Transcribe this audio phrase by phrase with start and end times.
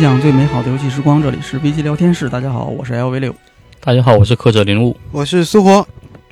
[0.00, 2.26] 分享最美好的游戏时光，这里是 VG 聊天室。
[2.26, 3.34] 大家好，我是 LV 六，
[3.80, 4.96] 大家好，我是客者林雾。
[5.12, 5.86] 我是苏活，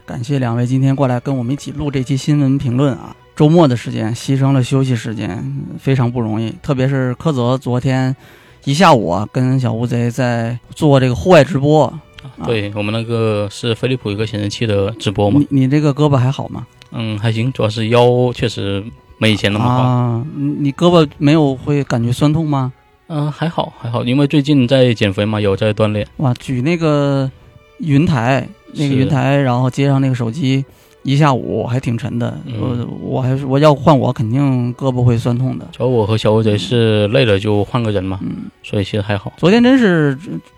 [0.06, 3.14] 感谢两位今天过来跟我们一起录这期新闻评论啊。
[3.36, 6.50] 周末的时间牺牲了休息时间，非常不容易。
[6.62, 8.16] 特别是柯泽昨天
[8.64, 11.84] 一下午啊，跟小乌贼在做这个户外直播。
[11.84, 12.00] 啊
[12.46, 16.66] 对我们那个是飞利浦一个显示器的直播嘛你，你这个胳膊还好吗？
[16.92, 18.82] 嗯，还行，主要是腰确实
[19.18, 19.82] 没以前那么好。
[19.82, 22.72] 啊，你你胳膊没有会感觉酸痛吗？
[23.08, 26.06] 嗯、还好还好，因为最近在减肥嘛，有在锻炼。
[26.18, 27.30] 哇，举那个
[27.78, 30.64] 云台，那个云台，然后接上那个手机，
[31.02, 32.38] 一下午还挺沉的。
[32.44, 35.66] 嗯我我还是我要换我，肯定胳膊会酸痛的。
[35.72, 39.32] 主要我和小乌贼是累了就换个人嘛，嗯，所以其实还好。
[39.38, 40.16] 昨天真是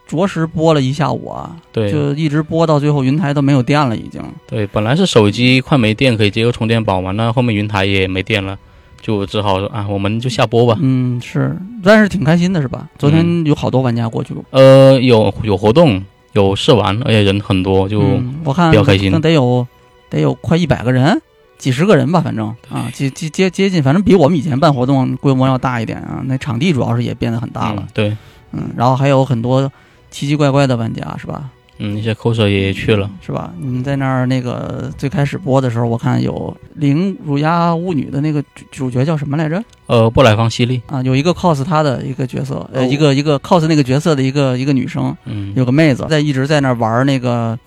[0.09, 4.21] 着实播了一下午啊，对就一直播到最后，云台都没有电了，已经。
[4.48, 8.59] 对，本来是手机快没电可以接个充电宝嘛，那后面云台也没电了，
[9.01, 10.77] 就只好说啊，我们就下播吧。
[10.81, 12.89] 嗯，是，但是挺开心的，是吧？
[12.98, 19.67] 昨天有好多玩家过去，呃，有有活动，有试玩，而且人很多，就、嗯、我看比较开心那得有
[20.09, 21.21] 得有快一百个人。
[21.59, 26.23] 几十个人吧，反正啊，接接接接近，反正比我们以前办活动规模要大一点啊。
[26.25, 28.17] 那场地主要是也变得很大了嗯，对，
[28.53, 29.71] 嗯，然后还有很多
[30.11, 31.51] 奇奇怪怪的玩家，是吧？
[31.81, 33.11] 嗯，一些 coser 也去了。
[33.20, 33.53] 是吧？
[33.59, 39.62] 你们在那儿那个最开始播的时候，我看有《零乳鸦巫女》的那个主主角叫什么来着？
[39.87, 47.59] 呃，布莱方西利，啊，有一个 cos 她的一个角色，呃，哦一个一个 cos 那个角色的一个一个女生，嗯，有个妹子在一直在那儿玩那个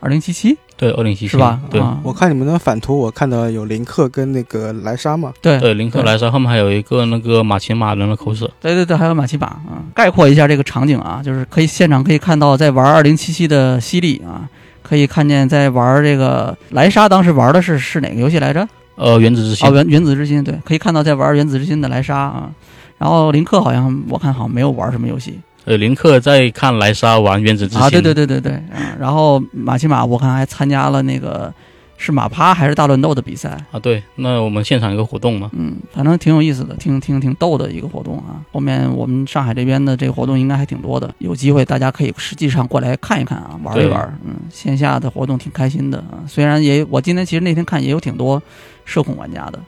[0.00, 1.60] 二零七七，对，二零七是吧？
[1.70, 5.58] 对，啊，我看你们的反图，我看到有林克跟那个莱莎嘛，对。
[5.58, 9.82] 对，林克莱莎后面还有一个那个马奇马人的 coser，对对对，还有马奇马啊。
[9.94, 14.48] 概括一下这个场景啊，就是可以现场可以看到在玩二零七七的犀利啊，
[14.82, 18.68] 可以看见在玩这个莱莎，当时玩的是是哪个游戏来着？
[18.96, 19.68] 呃，原子之心。
[19.68, 22.50] 哦，，原原子之心，对，可以看到在玩原子之心的莱莎啊。
[22.98, 28.96] 然后林克好像我看好像没有玩什么游戏呃，林克在看莱莎玩原子之心，啊，对对对对对啊。
[28.98, 31.52] 然后马奇马我看还参加了那个
[31.98, 38.38] 是马趴还是大乱斗的比赛，啊，对，那我们现场一个活动嘛，嗯，反正挺有意思的，挺挺挺逗的一个活动啊。
[38.52, 44.18] 后面我们上海这边的这个活动应该还挺多的，有机会大家可以实际上过来看一看啊，玩一玩。
[44.24, 46.22] 嗯，线下的活动挺开心的啊。
[46.28, 48.40] 虽然也我今天其实那天看也有挺多
[48.84, 49.58] 社恐玩家的，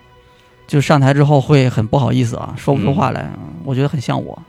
[0.69, 3.23] 就上台之后会很不好意思啊，说不出话来。
[3.37, 4.41] 嗯我觉得很像我，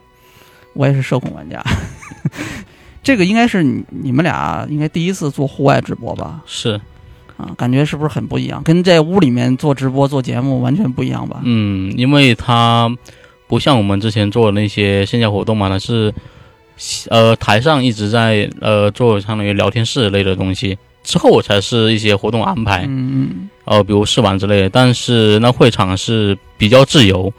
[0.74, 1.64] 我也是社恐玩家。
[3.02, 6.42] 这个应该是你你们俩应该第一次做户外直播吧？
[6.46, 6.80] 是，
[7.38, 8.62] 啊，感觉是不是很不一样？
[8.64, 11.40] 跟在屋里面做直播做节目完全不一样吧？
[11.44, 12.94] 嗯，因为它
[13.48, 16.14] 不像我们之前做的那些线下活动嘛，它是
[17.10, 24.70] 呃台上一直在呃做相当于聊天室类的东西，之后才是一些活动安排，嗯呃，比如试玩之类的。
[24.70, 27.34] 但是那会场是比较自由，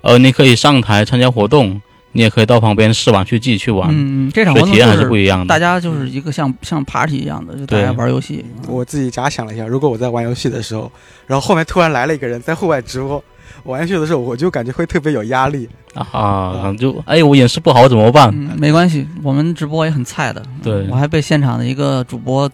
[0.00, 1.80] 呃，你可以上台参加活动，
[2.12, 5.46] 你也可以到旁边试玩去自己去玩，嗯，这场活动体验还是不一样的。
[5.46, 8.44] 大家就是一个像像 party 一样的，就大家玩游戏。
[8.68, 10.90] 我自己假想了一下，如果我在玩游戏的时候，
[11.26, 13.22] 然后后面突然来了一个人在户外直播
[13.64, 15.68] 玩游戏的时候，我就感觉会特别有压力。
[15.94, 18.30] 啊，就哎，我演示不好怎么办？
[18.32, 20.42] 嗯，没关系，我们直播也很菜的。
[20.62, 22.50] 对我还被现场的一个主播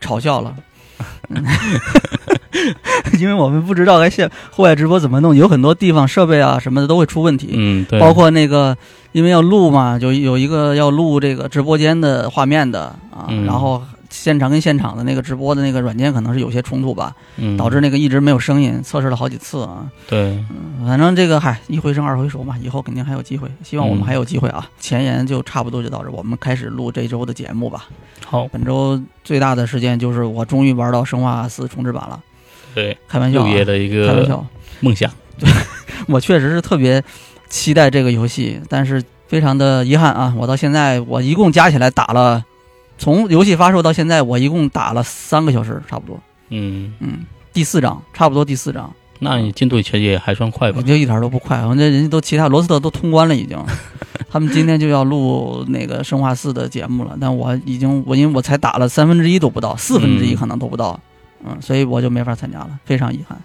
[0.00, 0.54] 嘲笑了。
[1.28, 1.44] 嗯
[3.20, 8.76] 因为我们不知道该现户外直播怎么弄，有很多地方设备啊什么的都会出问题，嗯，对，包括那个
[9.12, 13.44] 因为要录嘛，就有一个要录这个直播间的画面的啊，嗯。
[13.44, 13.82] 然后
[14.22, 19.86] 现场跟现场的那个直播的那个软件可能是有些冲突吧，嗯导致那个一直没有声音，测试了好几次啊。
[20.08, 20.42] 对，
[20.84, 24.68] 反正这个嗨，一回生二回熟嘛，以后肯定还有机会，希望我们嗯还有机会啊。
[24.80, 27.86] 前言就差不多就到这儿，我们开始录这周的节目吧。
[28.24, 32.20] 好，本周最大的事件就是我终于玩到《生化四》重置版了，
[32.74, 34.46] 对，开玩笑、啊，六爷的一个开玩笑，
[34.80, 35.10] 梦想。
[35.38, 35.50] 对
[36.08, 37.02] 我确实是特别
[37.48, 42.42] 期待这个游戏，但是非常的遗憾啊，我到现在我一共加起来打了，
[42.98, 46.20] 从游戏发售到现在我一共打了三个小时，差不多，
[46.50, 48.92] 嗯，嗯，第四章，差不多第四章。
[49.18, 50.76] 那你进度其实也还算快吧。
[50.78, 50.82] 我？
[50.82, 53.58] 觉得一点都不快，反正人家都其他罗斯特都通关了已经，
[54.30, 60.36] 他们今天就要录那个生化四的节目了，但我已经我因为我才打了三分之一都不到，四分之一嗯。
[60.36, 61.00] 可能都不到，
[61.44, 63.38] 嗯，所以我就没法参加了，非常遗憾，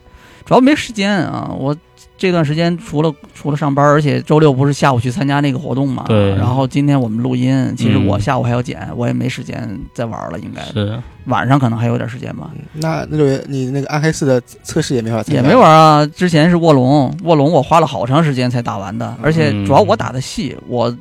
[0.46, 1.76] 主要没时间啊，我
[2.18, 20.96] 这段时间除了除了上班，而且周六不是下午去参加那个活动嘛，对然后今天我们录音，其实嗯我下午还要剪，我也没时间再玩了，应该是，晚上可能还有点时间吧，那那个你那个暗黑四的测试也没法参加，也没玩啊，之前是卧龙，卧龙我花了好长时间才打完的，而且嗯主要我打的细，我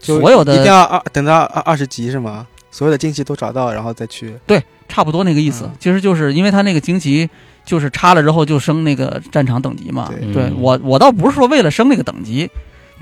[0.00, 2.46] 所有的一定要二等到二二十级是吗？
[2.70, 4.34] 所有的惊奇都找到，然后再去。
[4.46, 7.28] 对差不多那个意思嗯，其实就是因为它那个惊奇
[7.68, 10.10] 就是插了之后就升那个战场等级嘛。
[10.32, 12.50] 对我我倒不是说为了升那个等级，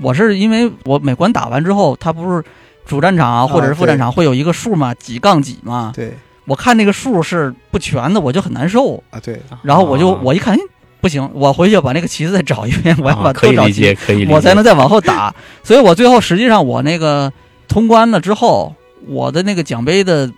[0.01, 2.43] 我是因为我每关打完之后，它不是
[2.85, 6.11] 主战场啊或者是副战场会有一个数嘛，几杠几嘛，对
[6.43, 9.01] 我看那个数是不全的，我就很难受。
[9.09, 10.59] 啊，对，然后我就啊我一看，哎，
[10.99, 15.33] 不行，我回去把那个旗子再找一遍，我要把啊可以多找旗理解，可以理解，我才能再往后打。
[15.63, 17.31] 所以我最后实际上我那个
[17.67, 18.75] 通关了之后，
[19.07, 20.29] 我的那个奖杯的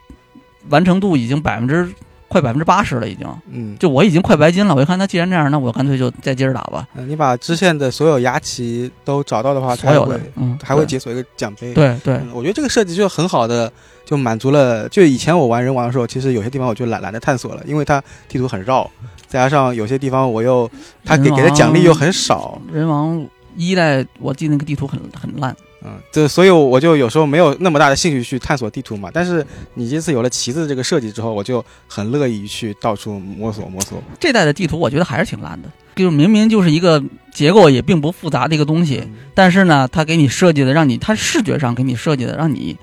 [0.70, 1.88] 完成度已经百分之
[2.30, 4.76] 快百分之八十了，已经嗯，就我已经快白金了。
[4.76, 6.88] 我一看那既然这样，那我干脆就再接着打吧。
[6.96, 11.74] 嗯你把支线的所有牙旗都找到的话，所有的嗯，还会解锁一个奖杯。
[11.74, 13.72] 对对嗯，我觉得这个设计就很好的，
[14.06, 14.88] 就满足了。
[14.90, 18.90] 就以前我玩人王的时候，其实有些地方我就懒懒得探索了，因为它地图很绕，
[19.28, 20.70] 再加上有些地方我又
[21.04, 25.56] 它给给的奖励又很少，人王一代，我记得那个地图很很烂。
[25.84, 29.10] 嗯，这所以我就有时候没有那么大的兴趣去探索地图嘛。
[29.14, 29.46] 但是
[29.76, 34.02] 你这次有了旗子这个设计之后，我就很乐意去到处摸索摸索。
[34.20, 37.02] 这代的地图我觉得还是挺烂的，就是明明就是一个
[37.34, 42.78] 结构也并不复杂的一个东西，嗯但是呢，它给你设计的让你，它视觉上给你设计的让你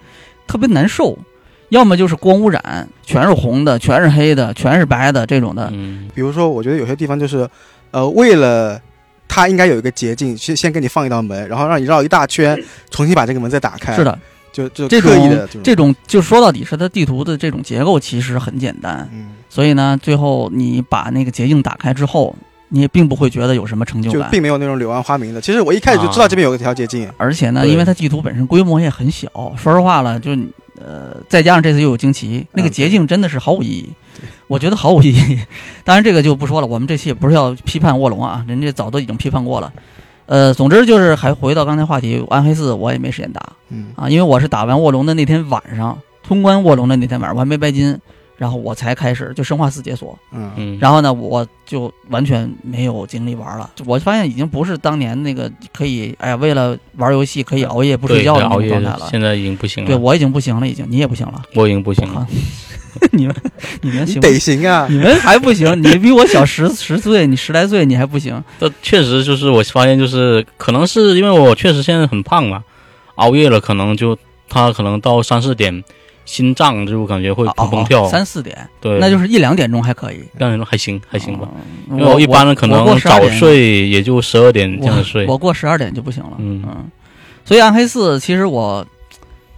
[0.47, 1.19] 特别难受，
[1.69, 7.47] 要么就是光污染，全是红的，全是黑的，全是白的这种的，嗯比如说，我觉得有些地方就是，
[7.91, 8.81] 呃，为了
[9.29, 12.59] 它应该有一个捷径，先先给你放一道门，然后让你绕一大圈，
[12.91, 13.95] 重新把这个门再打开。
[13.95, 14.19] 是，的，
[14.53, 22.35] 就就这刻意的种这种就说到底是它地图的这种结构其实很简单，嗯，所以呢，最后你把那个捷径打开之后，
[22.69, 24.31] 你也并不会觉得有什么成就就感。
[24.31, 25.41] 并没有那种柳暗花明的。
[25.41, 30.31] 其实我一开始就知道这边有个条捷径，而且呢，因为它地图本身规模也很小，说实话了，就
[30.79, 33.91] 呃，再加上这次又有惊奇，那个嗯捷径真的是毫无意义。
[34.47, 35.39] 我觉得毫无意义。
[35.85, 39.73] 当然，这个就不说了，我们这期也不是要批判卧龙啊，人家早都已经批判过了。
[40.27, 43.41] 呃，总之就是还回到刚才话题，暗黑四我也没时间打。
[43.69, 43.93] 嗯。
[43.95, 47.97] 啊，因为我是打完卧龙的那天晚上，通关卧龙的那天晚上，我还没白金，
[48.37, 50.51] 然后我才开始就生化四解锁，嗯。
[50.57, 53.71] 嗯，然后呢，我就完全没有精力玩了。
[53.85, 59.09] 我发现已经不是当年那个可以，哎呀，为了玩游戏可以熬夜不睡觉的那熬夜种状态了。
[59.09, 62.27] 现在已经不行了，对我已经不行了，已经你也不行了，我已经不行了，
[63.13, 63.35] 你们
[63.83, 64.21] 你们你行？
[64.21, 64.87] 得行啊！
[64.91, 68.43] 你们还不行，你比我小十 十岁，你十来岁你还不行。
[68.59, 72.65] 这确实就是我发现，就是可能是因为我确实现在很胖嘛，
[73.17, 74.17] 熬夜了，可能就
[74.49, 75.83] 他可能到三四点，
[76.25, 81.49] 心脏就感觉会砰砰跳，哦三四点，对，那就是一两点钟还可以，两点钟还行还行吧。
[81.91, 81.99] 嗯。
[81.99, 86.33] 因为我一般可能早睡也就十二点这样睡我，我过十二点就不行了。
[86.39, 86.63] 嗯
[87.45, 88.85] 所以暗黑四其实我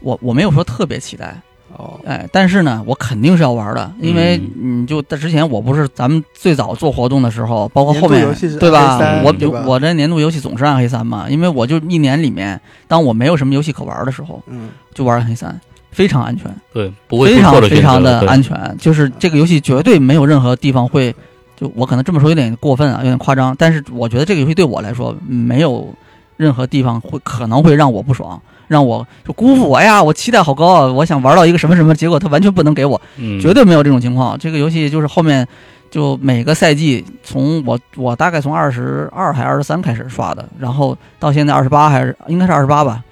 [0.01, 1.41] 我我没有说特别期待，
[1.79, 8.27] 哦，哎，但是呢，我肯定是要玩的，因为嗯你就在之前我不是咱们最早做活动的时候，包括后面
[8.59, 8.99] 对吧？
[9.25, 15.57] 我对吧我这年度游戏总是暗黑三嘛，因为我就一年里面，当我没有什么游戏可玩的时候，嗯，就玩暗黑三，
[15.93, 18.43] 非常安全，对，不会非常非常的安。
[18.43, 21.15] 全，就是这个游戏绝对没有任何地方会，
[21.57, 25.95] 就我可能这么说有点过分啊，有点夸张，但是我觉得这个游戏对我来说没有
[26.37, 28.41] 任何地方会可能会让我不爽。
[28.69, 30.93] 让我就辜负我，哎呀，我期待好高啊！
[30.93, 34.39] 我想玩到一个什么什么，结果他完全不能给我，嗯，绝对没有这种情况。
[34.39, 35.47] 这个游戏就是后面
[35.91, 43.03] 就每个赛季，从我我大概从二十二还二十三开始刷的，然后到现在二十八还是应该是二十八吧。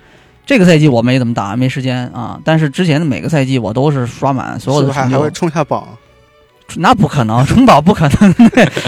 [0.44, 2.38] 这个赛季我没怎么打，没时间啊。
[2.44, 5.88] 但是之前的每个赛季我都是刷满所有的还会，冲下榜？
[6.76, 8.34] 那不可能， 冲榜不可能，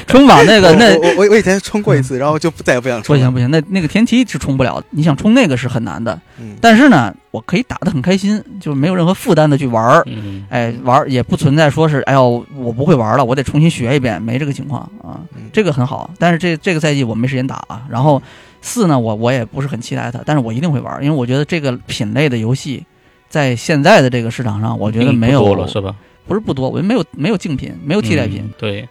[0.07, 3.19] 冲榜那个那我我以前 冲过一次，然后就再也不想冲了。
[3.19, 4.83] 不行不行，那那个天梯是冲不了。
[4.91, 10.03] 你想冲那个是很难的，嗯，但是呢，我可以打得很开心，就是没有任何负担的去玩儿。
[10.07, 16.11] 嗯，哎，玩儿也不存在说是，哎呦，我不会玩了，我得重新学一遍，没这个情况啊嗯，这个很好。
[16.19, 17.83] 但是这这个赛季我没时间打啊。
[17.89, 18.21] 然后
[18.61, 22.85] 四呢，我我也不是很期待它，但是我一定会玩，因为我觉得这个品类的游戏，
[23.29, 25.95] 在现在的这个市场上，我觉得没有了是吧？
[26.29, 28.43] 不是不多，我觉得没有没有竞品，没有替代品。
[28.45, 28.89] 嗯对，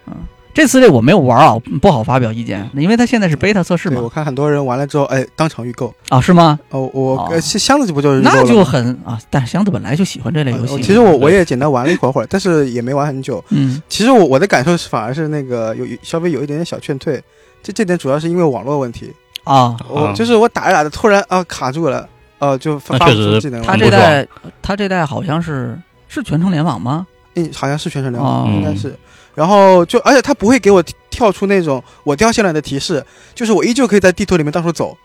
[0.53, 4.09] 这次这我没有玩啊，不好发表意见，因为它现在是 beta 测试嘛，我。
[4.09, 5.93] 看很多人玩了之后，哎，当场预购。
[6.09, 6.59] 啊，是吗？
[6.71, 10.73] 哦，我箱箱子不就是那就很啊，但是箱子本来就喜欢这类游戏。
[10.73, 13.43] 呃其实我我也简单玩了一会儿会儿，但是也没玩很久。
[13.49, 17.21] 嗯其实我我的感受是，反而是那个有稍微有一点点小劝退。
[17.61, 19.13] 这这点主要是因为网络问题，
[19.43, 22.07] 啊，我啊就是我打着打着突然啊卡住了，
[22.39, 23.77] 呃就发发不那确实出技能它了。
[23.77, 24.27] 这代
[24.61, 25.77] 他这代好像是
[26.07, 27.05] 是全程联网吗？
[27.37, 28.93] 嗯，好像是全程联哦网，应该是。
[29.33, 33.03] 然后就而且它不会给我跳出那种我掉线了的提示，
[33.35, 34.97] 就是我依旧可以在地图里面到处走。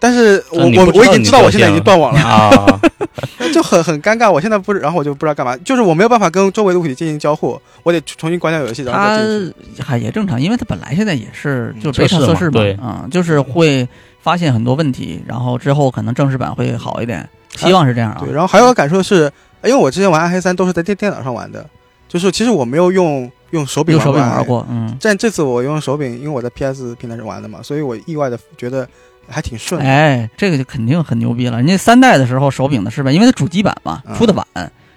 [0.00, 2.80] 但是我我我已经知道我现在已经断网了，啊，
[3.52, 4.30] 就很很尴尬。
[4.30, 9.82] 我现在不，然后我就不知道干嘛，就是我没有办法跟周围的物体进行交互，我得重新关掉游戏，然后它再进去。
[9.82, 13.88] 还也正常，因为它本来现在也是就是 beta 测试嘛对，啊，就是会
[14.22, 18.32] 发现很多问题，然后之后可能正式版会好一点，希望是这样啊对，。
[18.32, 19.28] 然后还有个感受是，
[19.64, 21.64] 因为我之前玩暗黑三都是在电电脑上玩的，
[22.08, 24.44] 就是其实我没有用用手柄用手柄玩。
[24.44, 28.88] 过，嗯，但这次我用手柄，因为我在 PS 平台上玩的嘛，所以我意外的觉得
[29.28, 29.80] 还挺顺。
[29.80, 31.56] 哎，这个就肯定很牛逼了。
[31.58, 34.46] 人家三代的时候手柄的适配，因为它主机版嘛嗯出的晚，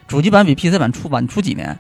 [0.08, 1.78] 主机版比 PC 版出晚出几年，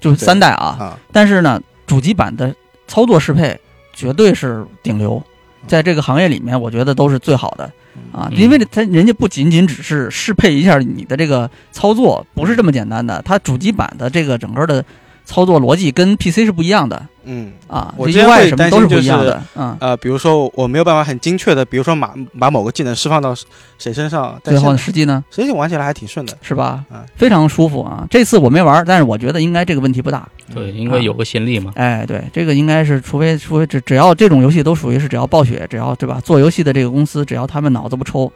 [0.00, 0.76] 就是三代啊。
[0.78, 2.54] 啊，但是呢，主机版的
[2.88, 3.58] 操作适配
[3.92, 5.22] 绝对是顶流，
[5.66, 7.64] 在这个行业里面，我觉得都是最好的
[8.12, 8.28] 啊。
[8.30, 14.84] 嗯因为它人家不仅仅只是适配一下你的这个操作，不是这么简单的，它主机版的这个整个的
[15.24, 19.74] 操作逻辑跟 PC 是不一样的嗯，啊，UI 什么都是不一样的，嗯。
[19.80, 23.34] 呃，比如说我没有办法很精确的，比如说把把某个技能释放到
[23.78, 26.36] 谁身上，最后实际呢实际玩起来还挺顺的。
[26.42, 27.02] 是吧嗯？
[27.16, 28.06] 非常舒服啊！
[28.10, 30.28] 这次我没玩，但是我觉得应该这个问题不大。
[30.52, 31.72] 对，因为有个先例嘛。
[31.76, 36.20] 哎，对，这个应该是，除非除非只只要这种游戏都属于是只要暴雪，只要对吧？
[36.22, 38.30] 做游戏的这个公司，只要他们脑子不抽，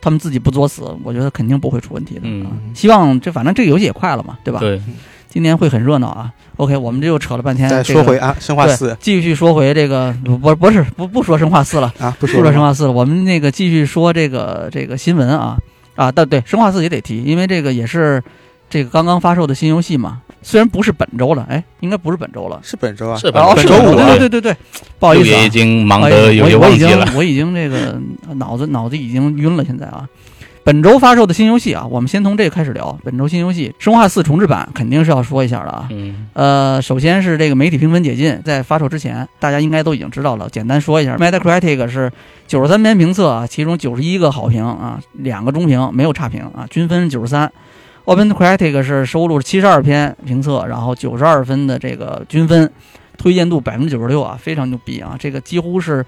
[0.00, 2.22] 他们自己不作死，我觉得肯定不会出问题的。
[2.24, 4.58] 嗯啊希望这反正这个游戏也快了嘛，对吧？
[4.60, 4.80] 对，
[5.28, 6.32] 今年会很热闹啊。
[6.56, 7.68] OK，我们这又扯了半天。
[7.68, 15.56] 再说回啊，生化四继续说回这个不不不是不不说生化四了，啊，不不说生化四了，我们那个继续说这个这个新闻啊
[15.94, 18.22] 啊，但对生化四也得提，因为这个也是
[18.68, 22.60] 这个刚刚发售的新游戏嘛，虽然不是本周了，哎，应该不是本周了。
[22.62, 24.56] 是本周啊，是哦，是本周本周，五啊对对对对，
[24.98, 27.12] 不好意思啊已，经忙哎得有些我我已经忘记了。
[27.16, 28.00] 我已经这个
[28.34, 30.08] 脑子脑子已经晕了，现在啊。
[30.64, 32.96] 本周发售的新游戏啊，我们先从这个开始聊。
[33.02, 35.88] 本周新游戏《生化四重置版》肯定是要说一下的啊。
[35.90, 40.48] 嗯，呃，首先是这个媒体评分解禁，在发售之前，大家应该都已经知道了。
[40.48, 42.12] 简单说一下，Metacritic 是
[42.46, 47.50] 九十三篇评测啊，其中九十一个好评啊，两个中评，没有差评啊，均分九十三。
[48.04, 52.70] OpenCritic 是收录七十二篇评测，然后九十二分的这个均分，
[53.16, 55.16] 推荐度百分之九十六啊，非常牛逼啊！
[55.18, 56.04] 这个几乎是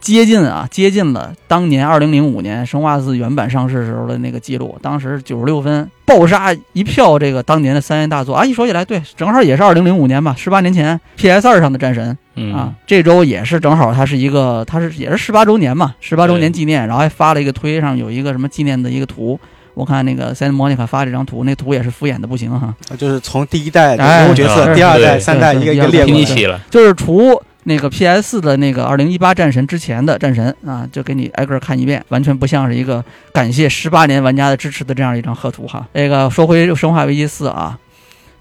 [0.00, 8.44] 接近啊，接近了当年二零零五年《生化四》原版上市时候的那个记录，当时九十六分，爆杀一票这个当年的三 A 大作啊！
[8.44, 19.38] 一说起来，对，正好也是二零零五年吧，十八年前 PS 二上的战神嗯啊，这周也是正好它是一个，它是也是十八周年嘛，十八周年纪念，然后还发了一个推上有一个什么纪念的一个图。
[19.76, 22.74] 我看那个 Santa Monica 发这张图，那图也是敷衍的不行哈。
[22.88, 26.14] 啊就是从第一代人物角色，是第二代、三代一个一个列过来。
[26.14, 26.58] 拼一起了。
[26.70, 33.04] 就是除那个 PS 的那个二零一八战神之前的战神啊，就给你挨个儿看一遍，完全不像是一个
[33.34, 35.86] 感谢十八年玩家的支持的这样一张贺图哈。
[35.92, 37.78] 这个说回《生化危机四》啊，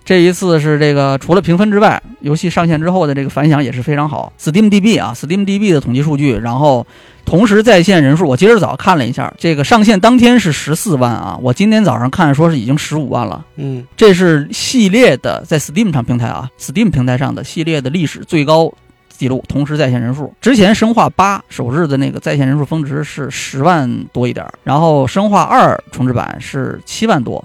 [0.06, 4.32] 这一次是这个除了评分之外，游戏上线之后的这个反响也是非常好。
[4.39, 6.86] SteamDB 啊，SteamDB 的统计数据，然后
[7.25, 13.44] 同时在线人数，我今儿早看了一下，这个上线当天是十四万啊，我今天早上看说是已经十五万了。
[13.55, 18.72] 嗯，这是系列的在 Steam 上平台啊，Steam 平台上的系列的历史最高
[19.10, 20.34] 记录，同时在线人数。
[20.39, 27.44] 之前生化八首日的那个在线人数峰值是十万多一点儿，然后生化二重置版是七万多，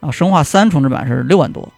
[0.00, 1.68] 然后生化三重置版是六万多。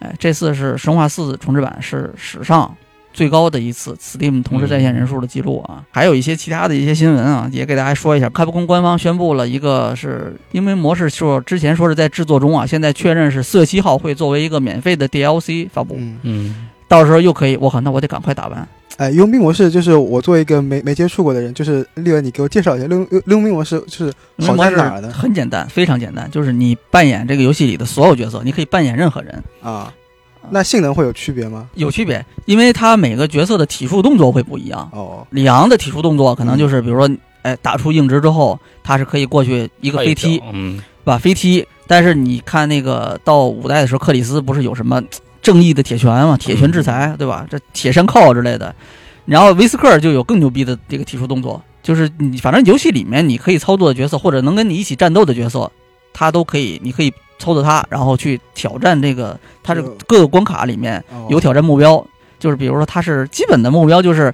[0.00, 2.74] 哎，这次是生化四重置版是史上。
[3.14, 8.28] 最高的一次 Steam 同时在线人数的记录啊，还有一些其他的一些新闻啊，也给大家说一下。
[8.28, 18.68] 开普空官方宣布了一个是因为模式说之前说是在制作中啊，现在确认是四月七号会作为一个免费的 DLC 发布，嗯，嗯，到时候又可以，我靠，那我得赶快打完。
[18.96, 24.12] 哎，佣兵模式就是我作为一个没没接触过的人，就是丽文，你给我介绍一下佣佣佣兵模式就是
[24.46, 25.10] 好在哪儿呢？
[25.12, 29.92] 很简单，非常简单，就是你扮演这个游戏里的所有角色，你可以扮演任何人，啊，
[30.50, 31.68] 那性能会有区别吗？
[31.74, 34.88] 有区别，因为它每个角色的体术动作会不一样。
[34.92, 37.08] 哦，里昂的体术动作可能就是，比如说，
[37.42, 41.18] 哎，打出硬直之后，他是可以过去一个飞踢，嗯，吧？
[41.18, 41.66] 飞踢。
[41.86, 45.02] 但是你看那个到五代的时候，克里斯不是有什么
[45.42, 47.46] 正义的铁拳嘛，铁拳制裁，对吧？
[47.50, 48.74] 这铁山靠之类的。
[49.26, 55.70] 然后威斯克就有更牛逼的这个体术动作，就是你反正游戏里面你可以操作的角色，或者能跟你一起战斗的角色，
[56.14, 61.26] 他都可以，你可以操作他，然后去挑战这个他这个各个关卡里面哦。
[61.28, 62.02] 有挑战目标，
[62.38, 64.32] 就是比如说他是基本的目标就是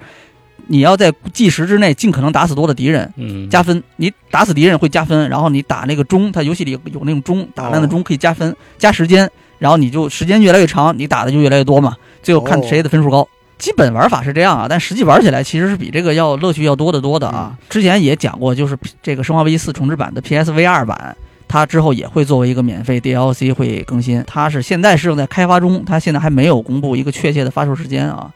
[0.67, 13.27] 你要在计时之内尽可能打死多的敌人，嗯，加分，你打死敌人会加分，然后你打那个钟，它游戏里有那种钟，打烂的钟可以加分，加时间，然后你就时间越来越长，你打的就越来越多嘛，最后看谁的分数高。
[13.59, 17.55] 基本玩法是这样啊，但实际玩起来其实是比这个要乐趣要多得多的啊。
[17.69, 21.15] 之前也讲过，就是这个《生化危机四重置版》的 PSVR 版，
[21.51, 28.31] 它之后也会作为一个免费 DLC 会更新，它是现在是正在开发中，它现在还没有公布一个确切的发售时间啊。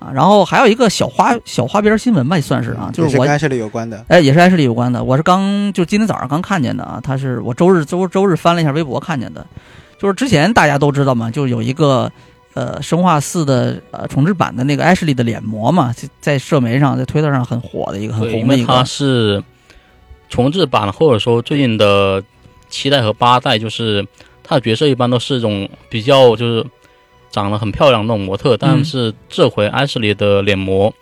[0.00, 4.04] 啊，然后还有一个小花小花边新闻吧，也算是啊，就是我也跟艾什利有关的。
[4.08, 5.02] 哎，也是艾什利有关的。
[5.02, 9.46] 我是刚就今天早上刚看见的啊，他是我周日周周日翻了一下微博看见的，
[9.98, 12.10] 就是之前大家都知道嘛，就有一个
[12.52, 19.42] 呃生化四的呃重置版的那个艾什利的脸模嘛，在在社媒上在推特上很火的一个很红的一个，是
[20.28, 22.22] 重置版，或者说最近的
[22.74, 24.04] 七代和八代，就是
[24.42, 26.66] 他的角色一般都是一种比较就是
[27.30, 30.92] 长得很漂亮的那种模特，但是这回艾斯里的脸模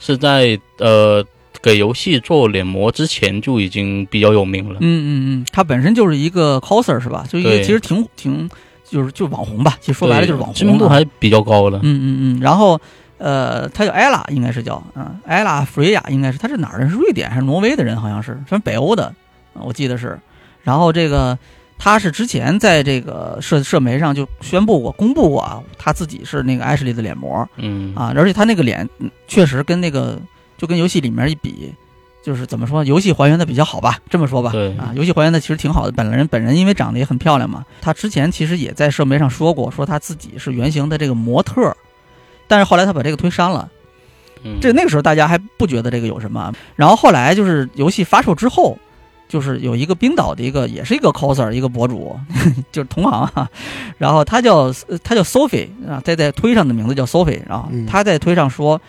[0.00, 1.24] 是在呃
[1.62, 4.78] 给游戏做脸模之前就已经比较有名了。
[4.80, 7.24] 嗯嗯嗯，他本身就是一个 coser 是吧？
[7.28, 8.50] 就一个其实挺挺
[8.84, 11.78] 就是就网红吧，其实说白了就是网红、啊，知名度还比较高的。
[11.78, 12.78] 嗯嗯嗯，然后
[13.18, 16.90] 呃，他叫艾拉，应该是叫嗯，艾拉弗瑞亚，应该是他是哪儿人？
[16.90, 17.96] 是瑞典还是挪威的人？
[17.96, 19.14] 好像是，反正北欧的，
[19.54, 20.18] 呃我记得是。
[20.64, 21.38] 然后这个
[21.78, 30.18] 他是之前在这个社社媒上就宣布过、公布过啊，他自己是那个艾什莉的脸模嗯啊，而且他那个脸嗯确实跟那个
[30.58, 31.72] 就跟游戏里面一比。
[32.24, 35.92] 就是怎么说，游戏还原的比较好吧，这么说吧，对啊，游戏还原的其实挺好的。
[35.92, 41.76] 本人本人因为长得也很漂亮嘛，他之前其实也在社媒上说过，说他自己是原型的这个模特儿，
[42.48, 43.70] 但是后来他把这个推删了。
[44.42, 48.78] 嗯，这那个时候大家还不觉得这个有什么，然后后来就是游戏发售之后，
[49.34, 52.16] 就是有一个冰岛的一个也是一个 coser 一个博主，
[52.70, 53.50] 就是同行啊，
[53.98, 57.84] 然后他叫呃他叫 Sophie 啊，在在推上的名字叫 Sophie，然后嗯。
[57.84, 58.80] 他在推上说，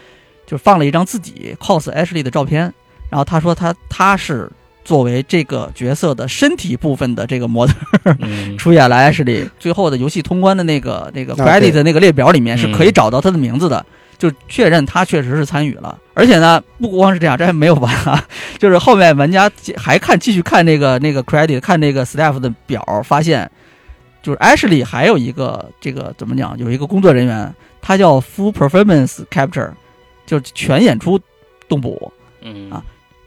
[0.45, 2.71] 就放了一张自己 cos Ashley 的照片，
[3.09, 4.47] 然后他说他他是
[4.83, 7.73] 作为这个角色的身体部分的这个模特
[8.19, 8.55] 嗯。
[8.55, 13.83] 出演了 Ashley，最后的游戏通关的那个那个啊 credit 对的那个列表里面是可以嗯找到他的名字的，
[14.17, 15.97] 就确认他确实是参与了。
[16.13, 18.23] 而且呢，不光是这样，这还没有完啊，
[18.57, 23.49] 就是后面玩家还看继续看那个那个 credit，看那个 staff 的表，发现
[24.23, 29.71] 就是 Ashley 还有一个这个怎么讲，有一个工作人员，他叫 Full Performance Capture，
[30.25, 31.19] 就是全演出
[31.67, 32.11] 动捕。
[32.41, 32.83] 嗯啊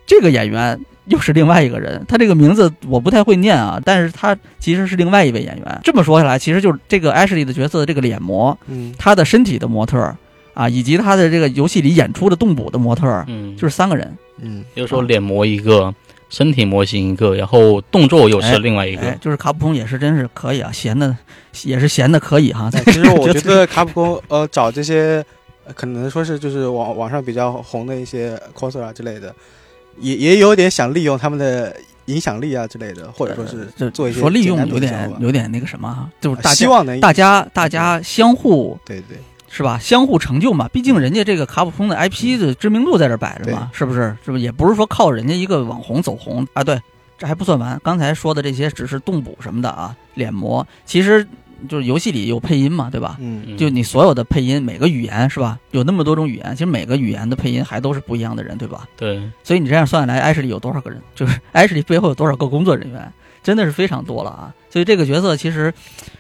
[0.06, 5.80] 这个演员又是另外一个人，他这个名字我不太会念啊，但是他其实是另外一位演员。
[5.84, 10.16] 这么说下来，其实就是这个 Ashley 的角色的这个脸模，嗯，他的身体的模特儿
[10.58, 14.12] 啊，以及他的这个游戏里演出的动捕的模特儿，嗯，就是三个人。
[14.40, 15.94] 嗯，就是说脸模一个，
[16.28, 19.02] 身体模型一个，然后动作又哎是另外一个。
[19.02, 21.16] 哎，就是卡普空也是真是可以啊，闲的
[21.62, 22.68] 也是闲的可以哈。
[22.72, 25.24] 哎其实我觉得卡普空呃找这些
[25.64, 29.32] 呃可能说是就是网网上比较红的一些 coser 啊之类的，
[30.00, 39.16] 也也有点想利用他们的影响力啊之类的，或者说是就做一些说利用有点有点那个什么哈，就是大希家望能大家大家相互对对
[39.58, 39.76] 是吧？
[39.80, 44.16] 相互成就嘛，毕竟人家这个卡普空的 IP 的知名度在这摆着嘛，是不是？
[44.24, 44.40] 是不是？
[44.44, 46.62] 也不是说靠人家一个网红走红啊。
[46.62, 46.80] 对，
[47.18, 51.26] 这还不算完，刚才说的这些只是动捕什么的啊，脸模，其实
[51.68, 53.16] 就是游戏里有配音嘛，对吧？
[53.18, 55.58] 嗯嗯就你所有的配音，每个语言是吧？
[55.72, 58.86] 有那么多种语言，其实每个语言的配音还都是不一样的人，对吧？
[58.96, 61.02] 对，所以你这样算下来，艾什里有多少个人？
[61.16, 63.12] 就是艾什里背后有多少个工作人员？
[63.48, 64.52] 真的是非常多了啊！
[64.68, 65.72] 所以这个角色其实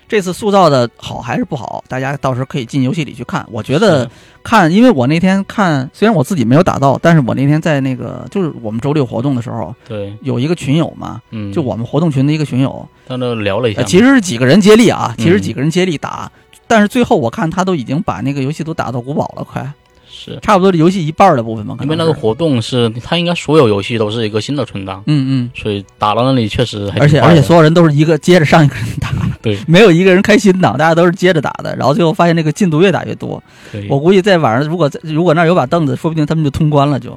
[0.08, 3.46] 这次塑造的好还是不好，大家到时候可以进游戏里去看。
[3.50, 4.10] 我觉得
[4.42, 16.32] 看，因为我那天看，虽然我自己没有打到，但是我那天在那个就是我们周六活动的时候，对，有一个群友嘛，嗯，就我们活动群的一个群友，他那聊了一下呃，其实是几个人接力啊，其实嗯几个人接力打，
[16.66, 19.70] 但是最后我看他都已经把那个游戏都打到古堡了，快
[20.18, 25.50] 是差不多是游戏一半的部分嘛，因为那个活动是它应该所有游戏都是一个新的存档，嗯嗯。
[25.54, 33.42] 所以打到那里确实还而且而且所有人都是一个接着上一个人打，对， 没有一个人开心的，大家都是接着打的，然后最后发现那个进度越打越多。
[33.88, 37.16] 我估计在晚上，如果在如果那儿有把凳子，说不定他们就通关了就。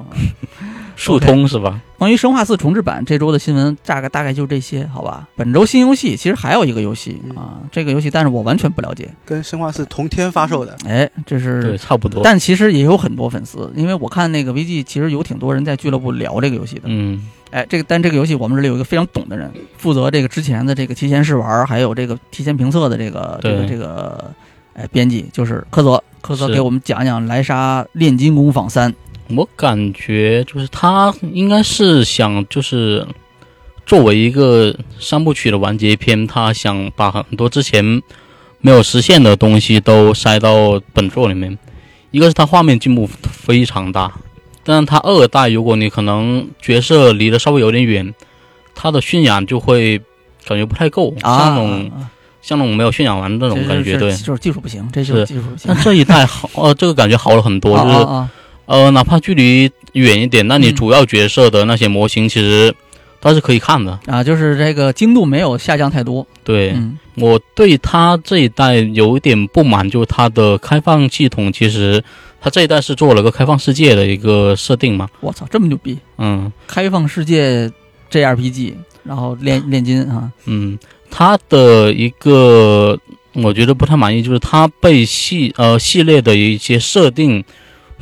[1.04, 1.80] 速通是吧？
[1.98, 5.28] 关于《生化四重置版》这周的新闻，大概大概就这些，好吧？
[5.36, 12.22] 本周新游戏其实还有一个游戏嗯啊，这个游戏但是我完全不了解，跟生化四同天发售的，哎，这是对，差不多。
[12.24, 16.82] 但其实也有很多粉丝，因为我看那个 VG，其实有挺多人在俱乐部聊这个游戏的。
[16.86, 24.32] 嗯，哎，这个但这个游戏我们这里有一个非常懂的人，负责这个之前的这个提前试玩，还有这个提前评测的这个这个这个
[24.74, 26.02] 哎编辑，就是科泽。
[26.20, 28.92] 科泽给我们讲讲《莱莎炼金工坊三》。
[29.28, 33.06] 我感觉就是他应该是想就是
[33.86, 38.02] 作为一个三部曲的完结篇，他想把很多之前
[38.60, 41.58] 没有实现的东西都塞到本作里面。
[42.10, 44.12] 一个是他画面进步非常大，
[44.62, 48.14] 但是他二代如果你可能角色离得稍微有点远，
[48.74, 49.98] 他的渲染就会
[50.44, 51.92] 感觉不太够，啊，像那种
[52.42, 54.14] 像那种没有渲染完的那种感觉，对。
[54.14, 55.82] 就是技术不行，这就是是技术不行但。
[55.82, 57.96] 这一代好，呃，这个感觉好了很多，就是、
[58.72, 62.74] 呃，哪怕距离远一点，那你嗯主要角色的那些模型其实
[63.20, 63.92] 它是可以看的。
[63.92, 66.26] 啊啊，就是这个精度没有下降太多。
[66.42, 72.02] 对、嗯我对它这一代有一点不满，就是它的开放系统，其实
[72.40, 75.06] 它这一代是做了个开放世界的一个设定嘛。
[75.20, 75.98] 我操，这么牛逼！
[76.16, 77.70] 嗯开放世界
[78.10, 78.72] JRPG，
[79.04, 80.78] 然后炼炼金啊，嗯，
[81.10, 82.98] 它的一个
[83.34, 87.44] 我觉得不太满意，就是它被系呃系列的一些设定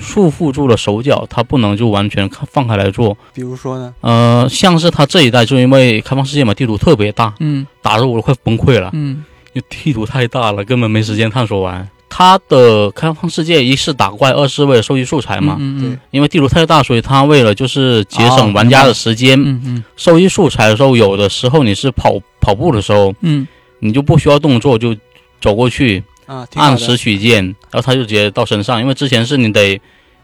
[0.00, 3.16] 束缚住了手脚，它不能就完全放开来做。
[3.32, 7.66] 比如说呢，呃，像是它这一代，就因为开放世界嘛，地图特别大，嗯。
[7.82, 9.24] 打得我都快崩溃了，嗯。
[9.52, 11.88] 因为地图太大了，根本没时间探索完。
[12.08, 15.56] 它的开放世界一是打怪，二是为了收集素材嘛。
[15.60, 19.84] 嗯嗯因为地图太大，所以它为了就是节哦省玩家的时间，嗯嗯。
[19.96, 23.46] 收集素材的时候，有的时候你是跑跑步的时候，嗯。
[23.82, 24.94] 你就不需要动作，就
[25.40, 26.04] 走过去
[26.54, 28.80] 按时取件，然后他就直接到身上。
[28.80, 29.80] 因为之前是你得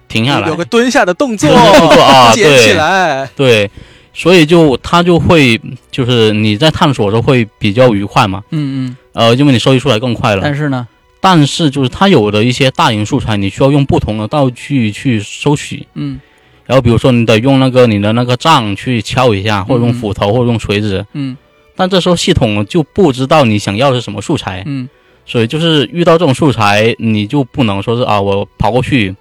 [0.09, 3.71] 停下来有，个蹲下的动作，动作啊 捡起对来，对，
[4.15, 8.43] 所以就他就会就是你在探索的时候会比较愉快嘛。
[8.51, 10.43] 嗯嗯，呃，因为你收集出来更快了。
[10.43, 10.87] 但是呢，
[11.21, 15.87] 但是就是它有的一些大型素材，你需要用不同的道具去收取。
[15.95, 16.21] 嗯
[16.67, 21.07] 然后比如说你得用那个你的那个杖去敲一下，或者用嗯斧头，或者用锤子。
[21.13, 21.37] 嗯
[21.77, 24.89] 但这时候系统就不知道你想要的是什么素材，嗯
[25.27, 29.15] 所以就是遇到这种素材，你就不能说是啊，我跑过去，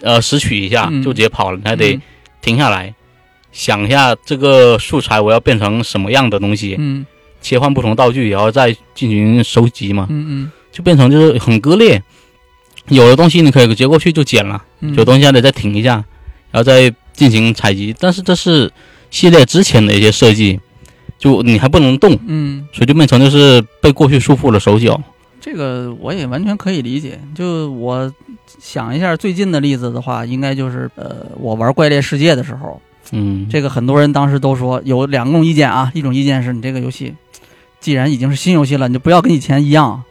[0.00, 2.02] 呃，拾取一下嗯就直接跑了，你还得嗯
[2.40, 2.94] 停下来，
[3.52, 7.04] 想一下这个素材我要变成什么样的东西，嗯
[7.40, 12.02] 切换不同道具，然后再进行收集嘛，嗯就变成就是很割裂。
[12.88, 16.04] 有的东西你可以直接过去就捡了，嗯，有的东西还得再停一下，
[16.50, 17.94] 然后再进行采集。
[17.98, 18.70] 但是这是
[19.10, 20.60] 系列之前的一些设计，
[21.18, 25.02] 就你还不能动，嗯，所以就变成就是被过去束缚了手脚。
[25.44, 27.20] 这个我也完全可以理解。
[27.34, 28.10] 就我
[28.58, 32.80] 想一下最近的例子的话，应该就是呃，我玩怪猎世界的时候，
[33.12, 37.14] 嗯，这个很多人当时都说有两种意见啊，一种意见是你这个游戏
[37.78, 40.02] 既然已经是新游戏了，你就不要跟以前一样，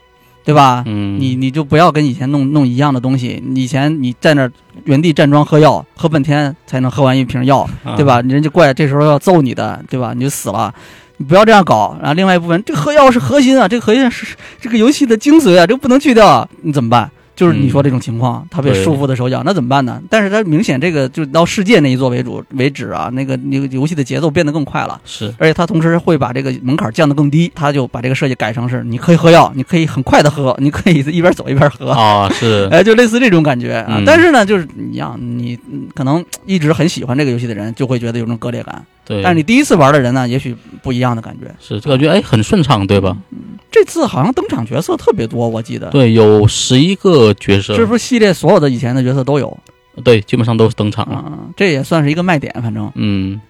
[0.43, 0.83] 对吧？
[0.85, 3.43] 嗯，你你就不要跟以前弄弄一样的东西。
[3.55, 4.47] 以前你在那
[4.83, 8.21] 原地站桩喝药，喝半天才能喝完一瓶药，啊对吧？
[8.21, 10.13] 人家怪这时候要揍你的，对吧？
[10.13, 10.71] 你就死了，
[11.02, 11.97] 你不要这样搞。
[11.99, 17.09] 然后另外一部分，这个喝药是核心啊，这个核心是这个游戏的精髓啊，这个不能去掉啊，你怎么办？
[17.35, 19.99] 就是你说这种情况，他被对束缚的手脚，那怎么办呢？
[20.07, 25.01] 但是他明显这个就到世界那一座为主为止啊，那个那个游戏的节奏变得更快了。
[25.03, 33.95] 是而且它同时会把这个门槛降得更低，它就把这个设计改成是你可以喝药，你可以很快的喝，你可以一边走一边喝，啊，是 哎，就类似这种感觉啊。
[33.97, 38.85] 嗯但是呢，就是一样，你嗯可能一直很喜欢这个游戏的人，就会觉得有种割裂感。
[39.05, 41.53] 对，但是你第一次玩的人呢，也许不一样的感觉。
[41.59, 43.17] 是就感觉哎很顺畅，对吧？
[43.31, 43.37] 嗯
[43.71, 49.57] 这次好像登场角色特别多，我记得，对，有十一个角色，是不是系列所有的以前的角色都有？
[50.03, 51.23] 对，基本上都是登场了。
[51.25, 52.91] 嗯，这也算是一个卖点，反正。
[52.93, 53.41] 嗯，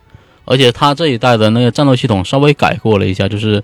[0.46, 3.62] 而且它这一代的那个战斗系统稍微改过了一下，就是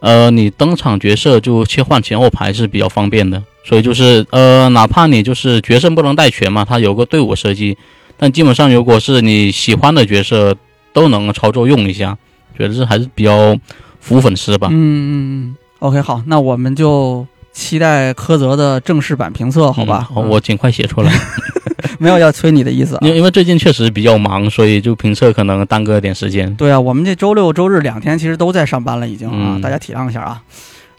[0.00, 7.78] 呃，你登场角色就切换前后排是比较方便的，所以就是呃，哪怕你就是决胜不能带全嘛，它有个队伍设计，
[8.18, 10.54] 但基本上如果是你喜欢的角色
[10.92, 12.16] 都能操作用一下，
[12.56, 13.56] 觉得这还是比较
[14.00, 14.68] 服务粉丝吧。
[14.70, 15.56] 嗯嗯嗯。
[15.80, 20.06] OK，好，那我们就期待柯泽的正式版评测，好吧？
[20.10, 21.12] 嗯好，我尽快写出来。
[21.98, 23.10] 没有要催你的意思啊因。
[23.10, 26.52] 为 因为最近确实比较忙，所以就评测可能耽搁点时间。
[26.54, 30.42] 对啊，我们这周六周日两天其实都在上班了，已经啊，嗯大家体谅一下啊。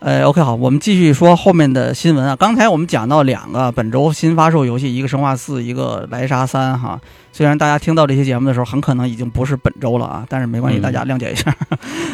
[0.04, 2.36] 呃，OK，好，我们继续说后面的新闻啊。
[2.36, 7.00] 刚才我们讲到两个本周新发售游戏，一个《生化四》，一个《莱莎三》哈。
[7.32, 11.56] 虽然大家听到这些节目的时候，很可能已经不是本周了啊，但是没关系，嗯大家谅解一下。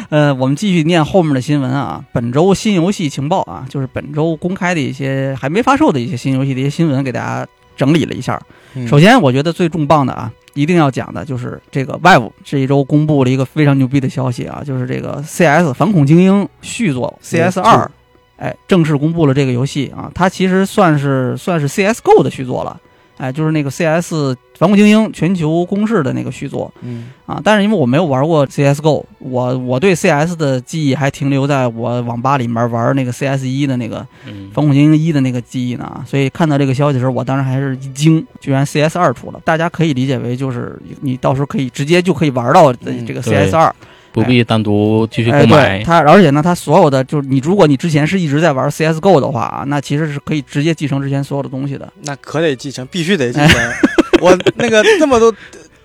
[0.08, 2.00] 呃，我们继续念后面的新闻啊。
[2.12, 7.44] 本周新游戏情报啊，就是本周公开的一些还没发售的一些新游戏的一些新闻，给大家
[7.76, 8.40] 整理了一下。
[8.74, 17.90] 嗯首先，我觉得最重磅的啊，一定要讲的就是这个 Valve 这一周公布了一个非常牛逼的消息啊，就是这个 CS 反恐精英续作 CS 二，
[18.36, 22.80] 哎，正式公布了这个游戏啊，它其实算是算是 CSGO 的续作了，
[23.20, 27.40] 哎，就是那个 CS 反恐精英全球公示的那个续作嗯啊。
[27.44, 39.40] 但是因为我没有玩过 CSGO，我我对 CS 的记忆还停留在我网吧里面玩那个 CS 一的那个嗯，反恐精英一的那个记忆呢啊，所以看到这个消息的时候，我当时还是一惊，居然 CS 二出了。
[39.44, 43.74] 大家可以理解为就是你到时候可以直接就可以玩到嗯这个 CS 二、
[44.12, 45.84] 不必单独继续哎，购买对。
[45.84, 51.92] 它，而且呢，它所有的就是你，如果你之前是一直在玩 CSGO 的话啊，那其实是可以直接继承之前所有的东西的。
[52.02, 53.58] 那可得继承，必须得继承。
[54.20, 55.32] 我那个这么多，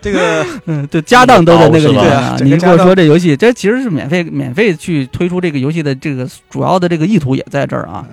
[0.02, 2.04] 这个嗯， 对，家当都在那个里面啊。
[2.04, 8.06] 对啊整个你跟我说这游戏，这其实是免费免费去推出这个游戏的这个主要的这个意图也在这儿啊。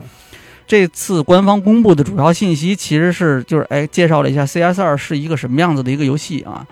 [0.66, 6.64] 这次官方公布的主要信息其实是就是哎介绍了一下 CS 二是一个什么样子的一个游戏啊。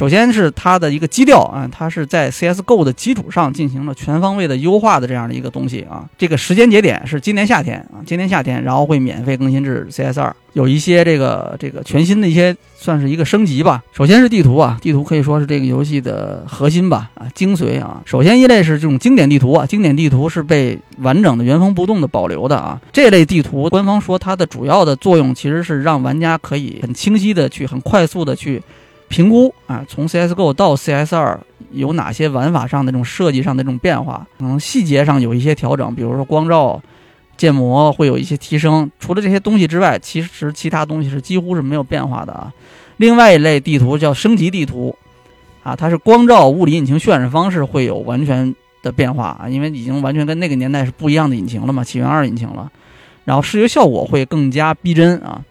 [0.00, 6.08] 首先是它的一个基调啊，它是在 CSGO 的基础上进行了全方位的优化的这样的一个东西啊。
[6.16, 13.82] 这个时间节点是今年夏天啊，今年夏天，然后会免费更新至 CS 二，有一些这个这个全新的一些算是一个升级吧。
[13.92, 18.00] 首先是地图啊，地图可以说是这个游戏的核心吧啊，精髓啊。
[18.06, 22.80] 首先一类是这种经典地图啊，经典地图是被完整的原封不动的保留的啊。
[22.90, 28.62] 这类地图官方说它的主要的作用其实是让玩家可以很清晰的去、很快速的去。
[29.10, 31.38] 评估啊，从 CSGO 到 CS 二
[31.72, 36.80] 有哪些玩法上的这种设计上的这种变化，可能细节上有一些调整，比如说光照、
[37.36, 38.88] 建模会有一些提升。
[39.00, 42.52] 除了这些东西之外，其实其他东西是几乎是没有变化的啊。
[42.98, 44.94] 另外一类地图叫升级地图，
[45.64, 52.70] 啊，它是光照物理引擎渲染方式会有完全的变化啊，因为已经完全跟那个年代是不一样的引擎了嘛，起源二引擎了。
[53.24, 55.42] 然后视觉效果会更加逼真啊。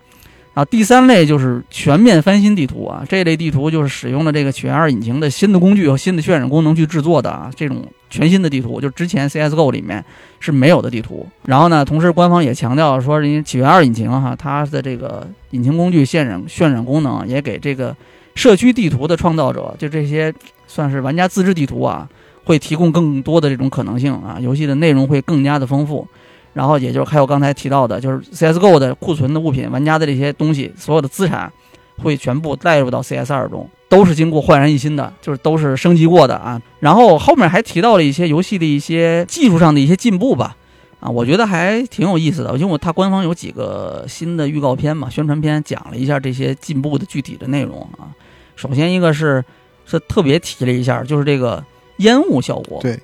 [0.59, 10.03] 啊第三类就是全面翻新地图啊，这类地图就是使用了这个起源二引擎的新的工具和新的渲染功能去制作的啊，这种全新的地图，就之前 CS:GO 里面
[10.41, 11.25] 是没有的地图。
[11.45, 17.95] 然后呢，同时官方也强调说，人家起源二引擎哈，它的这个引擎工具渲染渲染功能也给这个
[18.35, 20.33] 社区地图的创造者，就这些
[20.67, 22.05] 算是玩家自制地图啊，
[22.43, 26.05] 会提供更多的这种可能性啊，游戏的内容会更加的丰富。
[26.53, 31.51] 然后也就是还有刚才提到的，就是 CS:GO 的库存的物品，玩家的这些东西，所有的资产
[31.97, 36.61] 会全部带入到 CS 二中，都是经过焕然一新的，就是都是升级过的啊。
[36.79, 40.55] 然后后面还提到了一些游戏的一些技术上的一些进步吧，
[40.99, 42.57] 啊，我觉得还挺有意思的。
[42.57, 48.09] 因为它官方有几个新的预告片嘛，宣传片讲了一下这些进步的具体的内容啊。
[48.55, 49.43] 首先一个是
[49.85, 51.63] 是特别提了一下，就是这个
[51.97, 52.99] 烟雾效果，对，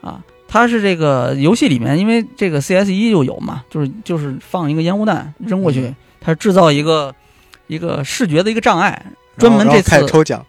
[0.00, 0.22] 啊。
[0.48, 7.14] 它是这个游戏里面，因为这个 CS 一就有嘛，就是就是放一个烟雾弹扔过去，它制造一个
[7.66, 9.06] 一个视觉的一个障碍。
[9.36, 10.42] 专门这次抽奖，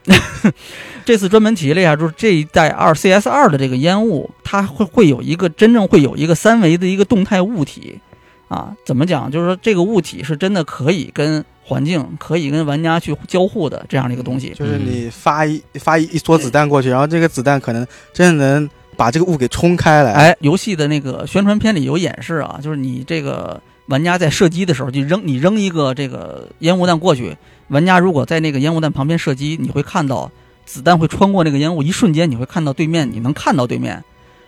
[1.04, 8.00] 这次专门提了一下，就是这一代二 CS 二的这个烟雾，它会会有一个真正会有一个三维的一个动态物体
[8.48, 8.74] 啊。
[8.86, 9.30] 怎么讲？
[9.30, 14.54] 就是说这个物体是真的可以跟环境、可以跟玩家去交互的这样的一个东西。
[14.56, 18.70] 就是你发一发一一梭子弹过去，然后这个子弹可能真的能。
[18.98, 20.12] 把这个雾给冲开来。
[20.12, 27.38] 哎，游戏的那个宣传片里有演示啊，就是你这个玩家在射击的时候，就扔你扔一个这个烟雾弹过去，
[27.70, 30.30] 玩家如果在那个烟雾弹旁边射击，你会看到
[30.66, 34.04] 子弹会穿过那个烟雾，一瞬间你会看到对面，你能看到对面。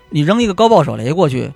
[0.09, 1.51] 你扔一个高爆手雷过去，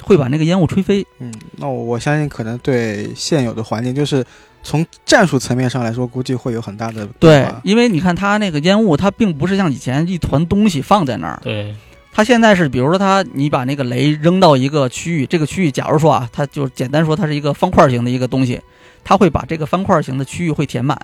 [0.00, 1.04] 会把那个烟雾吹飞。
[1.18, 4.24] 嗯，那我相信可能对现有的环境，就是
[4.62, 11.40] 从战术层面上来说，估计会有很大的对，因为你看它那个烟雾，它并不是像以前一团东西放在那儿。
[11.42, 11.74] 对。
[12.16, 18.58] 它现在是，比如说，它你把那个雷扔到一个区域，这个区域，假如说啊，它就简单说，它是一个方块型的一个东西，
[19.04, 20.98] 它会把这个方块型的区域会填满，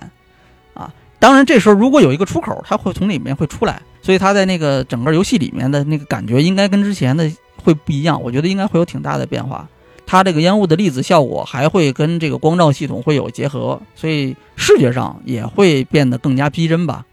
[0.73, 7.31] 啊，当然这时候如果有一个出口，它会从里面会出来，所以它在那个整个游戏里面的那个感觉应该跟之前的
[7.63, 9.69] 会不一样，我觉得应该会有挺大的变化。
[10.07, 17.05] 它这个烟雾的粒子效果还会跟这个光照系统会有结合，所以视觉上也会变得更加逼真吧。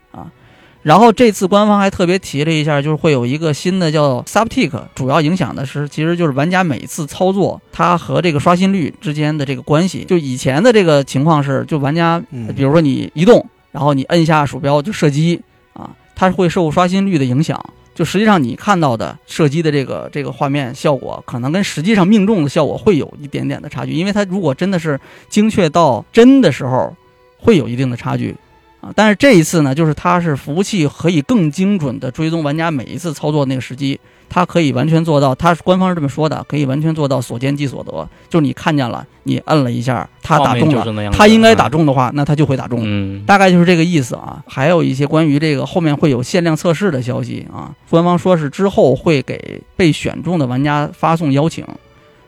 [0.83, 10.05] 然后这次官方还特别提了一下，就是会有一个新的叫 Subtick，主要影响的是，其实就是玩家每次操作它和这个刷新率之间的这个关系。
[10.05, 12.23] 就以前的这个情况是，就玩家，
[12.57, 15.43] 比如说你移动，然后你摁下鼠标就射击
[15.75, 17.63] 啊，它会受刷新率的影响。
[17.93, 26.97] 就实际上你看到的射击的这个这个画面效果，可能跟实际上命中的效果会有一点点的差距，因为它如果真的是精确到真的时候，
[27.37, 28.35] 会有一定的差距。
[28.81, 44.43] 啊，但是这一次呢，就是它是服务器可以更精准的追踪玩家每一次操作那个时机，它可以完全做到，它官方是这么说的，可以完全做到所见即所得，就是你看见了，你摁了一下，它打中了，它应该打中的话，那它就会打中，嗯，大概就是这个意思啊。
[44.47, 51.63] 还有一些关于这个后面会有限量测试的消息啊，官方说是之后会给被选中的玩家发送邀请，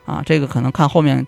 [0.04, 1.26] 啊，这个可能看后面。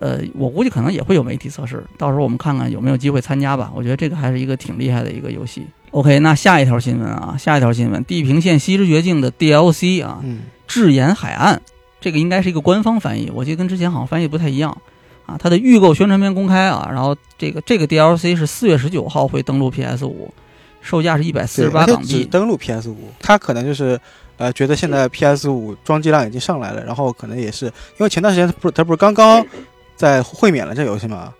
[0.00, 3.70] 呃，我估计可能也会有媒体测试，到时候我们看看有没有机会参加吧。
[3.74, 5.66] 我觉得这个还是一个挺厉害的一个游戏。
[5.90, 10.22] OK，那下一条新闻啊，下一条新闻，《地平线：西之绝境》的 DLC 啊，
[10.66, 11.60] 智岩海岸，
[12.00, 14.76] 这个应该是一个官方翻译，我记得跟之前好像翻译不太一样
[15.26, 15.36] 啊。
[15.38, 20.32] 它的预购宣传片公开啊，然后这个这个 DLC 是四月十九号会登陆 PS 五，
[20.80, 22.24] 售价是一百四十八港币。
[22.30, 23.98] 登陆 PS 五，它可能就是
[24.36, 29.44] 呃觉得现在 PS 五装机量已经上来了，然后可能也是因为前段时间它不是它不是刚刚。
[29.98, 31.34] 在会免了这游戏嘛？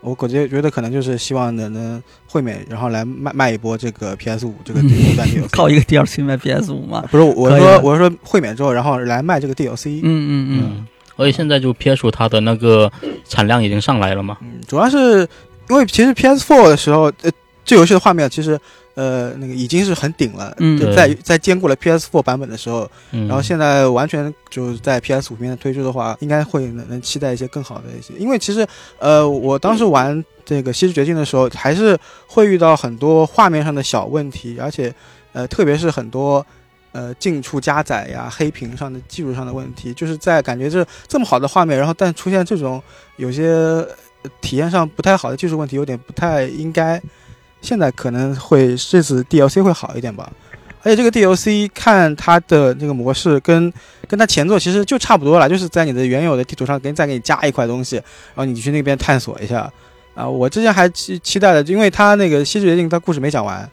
[0.00, 7.04] 我感觉觉得可能就是希望能能会免，然后来卖卖一波这个 PS 五这个 DLC，靠一个 DLC 卖 PS 五嘛？
[7.10, 10.00] 不是，我是说我是说会免之后，然后来卖这个 DLC。
[10.02, 10.86] 嗯嗯嗯。
[11.16, 12.90] 而且现在就 PS 五它的那个
[13.24, 14.38] 产量已经上来了嘛？
[14.40, 15.28] 嗯，主要是
[15.68, 17.30] 因为其实 PS4 的时候，呃，
[17.68, 18.58] 这游戏的画面其实。
[18.94, 28.12] 呃，那个已经是很顶了，就在在兼顾了 PS4 版本的时候，然后现在完全就是在 PS5 面推出的话，应该会能能期待一些更好的一些。
[28.18, 28.66] 因为其实，
[28.98, 34.92] 呃，我当时玩这个《西之绝境》的时候，还是会遇到很多画面上的小问题，而且，
[35.32, 36.44] 呃，特别是很多
[36.90, 42.82] 呃近处加载呀、黑屏上的技术上的问题，就是在感觉这这么好的画面，然后但出现这种
[43.14, 43.86] 有些
[44.40, 47.00] 体验上不太好的技术问题，有点不太应该。
[47.60, 50.30] 现在可能会这次 DLC 会好一点吧，
[50.82, 53.72] 而且这个 DLC 看它的这个模式跟
[54.06, 59.70] 跟它前作其实就差不多了，就是在你的原有的地图上给你再给你加一块东西，然后你去那边探索一下。
[60.14, 63.70] 啊，我之前还期期待的，因为他那个《西之绝境》他故事没讲完，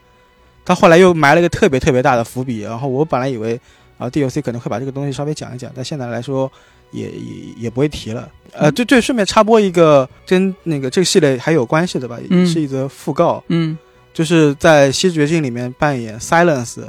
[0.63, 3.59] 他后来又埋了一个特别特别大的伏笔，然后我本来以为
[3.97, 6.51] 啊 DLC 可能会把这个东西稍微讲一讲，但现在来说
[6.91, 8.29] 也也也不会提了。
[8.53, 13.77] 呃，对对，顺便插播一个跟那个这个系列还有关系的吧，是一则讣告，嗯，
[14.13, 16.85] 就是在《西之绝境》里面扮演 Silence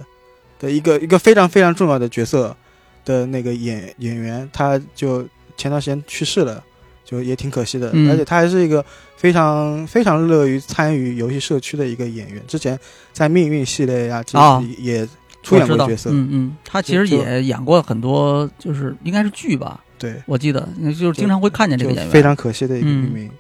[0.61, 2.57] 的一个一个非常非常重要的角色
[3.05, 6.63] 的那个演演员，他就前段时间去世了。
[7.09, 8.85] 就也挺可惜的，而且他还是一个
[9.17, 12.43] 非常非常乐于参与游戏社区的一个演员。
[12.49, 12.77] 之前
[13.13, 14.25] 在《命运》系列呀，
[14.77, 15.09] 也
[15.41, 16.11] 出演过角色。
[16.11, 19.85] 嗯嗯，他其实也演过很多，就是应该是剧吧？
[19.99, 22.11] 对，我记得就是经常会看见这个演员。
[22.11, 23.31] 非常可惜的一个名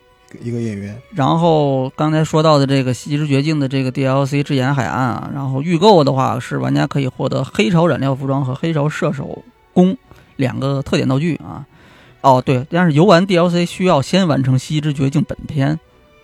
[0.40, 0.96] 一个演员。
[1.14, 9.96] 然后刚才说到的这个《西之绝境》的这个 DLC《之眼海岸》啊，然后预购的话是玩家可以获得黑潮染料服装和黑潮射手弓
[10.36, 11.64] 两个特点道具啊。
[12.22, 15.78] 哦，对，但是游玩 DLC 需要先完成《西之绝境》本片，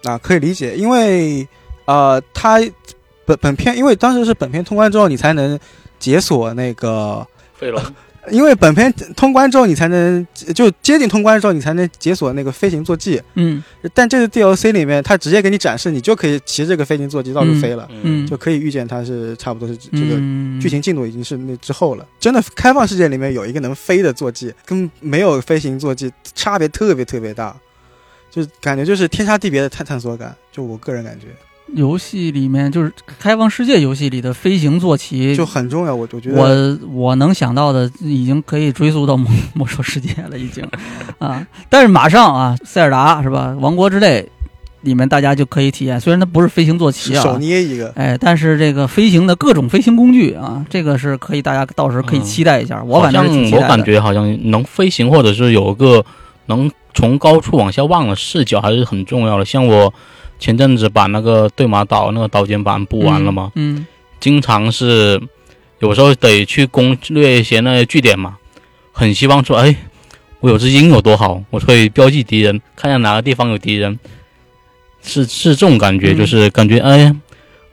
[0.05, 1.47] 啊，可以理解，因为
[1.85, 2.59] 呃，它
[3.25, 5.57] 本本片，因为当时是本片通关之后，你才能
[6.01, 7.81] 解锁那个飞龙。
[8.31, 13.21] 因为本片通关之后，你才能就接近通关之后，你才能解锁那个飞行坐骑。
[13.35, 17.89] 嗯，但这个 DLC 里面，它直接给你展示，你就可以骑这个飞行坐骑到处飞了。
[18.03, 20.17] 嗯，就可以预见它是差不多是这个
[20.61, 22.07] 剧情进度已经是那之后了。
[22.21, 27.57] 真的开放世界里面有一个能飞的坐骑，跟没有飞行坐骑差别特别特别大，
[28.31, 30.33] 就感觉就是天差地别的探探索感。
[30.53, 31.27] 就我个人感觉。
[31.75, 40.63] 游戏里面就是开放世界游戏里的飞行坐骑就很重要，我我觉得我我能想到的已经可以追溯到魔魔兽世界了，已经
[41.19, 41.47] 啊！
[41.71, 43.57] 但是马上啊，塞尔达是吧？
[43.59, 44.29] 王国之泪
[44.83, 52.83] 里面大家就可以体验，虽然它不是飞行坐骑啊，手捏一个，哎，但是这个飞行的各种飞行工具啊，这个是可以大家到时候可以期待一下。
[52.85, 56.05] 我反正我感觉好像能飞行，或者是有个
[56.47, 59.45] 能从高处往下望的视角，还是很重要的。
[59.45, 59.95] 像我。
[60.43, 63.53] 前阵子把那个对马岛那个刀尖版补完了嘛？
[63.55, 63.87] 嗯，
[64.19, 65.23] 经常是
[65.79, 68.37] 有时候得去攻略一些那些据点嘛。
[68.91, 69.77] 很希望说，哎，
[70.41, 73.97] 我有只鹰有多好，我可以标记敌人，看下哪个地方有敌人。
[75.05, 77.15] 是是这种感觉，就是感觉哎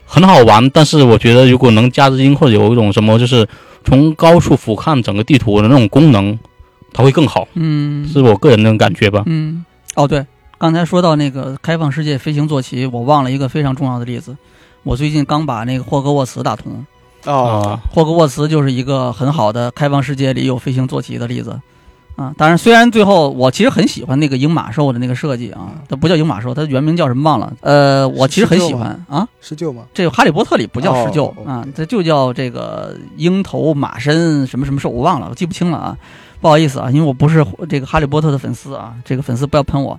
[0.05, 0.69] 很好玩。
[0.69, 3.47] 但是我觉得如果能加只鹰，或者有一种什么，就是
[3.83, 6.37] 从高处俯瞰整个地图的那种功能，
[6.93, 7.47] 它会更好。
[7.55, 9.23] 嗯，是我个人那种感觉吧。
[9.25, 10.23] 嗯，哦对。
[10.59, 14.35] 刚才说到那个开放世界飞行坐骑，我忘了一个非常重要的例子。
[14.83, 16.85] 我最近刚把那个霍格沃茨打通。
[17.23, 21.57] 哦，霍格沃茨就是一个很好的开放世界里有飞行坐骑的例子。
[22.17, 27.53] 啊，当然，虽然最后我其实很喜欢那个鹰马兽的那个设计啊，它不叫鹰马兽，它原名叫什么忘了。
[27.61, 29.25] 呃，我其实很喜欢啊。
[29.39, 29.83] 狮鹫吗？
[29.93, 35.97] 这个哈利波特里不叫狮鹫啊，它就叫这个鹰头马身什么什么兽，我忘了，我记不清了啊。
[36.41, 39.97] 不好意思啊，因为我不是这个哈利波特的粉丝啊，这个粉丝不要喷我。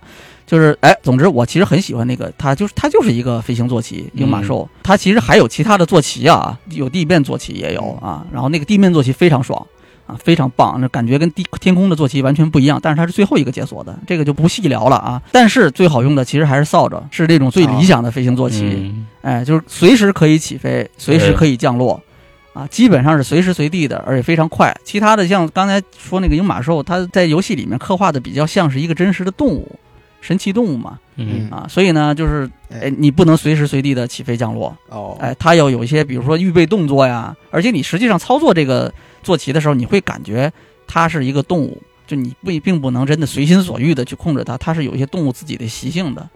[0.51, 9.65] 就是哎，总之我其实很喜欢那个，它就是它就是一个飞行坐骑鹰马兽，它其实还有其他的坐骑啊，有地面坐骑也有啊，然后那个地面坐骑非常爽
[10.09, 15.23] 啊，非常棒，那感觉跟地天空的坐骑完全不一样，但是它是最后一个解锁的，这个就不细聊了啊。
[15.31, 22.03] 但是最好用的其实还是扫帚，是这种最理想的飞行坐骑，哎，就是随时可以起飞，随时可以降落，
[22.55, 24.77] 啊，基本上是随时随地的，而且非常快。
[24.83, 29.79] 其他的像刚才说那个鹰马兽，它在游戏里面刻画的比较像是一个真实的动物。
[30.21, 31.49] 神奇动物嘛，嗯。
[31.51, 34.77] 啊，所以呢，就是哎，你不能随时随地的起飞降落。
[34.89, 40.53] 哦，哎，它要有一些，比如说预备动作呀，而且你实际上操作这个坐骑的时候，你会感觉
[40.87, 46.29] 它是一个动物，就你不并不能真的随心所欲的去控制它，它是有一些动物自己的习性的。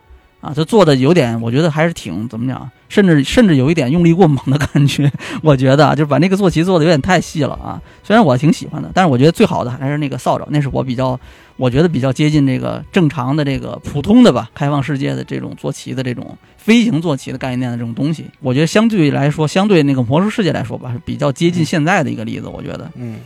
[0.45, 5.11] 啊，就做的有点，我觉得还是挺怎么讲，甚至甚至有一点用力过猛的感觉。
[5.43, 7.81] 我觉得啊，就把那个坐骑做的有点太细了啊。
[8.03, 11.19] 虽然我挺喜欢的，但是我觉得最好的还是那个扫帚，那是我比较，
[11.57, 18.27] 我觉得比较接近这个正常的这个普通的吧，开放世界的这种坐骑的这种飞行坐骑的概念的这种东西。
[18.41, 22.49] 我觉得相对来说，相对那个魔兽世界来说吧，是比较接近现在的一个例子。
[22.49, 23.17] 我觉得，嗯，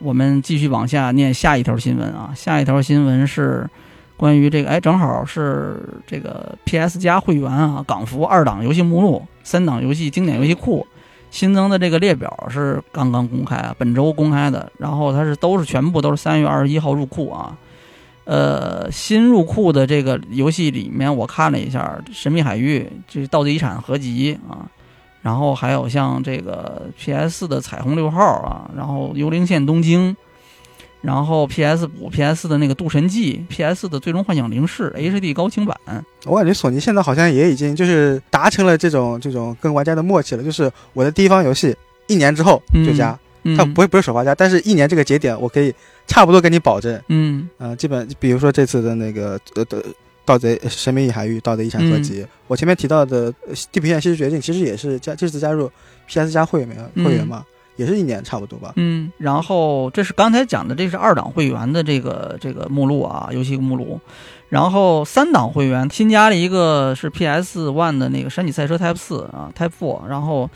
[0.00, 3.66] 我们继续往下念下一条新闻啊，下一条新闻是。
[4.18, 10.84] 关于这个，哎，正好是这个 PS 加会员啊，港服二档游戏目录、三档游戏经典游戏库
[11.30, 14.70] 新增的这个列表是刚刚公开啊，本周公开的。
[14.76, 17.56] 然后它是都是全部都是三月二十一号入库啊。
[18.24, 24.66] 呃，新入库的这个游戏里面，我看了一下《神秘海域》这《盗贼遗产》合集啊，
[25.22, 30.12] 然后还有像这个 PS 的彩虹六号啊，然后《幽灵线：东京》。
[31.00, 35.76] 然后 PS 五、PS 的那个《渡神记》，PS 的《最终幻想零式》HD 高清版，
[36.24, 41.74] 我感觉索尼现在好像也已经就是达成了这种这种跟玩家的默契了，就是我的第一方游戏
[42.08, 43.16] 一年之后就加，
[43.56, 45.72] 它不会不是首发加，但是一年这个节点我可以
[46.08, 47.48] 差不多跟你保证，嗯。
[47.58, 49.84] 呃，基本比如说这次的那个呃的
[50.24, 53.32] 盗贼神秘海域盗贼遗产合集，我前面提到的
[53.70, 55.70] 地平线西之绝境其实也是加这次加入
[56.08, 57.44] PS 加会员会员嘛。
[57.78, 58.72] 也是一年差不多吧。
[58.76, 63.98] 嗯，然后这是刚才讲的，这是二档会员的这个这个目录啊，游戏目录。
[64.50, 70.50] 然后三档会员新加了一个是 PS One 的那个山脊赛车 Type 四啊 Type Four，然后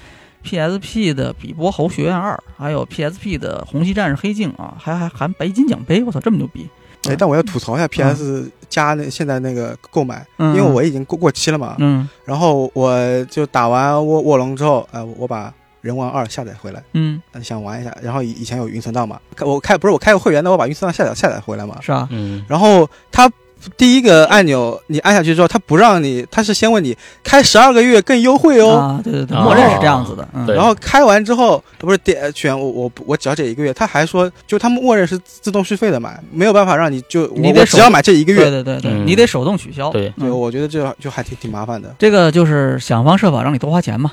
[0.44, 6.66] PSP 的比波侯学院二，还有 PSP 的红旗战士黑镜啊，还还含白金奖杯，我操，这么牛逼！
[7.08, 11.76] 哎，但我要吐槽一下 PS 加那现在那个购买，因为我已经过过期了嘛。
[11.78, 12.08] 嗯。
[12.24, 15.52] 然后我就打完卧卧龙之后，呃，我把。
[15.82, 22.08] 人王二下载回来，嗯，想玩一下，然后以以前有云存档嘛，我开不是我开个会员，那我把云存档下载下载回来嘛，是吧？
[22.10, 23.30] 嗯，然后它
[23.76, 30.46] 第一个按钮你按下去之后，它不让你，它是先问你开十二个月更优惠哦，啊，对对对，默认是这样子的，嗯。
[30.54, 40.12] 然后开完之后不是点选我我我只要这一个月，他还说就他们默认是自动续费的嘛，没有办法让你就你得只要买这一个月，对对对对，你得手动取消，对。
[40.18, 44.12] 对，我觉得这就还挺挺麻烦的，这个就是想方设法让你多花钱嘛。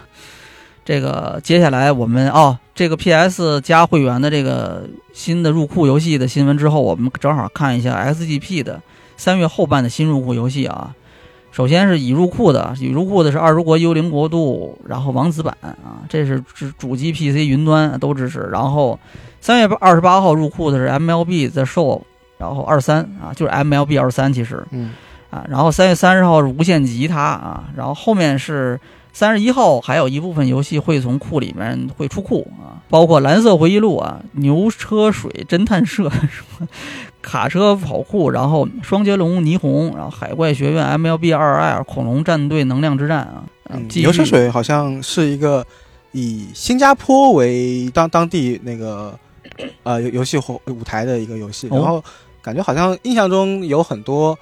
[0.89, 8.81] 这个接下来我们哦，这个 PS 加会员的这个新的入库游戏的新闻之后，我们正好看一下 XGP 的
[9.15, 10.95] 三月后半的新入库游戏啊。
[11.51, 18.49] 首先是已入库的，已入库的是《二十国幽灵国度》，然后王子版啊，这是主主机、PC、云端都支持。
[18.51, 18.99] 然后
[19.39, 22.01] 三月二十八号入库的是 MLB The Show，
[22.39, 24.93] 然后二三啊，就是 MLB 二三其实，嗯
[25.29, 28.79] 啊，然后三月三十号是无限吉他啊，然后后面是。
[29.11, 36.67] 三十一号还有一部分游戏会从库里面会出库啊，包括蓝色回忆录啊、牛车水侦探社什么
[37.21, 43.43] 卡车跑酷，然后双截龙霓虹，然后海怪学院 MLB 二 L 恐龙战队能量之战啊。
[43.71, 45.65] 嗯牛车水好像是一个
[46.11, 49.17] 以新加坡为当当地那个
[49.83, 52.01] 呃游游戏舞台的一个游戏，然后
[52.41, 54.37] 感觉好像印象中有很多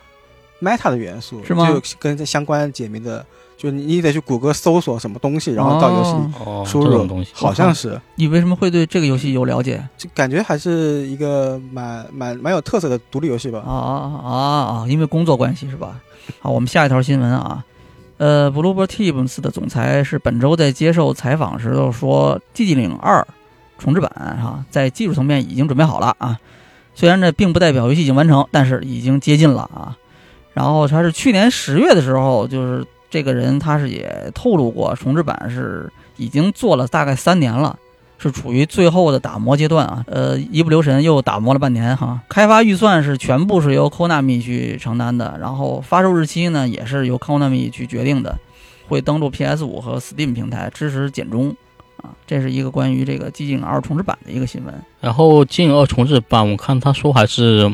[0.61, 1.67] Meta 的元素，是吗？
[1.67, 3.25] 就跟相关解谜的。
[3.57, 7.99] 就你得去谷歌搜索什么东西，然后到游戏里输入东西，好像是。
[8.13, 9.83] 你为什么会对这个游戏有了解？
[9.97, 13.63] 就感觉还是一个蛮蛮蛮有特色的独立游戏吧。
[13.65, 14.85] 啊啊啊啊！
[14.87, 15.99] 因为工作关系是吧？
[16.39, 17.63] 好，我们下一条新闻啊。
[18.17, 23.21] 呃，Bloober Teams 的总裁是本周在接受采访时候说，《寂静岭二》
[23.79, 26.37] 重置版哈，在技术层面已经准备好了啊。
[26.93, 29.97] 虽然这并不代表游戏已经完成，但是已经接近了啊。
[30.53, 32.85] 然后他是去年十月的时候就是。
[33.09, 37.77] 这个人他是也透露过，重置版是已经做了大概三年了，
[38.17, 40.03] 是处于最后的打磨阶段啊。
[40.07, 42.19] 呃，一不留神又打磨了半年哈。
[42.27, 48.37] 开发预算是全部是由 Konami 去承担的，然后发售日期呢也是由 Konami 去决定的，
[48.87, 51.55] 会登陆 PS 五和 Steam 平台，支持简中
[51.97, 52.09] 啊。
[52.25, 54.73] 这是一个关于这个《寂静二》重置版的一个新闻。
[54.99, 57.73] 然后《寂静二》重置版，我看他说还是。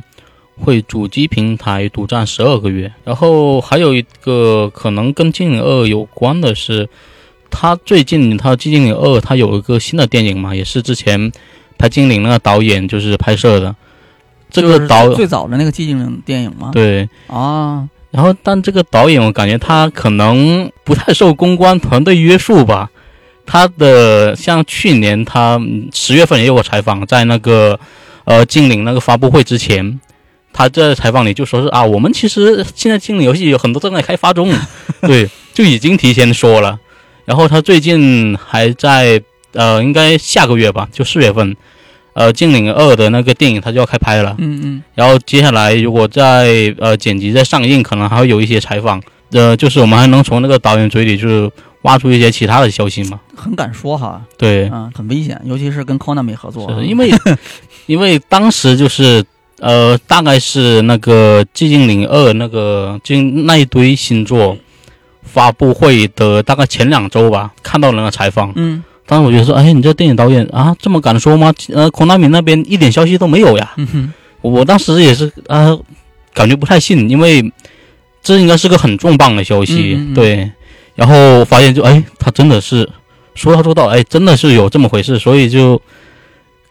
[0.59, 6.87] 会主机平台独占十二个月，然后还有一个可能跟《精灵二》有关的是，
[7.49, 11.31] 他最近他《寂静岭二》他有一个新的电影嘛，也是之前
[11.77, 13.75] 拍《精灵》那个导演就是拍摄的，
[14.51, 16.69] 这个导最早的那个《寂静岭》电影吗？
[16.71, 22.91] 对啊，然后但这个导演我感觉他可能不太受公关团队约束吧，
[23.45, 25.59] 他的像去年他
[25.91, 27.79] 十月份也有个采访，在那个
[28.25, 29.99] 呃《精灵》那个发布会之前。
[30.53, 34.53] 他在采访里就说是啊，我们其实现在精灵游戏有很多正在开发中，
[35.01, 36.79] 对，就已经提前说了。
[37.25, 39.21] 然后他最近还在
[39.53, 41.55] 呃，应该下个月吧，就四月份，
[42.13, 44.35] 呃，精灵二的那个电影他就要开拍了。
[44.39, 44.83] 嗯嗯。
[44.93, 49.01] 然后接下来如果在呃剪辑在上映，可能还会有一些采访，
[49.31, 51.49] 呃，就是我们还能从那个导演嘴里就是
[51.83, 53.19] 挖出一些其他的消息嘛。
[53.35, 54.21] 很敢说哈。
[54.37, 54.69] 对。
[54.71, 57.09] 嗯，很危险，尤其是跟 Konami 合作，因为
[57.87, 59.23] 因为当时就是。
[59.63, 64.57] 呃，大概是那个《寂静岭二》那个就那一堆新作
[65.23, 68.51] 发布会的大概前两周吧，看到了那个采访。
[68.57, 71.53] 嗯，当时我觉得说，哎，你这电影导演啊，这么敢说吗？
[71.73, 73.71] 呃，孔大明那边一点消息都没有呀。
[73.77, 75.77] 嗯哼，我当时也是啊，
[76.33, 77.49] 感觉不太信，因为
[78.21, 79.97] 这应该是个很重磅的消息。
[80.13, 80.51] 对，
[80.93, 82.89] 然后发现就哎，他真的是
[83.33, 85.81] 说到做到，哎，真的是有这么回事，所以就。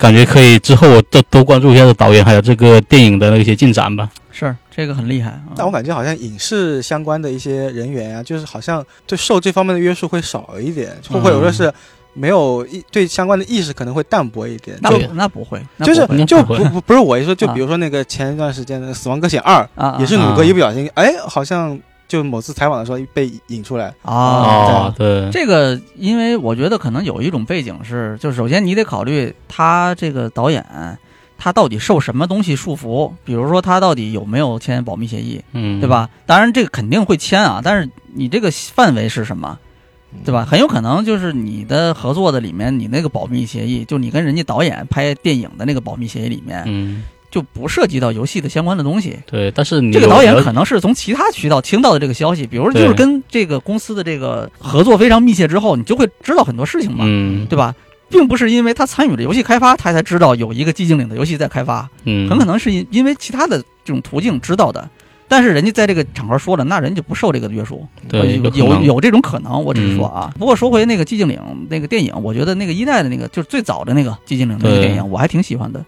[0.02, 4.10] 感觉可以，之后我多多关注一下这导演，还有这个电影的那些进展吧。
[4.32, 5.40] 是，这个很厉害。
[5.54, 11.72] 但我感觉好像影视相关的一些人员啊，就是好像对受这方面的约束会少一点，或或者说是
[12.14, 14.76] 没有意对相关的意识可能会淡薄一点。
[14.80, 19.68] 那那不会，就是就不不不是我一说，就比如说那个前一段时间的《死亡搁浅二》，
[20.00, 21.78] 也是努哥一不小心，哎，好像。
[22.12, 24.92] 就某次采访的时候被引出来啊。
[24.94, 30.62] 对，这个因为我觉得可能有一种背景是，就首先你得考虑他这个导演
[31.38, 36.10] 他到底受什么东西束缚，比如说他到底有没有签保密协议，嗯，对吧？
[36.26, 39.58] 当然这个肯定会签啊，但是你这个范围是什么？
[40.26, 40.44] 对吧？
[40.44, 47.02] 很有可能就是你的合作的里面，你那个保密协议，就你跟人家导演拍电影的那个保密协议里面，嗯，
[47.32, 49.18] 就不涉及到游戏的相关的东西。
[49.26, 57.74] 对，但是这个导演可能是从其他渠道听到的这个消息，比如就是跟这个公司的这个合作非常密切之后，你就会知道很多事情嘛，嗯，对吧？
[58.08, 64.86] 并不是因为他参与了游戏开发，他才知道有一个寂静岭的游戏在开发，嗯，很可能是因因为其他的这种途径知道的。
[65.28, 70.30] 但是人家在这个场合说了，那人就不受这个约束，对，有有这种可能，我只是说啊。
[70.38, 75.82] 不过说回那个寂静岭那个电影，我觉得那个一代的那个就是最早的那个寂静岭那个电影，我还挺喜欢的。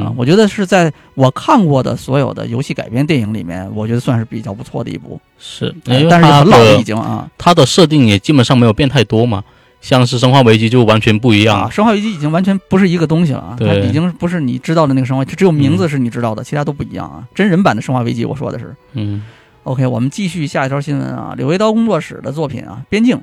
[0.00, 5.20] 啊，我觉得是在我看过的所有的游戏改编电影里面，我觉得算是比较不错的一部。
[5.38, 7.28] 是，但是很老了已经啊。
[7.38, 9.42] 它的设定也基本上没有变太多嘛。
[9.80, 13.56] 像是《生化危机》就完全不一样，《啊生化危机》已经完全不是一个东西了啊！
[13.58, 17.24] 它已经不是你知道的那个生化，只有名字是你知道的，其他都不一样啊！
[17.34, 18.76] 真人版的《生化危机》，我说的是。
[18.92, 19.22] 嗯。
[19.62, 23.16] OK，我们继续下一条新闻啊，柳叶刀工作室的作品啊，《边境》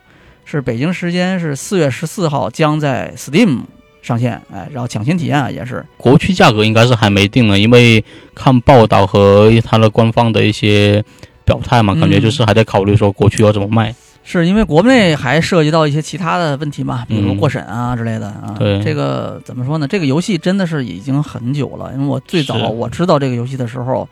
[0.46, 3.60] 是北京时间是四月十四号将在 Steam
[4.02, 5.86] 上线，哎，然后抢先体验啊也是。
[5.98, 11.04] 国区价格应该是还没定呢，因为看报道和它的官方的一些
[11.44, 13.94] 表态嘛，感觉就是还在考虑说国区要怎么卖。
[14.30, 18.54] 是因为国内还涉及到一些其他的问题嘛，比如过审啊之类的啊。
[18.60, 19.88] 对，这个怎么说呢？
[19.88, 24.06] 这个游戏真的是已经很久了，因为我最早我知道这个游戏的时候，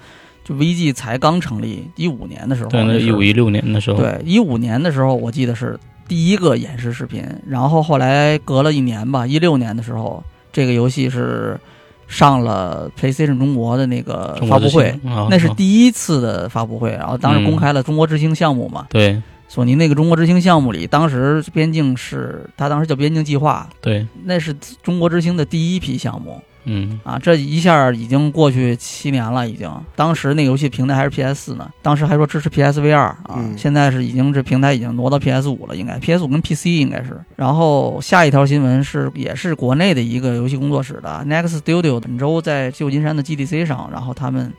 [0.46, 2.70] 就 VG 才刚成立，一五年的时候。
[2.70, 3.98] 对，那一五一六年的时候。
[3.98, 5.78] 对，一五年的时候，我记得是
[6.08, 11.60] 第一个演示视频，然后后来隔了一年吧，一六年的时候，这个游戏是
[12.08, 15.00] 上了 PlayStation 中国的那个发布会，
[15.30, 18.86] 那是第一次的发布会，然后当时公开了中国之星项目嘛。
[18.90, 19.22] 对。
[19.48, 24.52] 索尼那个中国之星项目里，当时边境是它当时叫边境计划，对，那是
[24.82, 29.72] 中国之星的第一批项目，嗯啊，这一下已经过去七年了，已经。
[29.96, 37.20] 当时那个游戏平台还是 PS 四呢，当时还说支持 PSVR 啊，现在是已经这平台已经挪到 PS 五了，应该 PS 五跟 PC 应该是。
[37.36, 44.54] 然后下一条新闻是，也是国内的一个游戏工作室的 Next Studio，本周在旧金山的 GDC 上，然后他们。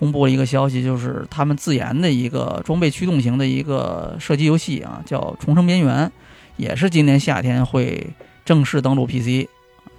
[0.00, 6.06] 公布了一个消息，就是他们自研的一个装备驱动型的一个射击游戏啊，叫《重生边缘》，
[6.56, 8.06] 也是今年夏天会
[8.44, 9.48] 正式登陆 PC。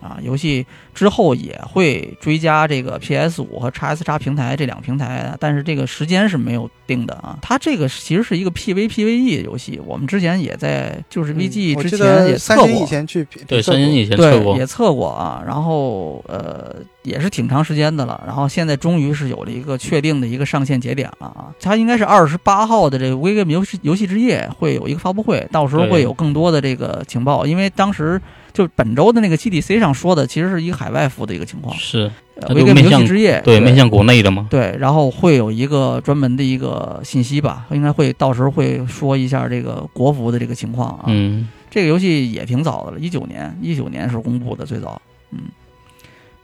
[0.02, 7.38] 啊，游戏之后也会追加这个 PS 五和 x S x 平台这两个平台，但是这个时间是没有定的啊。
[7.42, 15.44] 它这个其实是一个 PVPVE 的游戏，我们之前也在就是 VG 之前也测过，以前去对三星以前测过，也测过啊。
[15.46, 21.54] 然后呃也是挺长时间的了，然后现在终于是有了一个确定的一个上线节点了啊。
[21.60, 28.22] 它应该是二十八号的这个 VG 游戏游戏之夜会有一个发布会，到时候会有更多的这个情报，因为当时。
[28.52, 32.12] 就本周的那个 GDC 上说的，其实是一个海外服的一个情况，是
[32.50, 34.48] 微 game 游戏之夜，对面向国内的吗？
[34.50, 41.04] 对，然后会有一个专门的一个信息吧，应该会到时候会说一下这个国服的这个情况啊。
[41.08, 45.00] 嗯，这个游戏也挺早的了，一九年，一九年是公布的最早。
[45.32, 45.42] 嗯，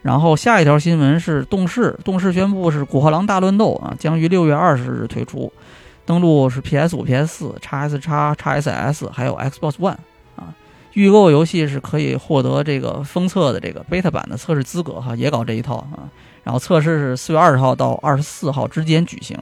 [0.06, 5.52] 然后下一条新闻是动视，动视宣布是《古惑狼大乱斗》啊，将于六月二十日推出，
[6.06, 9.98] 登录是 PS 五、PS 四、x S、x x SS，还有 Xbox One
[10.36, 10.54] 啊。
[10.94, 16.06] 预购游戏是可以获得这个封测的这个 beta 版的测试资格哈，也搞这一套啊。
[16.44, 19.36] 然后测试是四月二十号到二十四号之间举行。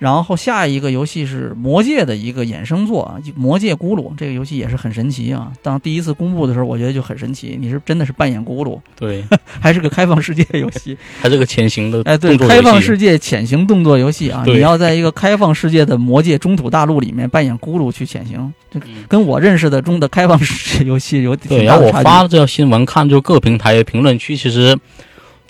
[0.00, 5.52] 然后下一个游戏是《魔界》的一个衍生作啊，《魔界咕噜》这个游戏也是很神奇啊。
[5.62, 9.22] 当第一次公布的时候，我觉得就很神奇，你是真的是扮演咕噜，对，
[9.60, 21.36] 还是个开放世界游戏，还是个潜行的哎，对，开放世界潜行动作游戏啊，你要在一个开放世界的魔界中土大陆里面扮演咕噜去潜行，这跟我认识的中的开放世界游戏有。
[21.36, 24.74] 对，然后我发了这条新闻，看就各平台评论区其实。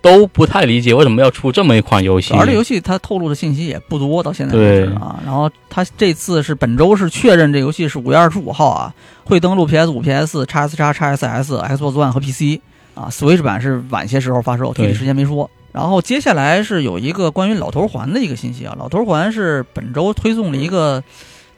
[0.03, 2.34] 都不太理解为什么要出这么一款游戏。
[2.34, 5.20] 而这游戏它透露的信息也不多，到现在为止啊。
[5.24, 8.94] 然后它这次是本周是确认这游戏是五月二十五号啊，
[9.24, 12.61] 会登陆 PS 五、PS 四、x S、叉、叉 S、Xbox One 和 PC
[12.94, 13.09] 啊。
[13.11, 15.51] Switch 版是晚些时候发售，具体时间没说。
[15.72, 21.03] 然后接下来是有一个关于老头环的一个信息啊，老头环是本周推送了一个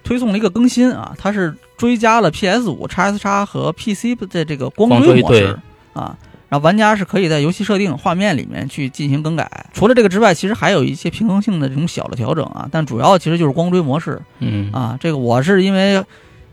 [0.05, 5.59] 推送了一个更新啊，它是追加了 PS 五、叉 S、叉和 PC 的这个光追模式
[5.95, 6.16] 啊。
[6.53, 9.64] 然后玩家是可以在游戏设定画面里面去进行更改。
[9.72, 12.68] 除了这个之外，其实还有一些平衡性的这种小的调整啊。
[12.70, 14.20] 但主要其实就是光追模式。
[14.40, 16.05] 嗯啊，这个我是因为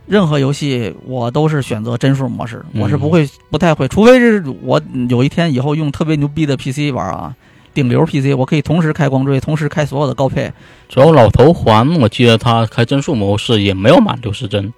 [0.08, 7.36] 任何游戏我都是选择帧数模式，我是不会不太会，除非是我有一天以后用特别牛逼的 PC 玩啊，
[7.74, 10.50] 顶流 PC，我可以同时开光追，同时开所有的高配。
[10.88, 14.74] 主要老头环，我记得他开帧数模式也没有满六十帧，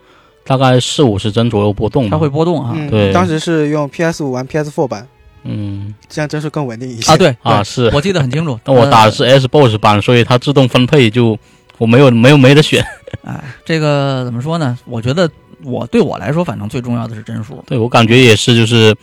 [0.52, 2.10] 大概四五十帧左右波动。
[2.10, 2.76] 它会波动啊。
[2.90, 5.08] 对，当时是用 PS 五玩 PS4 版，
[5.44, 7.16] 嗯，这样帧数更稳定一些啊。
[7.16, 8.60] 对 啊，是我记得很清楚。
[8.64, 11.38] 但 我打的是 Xbox 版，所以它自动分配就
[11.78, 12.86] 我没有没有没得选。
[13.24, 14.78] 哎， 这个怎么说呢？
[14.86, 15.30] 我觉得
[15.64, 17.64] 我对我来说，反正最重要的是帧数。
[17.66, 18.94] 对我感觉也是，就是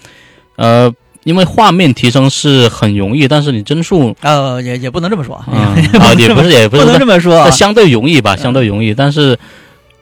[0.56, 0.92] 呃。
[1.24, 5.76] 因为画面提升是很容易，但是你帧数呃也也不能这么说啊，
[6.16, 8.94] 也不是也不能这么说，相对容易吧，相对容易。
[8.94, 9.38] 但是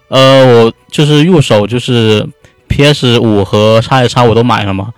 [0.09, 2.27] 呃，我就是入手就是
[2.69, 4.93] PS 五和叉 S 叉我都买了嘛，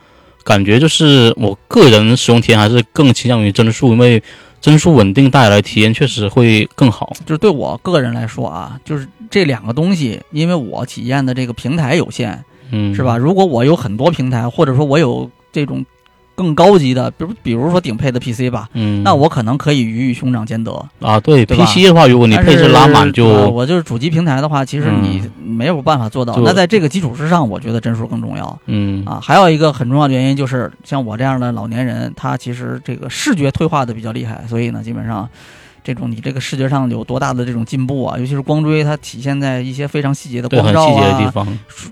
[0.44, 4.22] 感觉就是我个人使用体验还是更倾向于帧数，因为
[4.61, 7.12] 帧数稳定带来体验确实会更好。
[7.24, 13.16] 就是对我个人来说啊，就是这两个东西，因为我体验的这个平台有限，嗯，是吧？
[13.16, 15.84] 如果我有很多平台，或者说我有这种。
[16.39, 21.18] 更高级的，比如比如说顶配的 PC 吧，嗯，那我可能可以鱼与熊掌兼得啊。
[21.18, 26.36] 对 PC 的话，如果你配置拉满，就我就是主机平台的话，其实你没有办法做到。
[26.36, 28.59] 那在这个基础之上，我觉得帧数更重要。
[28.66, 35.28] 嗯啊，还有一个很重要的原因就是，像我这样的老年人，他其实这个视觉退化的比较厉害，所以呢，基本上。
[35.89, 38.18] 这种你这个视觉上有多大的这种进步啊？
[38.18, 41.32] 尤其是光追，它体现在一些非常细节的光照啊，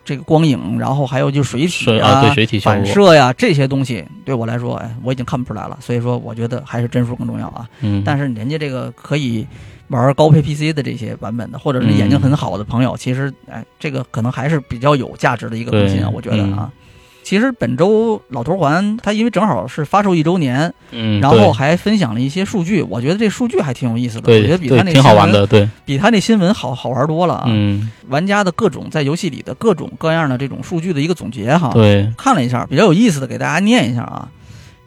[0.04, 5.78] 这个光影，然后还有就是水体啊、对水体反射呀这些东西，对我来说，哎，我已经看不出来了。
[5.80, 7.66] 所以说，我觉得还是帧数更重要啊。
[7.80, 8.02] 嗯。
[8.04, 9.46] 但是人家这个可以
[9.88, 16.70] 玩高配 PC 的这些版本的，或者是眼睛很好的朋友，其实哎，这个可能还是比较有价值的一个更新啊，我觉得啊。
[17.26, 27.46] 其实本周老头环它因为正好是发售一周年，嗯，然后还分享了一些数据，我觉得这数据还挺有意思的，我觉得比他那挺好玩的，对，比他那新闻好好玩多了啊。
[27.48, 34.28] 嗯，玩家的各种在游戏里的各种各样的这种数据的一个总结哈，对，看了一下比较有意思的，给大家念一下啊。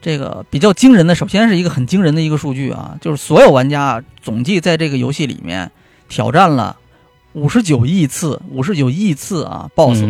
[0.02, 5.70] 这个比较惊人的，首先是一个很惊人的一个数据啊，就是所有玩家总计在这个游戏里面
[6.08, 6.78] 挑战了
[7.34, 10.06] 五十九亿次，五十九亿次啊，BOSS。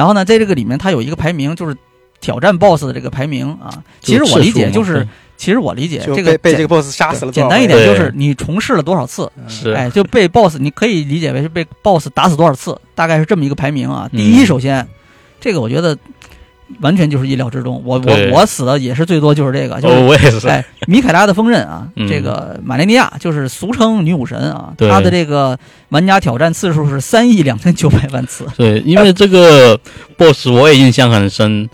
[0.00, 1.76] 然后呢，在这个里面，它有一个排名，就是
[2.22, 3.84] 挑战 BOSS 的这个排名啊。
[4.00, 7.32] 其实我理解就是，其实我理解这个被这个 BOSS 杀死了。
[7.32, 9.30] 简单一点就是你重试了多少次，
[9.74, 14.08] 哎，就被 BOSS，你可以理解为是被 BOSS 打死多少次，大概是这么一个排名啊。
[14.10, 14.88] 第一，首先，
[15.38, 15.94] 这个我觉得。
[16.80, 20.48] 完全就是意料之中，我我我死的也是最多就是这个，就是我也是。
[20.48, 25.58] 哎，米凯拉的锋刃啊，这个马雷尼亚就是俗称女武神啊，她的这个
[25.90, 28.46] 玩家挑战次数是三亿两千九百万次。
[28.56, 29.78] 对，因为这个
[30.16, 31.68] BOSS 我也印象很深，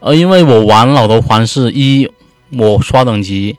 [0.00, 2.10] 呃，因为我玩老头环是一，
[2.50, 3.56] 我刷等级。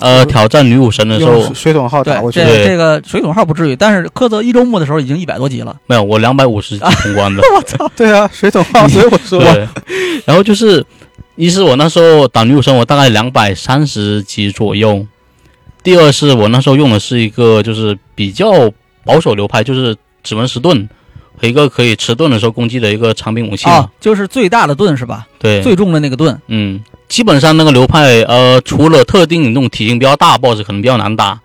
[0.00, 2.40] 呃，挑战女武神的时候，水桶号打过去。
[2.40, 5.76] 这个水桶号不至于，但是科泽一周目的时候已经一百多级了。
[5.86, 7.42] 没有，我两百五十级通关的。
[7.54, 7.90] 我操！
[7.94, 9.42] 对啊，水桶号， 所以我说。
[10.24, 10.84] 然后就是，
[11.36, 15.06] 一是我那时候打女武神，我大概两百三十级左右。
[15.82, 18.70] 第二是我那时候用的是一个就是比较
[19.04, 20.88] 保守流派，就是指纹石盾。
[21.48, 25.26] 一个可以持盾的时候攻击的一个长柄武器啊，就是最大的盾是吧？
[25.38, 26.38] 对，最重的那个盾。
[26.48, 31.40] 嗯，基本上那个流派，呃，除了特定那种体型比较大 BOSS 可能比较难打，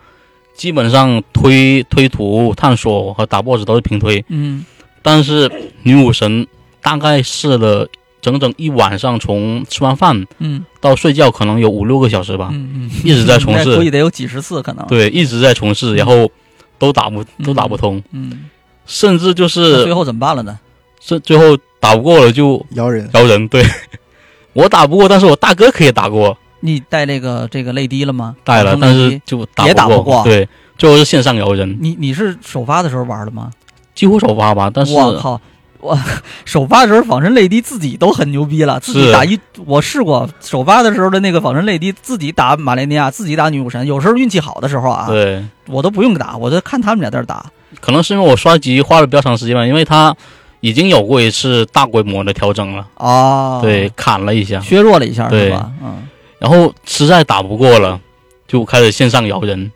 [0.56, 4.24] 基本上推推图、探索和打 BOSS 都是平推。
[4.30, 4.66] 嗯，
[5.02, 5.52] 但是
[5.84, 6.46] 女武神
[6.82, 7.88] 大概试了
[8.22, 14.86] 整整一晚上，从吃完饭嗯到睡觉可能有五六个小时吧，嗯嗯，一直在从事， 估计得有几十次可能。
[14.88, 16.30] 对，一直在从事，然后
[16.78, 18.04] 都打不都打不通。
[18.12, 18.50] 嗯。
[18.86, 20.60] 甚至就是最后怎么办了呢？
[21.02, 23.48] 是最后打不过了就摇人，摇人。
[23.48, 23.64] 对，
[24.54, 26.38] 我打不过，但是我大哥可以打过。
[26.62, 28.36] 你带那个这个泪滴了吗？
[28.44, 30.24] 带了，但是就也打不过。
[30.24, 31.78] 对，最后是线上摇人。
[31.80, 33.52] 你你是首发的时候玩的吗？
[33.94, 35.40] 几乎首发吧，但是我靠，
[35.80, 35.96] 我
[36.44, 47.46] 首发的时候仿生泪滴自己都很牛逼了，自己打一我试过首发的时候的那个仿生泪滴自己打马雷尼亚，自己打女武神，有时候运气好的时候啊，对我都不用打，我就看他们俩在那打。
[47.80, 50.16] 可能是因为我刷级花了比较长时间吧，因为它
[50.62, 55.50] 已经有过一次大规模的调整了哦，对，砍了一下，削弱了一下，对。
[55.50, 55.72] 吧？
[55.84, 56.08] 嗯，
[56.40, 58.00] 然后实在打不过了，
[58.48, 59.72] 就开始线上摇人，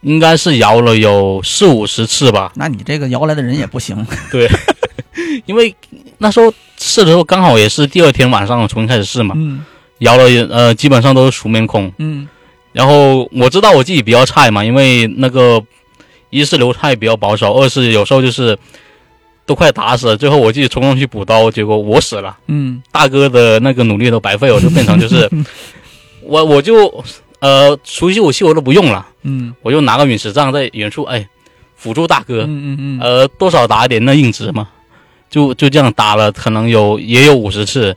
[0.00, 2.52] 应该是摇了有四五十次吧。
[2.56, 4.48] 那你这个摇来的人也不行， 对，
[5.46, 5.74] 因为
[6.18, 9.64] 那时候试的时候刚好也是第二天晚上重新开始试嘛，嗯，
[9.98, 12.28] 摇了呃基本上都是熟面孔，嗯，
[12.72, 15.62] 然后我知道我自己比较菜嘛，因为那个。
[16.34, 18.58] 一是流派比较保守，二是有时候就是
[19.46, 22.36] 都快打死了，最后我自己冲上去补刀，结果我死了。
[22.48, 25.30] 嗯，大哥的那个努力都白费，我就变成就是
[26.22, 27.04] 我我就
[27.38, 31.28] 呃熟悉武器我都不用了，嗯，我就拿个陨石杖在远处哎
[31.76, 34.68] 辅助大哥，嗯嗯嗯，呃多少打一点那硬直嘛，
[35.28, 37.94] 就就这样打了，可能有也有五十次，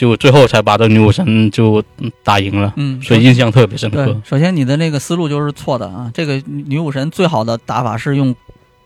[0.00, 1.84] 就最后才把这女武神就
[2.24, 4.18] 打赢了，嗯，所以印象特别深刻。
[4.24, 6.10] 首先，你的那个思路就是错的啊！
[6.14, 8.34] 这个女武神最好的打法是用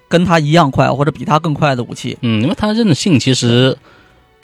[0.09, 2.19] 跟她一样快或者比她更快的武器。
[2.23, 3.79] 嗯，因为她韧性其实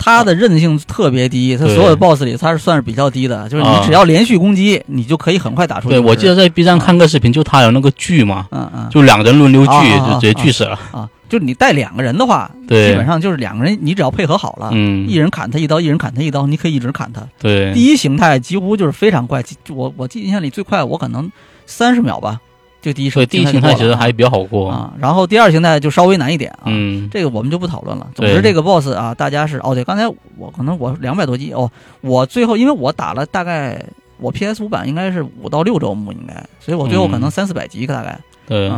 [0.01, 5.91] 她的韧性特别低，他所有的 BOSS 里他是算是比较低的，就是你只要连续攻击，你就可以很快打出。
[5.91, 9.73] 对，我记得在 B 站看个视频，就他有那个锯嘛，嗯嗯，就两个人轮流锯，
[10.09, 10.79] 就直接锯死了。
[10.91, 11.09] 啊。
[11.29, 17.23] 就是你带两个人的话，对，基本上就是两个人，你只要配合好了，嗯，一人砍他一刀，一人砍他一刀，你可以一直砍他。
[17.39, 21.31] 对，第一形态几乎就是非常快，我我记印象里最快我可能
[21.67, 22.41] 三十秒吧，
[22.81, 24.93] 就第一所以第一形态其实还比较好过啊。
[24.99, 28.07] 然后第二形态就稍微难一点啊，嗯，这个我们就不讨论了。
[28.15, 31.71] 总之这个 boss 啊，大家是哦对，刚才我可能我两百多级哦，
[32.01, 33.83] 我最后因为我打了大概
[34.19, 38.73] 我 PS 五版应该是五到六周目应该，所以我最后可能三四百级大概，对。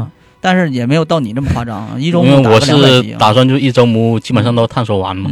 [0.44, 5.30] 但是也没有到你这么夸张，一周目因为我是打算就一周目基本上都探索完嘛。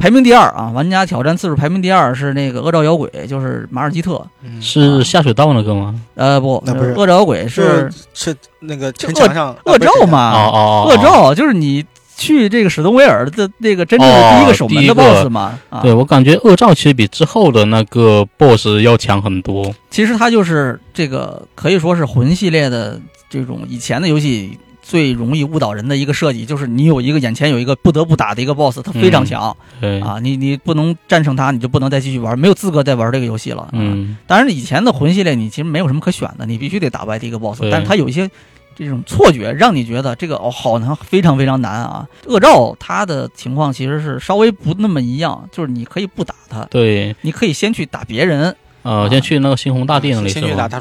[0.00, 4.26] 排名第二啊，玩家挑战次数排名第二是那个恶兆妖鬼，就是马尔基特，
[4.60, 5.94] 是下水道那个吗？
[6.14, 10.32] 呃不，那不是恶兆妖鬼是是那个城墙上恶兆嘛？
[10.32, 11.84] 哦哦，恶兆就是你
[12.16, 15.58] 去这个史东威尔的那个真正的第一个守门的 boss 嘛？
[15.82, 19.72] 对我感觉恶兆其实比之后的那个 boss 要强很多。
[19.90, 22.98] 其实它就是这个可以说是魂系列的。
[23.32, 24.58] 这种以前的游戏
[24.90, 29.56] 最容易误导人的一个设计，就是你有一个眼前有一个不得不打的一个 BOSS，他非常强，
[30.02, 33.68] 啊，你你不能战胜他，你就不能再继续玩，没有资格再玩这个游戏了。
[33.70, 38.28] 嗯，当然以前的魂系列你其实没有什么可选的，你必须得打败第一个 BOSS，但是它有一些
[38.74, 42.04] 这种错觉，让你觉得这个哦好难，非常非常难啊。
[42.26, 48.56] 恶兆他的情况其实是稍微不那么一样，就是你可以不打他，对，你可以先去打别人。
[48.82, 50.32] 呃，先去那个猩红大帝那里？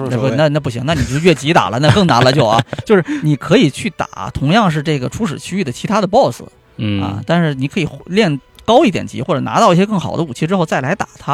[0.10, 2.64] 那不那那不行， 那你就越级打了，那更难了就啊。
[2.86, 6.43] 就是你可以去打同样是这个初始区域的其他的 BOSS，
[6.78, 11.34] 嗯啊，但是你可以练高一点级或者拿到一些更好的武器之后再来打他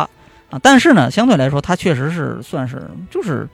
[0.50, 0.60] 啊。
[0.62, 3.48] 但是呢，相对来说，他确实是算是就是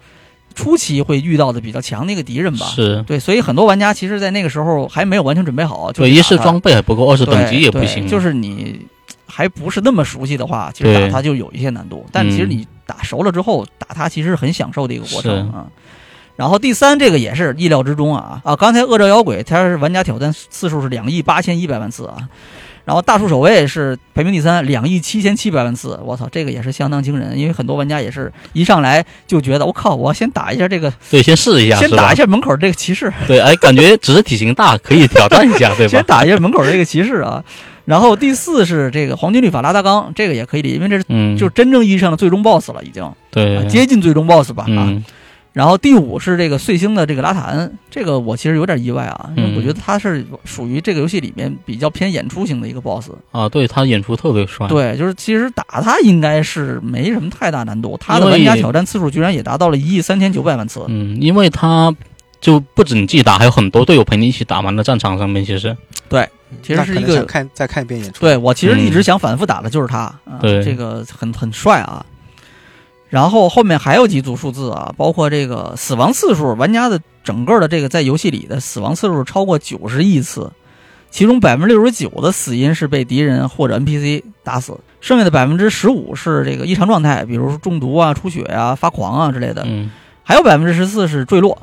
[0.55, 2.65] 初期会遇到的比较强的一个敌人吧。
[2.67, 8.85] 是对，所以很多玩家其实，在那个时候还没有完全准备好，对，一是装备还不够，二是等级也不行，就是你。
[9.33, 12.05] 还不是那么熟悉的话，其实打他就有一些难度。
[12.11, 15.67] 但其实你打熟了之后，打他其实是很享受的一个过程啊。
[16.35, 18.55] 然后第三，这个也是意料之中啊啊！
[18.55, 22.17] 刚才恶兆妖鬼，他是玩家挑战次数是两亿八千一百万次啊。
[22.83, 25.99] 然后大树守卫是排名第三，两亿七千七百万次。
[26.03, 27.37] 我操，这个也是相当惊人。
[27.37, 33.13] 因为很多玩家也是一上来就觉得，我靠，我先打一下这个，对，先试一下，先打一下门口这个骑士。
[33.27, 35.91] 对，哎，感觉只是体型大，可以挑战一下，对吧？
[35.91, 37.43] 先打一下门口这个骑士啊。
[37.85, 41.03] 然后第四是这个黄金律法拉达冈，这个也可以理，因为这是
[41.37, 45.03] 就是真正意义上的最终 BOSS 了，已经对接近最终 BOSS 吧啊。
[45.53, 54.65] 然后第五是这个碎星的这个拉塔恩，这个我其实有点意外啊，因为我觉得他是属于这个游戏里面比较偏演出型的一个 BOSS 啊，对他演出特别帅。
[54.69, 60.85] 对，就是其实打他应该是没什么太大难度，他的玩家挑战次数居然也达到了一亿三千九百万次。
[60.87, 61.93] 嗯，因为他
[62.39, 65.75] 就不止你自己打，还有很多队友陪你一起打嘛，那战场上面其实
[66.07, 66.29] 对。
[66.61, 72.05] 其实是一个看再看一遍演出，对我其实一直想反复打的就是他，对这个很很帅啊。
[73.09, 80.49] 然后后面还有几组数字啊，包括这个死亡次数，玩家的整个的这个在游戏里的死亡次数超过九十亿次，
[81.09, 89.91] 其中百分之六十九的死因是被敌人或者 NPC 打死，剩下的百分之十五是这个异常状态，比如说中毒啊、出血啊、发狂啊之类的，嗯，
[90.23, 91.61] 还有百分之十四是坠落。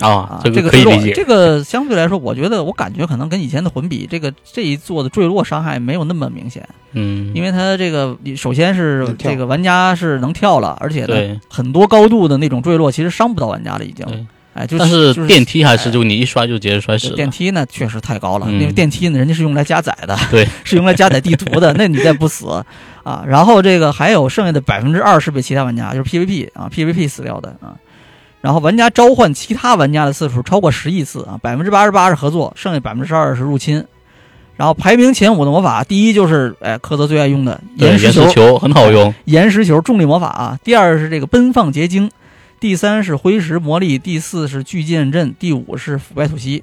[0.00, 1.12] 啊，这个可以理解。
[1.12, 6.66] 这个相对来说，我觉得我感觉可能跟以前的魂比，这个这一座的坠落伤害没有那么明显。
[6.92, 14.06] 嗯，因为它这个首先是这个玩家是能跳了，而且呢很多高度的那种坠落其实伤不到玩家了已经。
[14.54, 17.14] 哎，就但是电梯还是就你一摔就直接摔死了。
[17.14, 21.74] 电梯呢确实太高了，因为电梯呢人家是用来加载的，对， 是用来加载地图的。
[21.74, 22.46] 那你再不死
[23.04, 23.22] 啊？
[23.26, 27.76] 然后这个还有剩下的百分之二是被其他玩家就是 PVP 啊 PVP 死掉的啊。
[28.46, 33.84] 然后玩家召唤其他玩家的次数超过十亿次啊，百分之八十八是合作，剩下百分之十二是入侵。
[34.56, 39.12] 然后排名前五的魔法，第一就是哎科泽最爱用的岩石球，很好用。
[39.24, 40.60] 岩石球重力魔法啊。
[40.62, 42.08] 第二是这个奔放结晶，
[42.60, 46.62] 第三是灰石魔力，第四是巨剑阵，第五是腐败吐息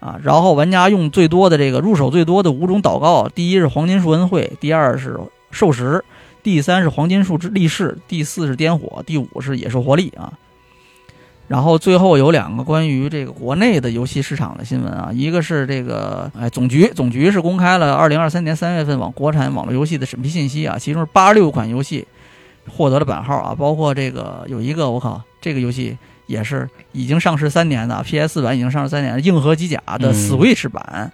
[0.00, 0.20] 啊。
[0.22, 5.18] 然后玩家用最多的这个入手最多的五种祷告，第一是黄金树恩惠，第二是
[5.50, 6.04] 兽石，
[6.42, 10.30] 第三是黄金树之力士，第四是颠火，第五是野兽活力啊。
[11.46, 22.06] 然后最后有两个关于这个国内的游戏市场的新闻啊，一个是这个哎总局总局是公开了二零二三年三月份网国产网络游戏的审批信息啊，其中八十六款游戏
[22.68, 31.12] 获得了版号啊，包括这个有一个我靠，这个游戏也是已经上市三年的 PS 版已经上市三年，硬核机甲的 Switch 版，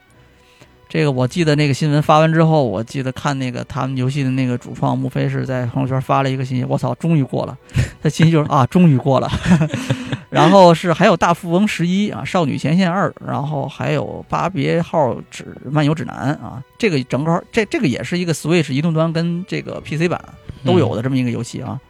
[0.91, 7.57] 这个我记得那个新闻发完之后，我记得看那个他们游戏的那个主创穆飞是在朋友圈发了一个信息，我操，终于过了。
[8.03, 9.31] 他信息就是啊，终于过了。
[10.31, 20.21] 然后是还有大富翁十一啊，少女前线二，然后还有巴别号指漫游指南啊，这个整个这这个也是一个 Switch 移动端跟这个 PC 版
[20.65, 21.81] 都有的这么一个游戏啊。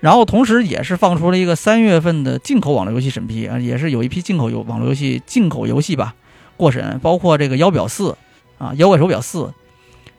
[0.00, 6.14] 然后同时也是放出了一个三月份的进口网络游戏审批啊，也是有一批进口游网络游戏进口游戏吧。
[6.56, 8.16] 过审包括这个妖表四
[8.58, 9.52] 啊，妖怪手表四，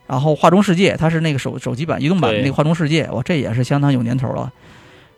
[0.06, 4.52] 然后画中世界，它是那个手手机版、移动版的那个画中世界，哇，这也是相当有年头了。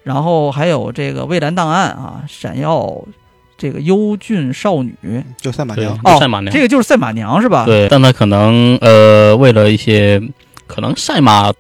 [0.04, 3.04] 然后还有这个蔚蓝档案啊，闪耀
[3.58, 4.96] 这个幽俊少女，
[5.38, 7.66] 就赛马娘哦，赛马娘，这个就是赛马娘是吧？
[7.66, 10.22] 对，但他可能呃，为了一些
[10.66, 11.52] 可能赛马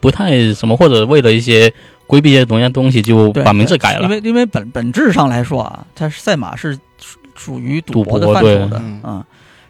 [0.00, 1.70] 不太什么，或者为了一些
[2.06, 4.04] 规避一些东西东西，就把名字改了。
[4.04, 6.78] 因为因为本本质上来说啊，它是赛马是。
[7.44, 9.24] 属于赌博的范畴的，嗯，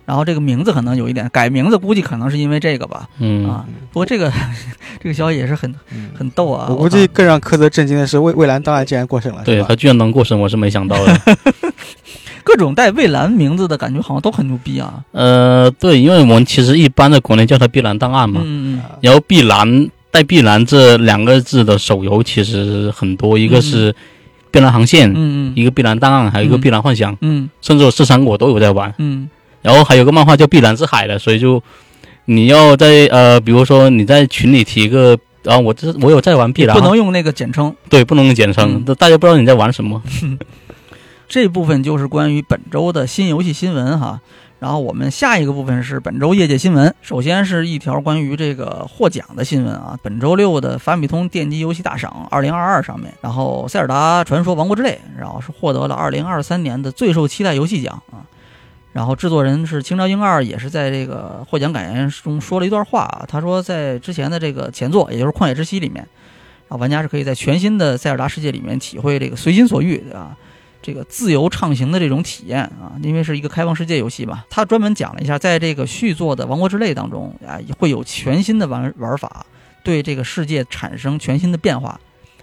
[0.05, 3.65] 然后这个名字可能有一点改名字，估计可能是因为这个吧，嗯啊。
[3.93, 4.31] 不过这个
[5.03, 5.75] 这个消息也是很
[6.15, 6.67] 很逗啊。
[6.69, 11.21] 我估计更让柯泽震惊的是，蔚蔚蓝档案竟然过审了，对他居然能过审，我是没想到的。
[12.45, 15.03] 各种带蔚蓝名字的感觉好像都很牛逼啊。
[15.13, 18.83] 呃，对，因为我们其实一般的国内叫它碧蓝档案嘛，嗯嗯。
[19.01, 23.95] 然后碧蓝带碧蓝这两个字的手游其实很多，一个是。
[24.53, 29.29] 碧蓝航线，嗯嗯，一个碧蓝档案，还有一个碧蓝幻想，嗯，甚至我四三我都有在玩，嗯，
[29.63, 31.61] 然后还有个漫画叫碧蓝之海的，所以就
[32.27, 40.01] 你要在呃，比如说你在群里提一个，然后我这我有在玩碧蓝，不能用那个简称，对，不能用简称，大家不知道你在玩什么。
[41.29, 44.21] 这部分就是关于本周的新游戏新闻哈。
[44.63, 46.95] 然后我们下一个部分是本周业界新闻。
[47.03, 58.23] 首先是一条关于这个获奖的新闻啊，本周六的法米通电击游戏大赏2022上面，然后《塞尔达传说：王国之泪》，然后是获得了2023年的最受期待游戏奖啊。
[58.93, 66.07] 然后制作人是青沼英二，也是在这个获奖感言中说了一段话啊，他说在之前的这个前作，也就是《旷野之息》里面，
[66.69, 70.37] 啊，玩家是可以在全新的塞尔达世界里面体会这个随心所欲啊。
[70.83, 79.47] 这个自由畅行的这种体验啊，因为是一个开放世界游戏嘛，他专门讲了一下，在这个续作的《王国之泪》当中啊，会有全新的玩玩法，
[79.85, 82.01] 对这个世界产生全新的变化，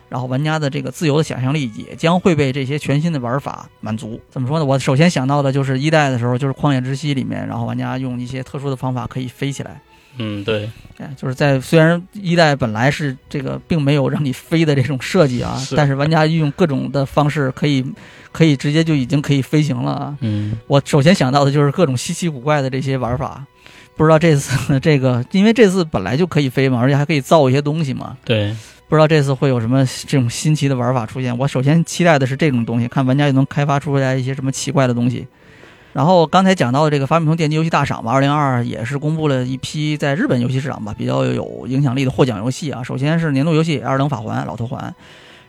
[0.08, 4.20] 然后玩家的这个自由的想象力也将会被这些全新的玩法满足。
[4.30, 4.66] 怎么说呢？
[4.66, 9.82] 我首先想到的就是一代的时候，就是《旷野之息》里面，然后玩家用一些特殊的方法可以飞起来。
[10.20, 17.84] 嗯，对，哎，就是在虽然一代本来是这个并没有让你飞的这种设计啊，但是玩家运用各种的方式可以。
[18.32, 20.18] 可以直接就已经可以飞行了啊！
[20.22, 23.44] 嗯，我首先想到的就是各种稀奇古怪的这些玩法，
[23.98, 28.16] 不知道这次这个，因为这次本来就可以飞嘛，而且还可以造一些东西嘛。
[28.24, 28.56] 对，
[28.88, 31.36] 不知道这次会有什么这种新奇的玩法出现。
[31.36, 35.26] 我首先期待的是这种东西，看玩家又能开发出来一些什么奇怪的东西。
[36.00, 42.82] 然后刚才讲到的这个发米通电竞游戏大赏吧，二零二二也是公布了一批在日本游戏市场吧比较有影响力的获奖游戏啊。
[42.82, 44.96] 首先是年度游戏《二等法环》老头环。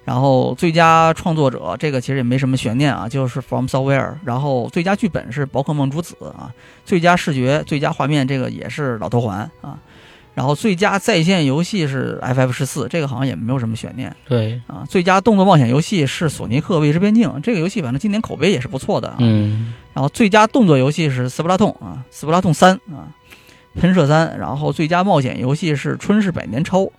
[0.04, 4.14] 然后最佳创作者这个其实也没什么悬念啊，就是 From Software。
[4.24, 6.50] 然后最佳剧本是宝可梦朱子啊，
[6.84, 9.78] 最佳视觉、最佳画面这个也是老头环啊。
[10.34, 14.14] 然后最佳在线游戏是 FF 十四，这个好像也没有什么悬念。
[14.26, 19.14] 对啊，最佳动作冒险游戏是索尼克未知边境，这个游戏反正今年口碑也是不错的。
[19.18, 19.74] 嗯。
[19.92, 23.10] 然后最佳动作游戏是斯普拉痛啊，斯普拉痛三啊，
[23.78, 24.38] 喷射三。
[24.38, 26.90] 然后最佳冒险游戏是春日百年超。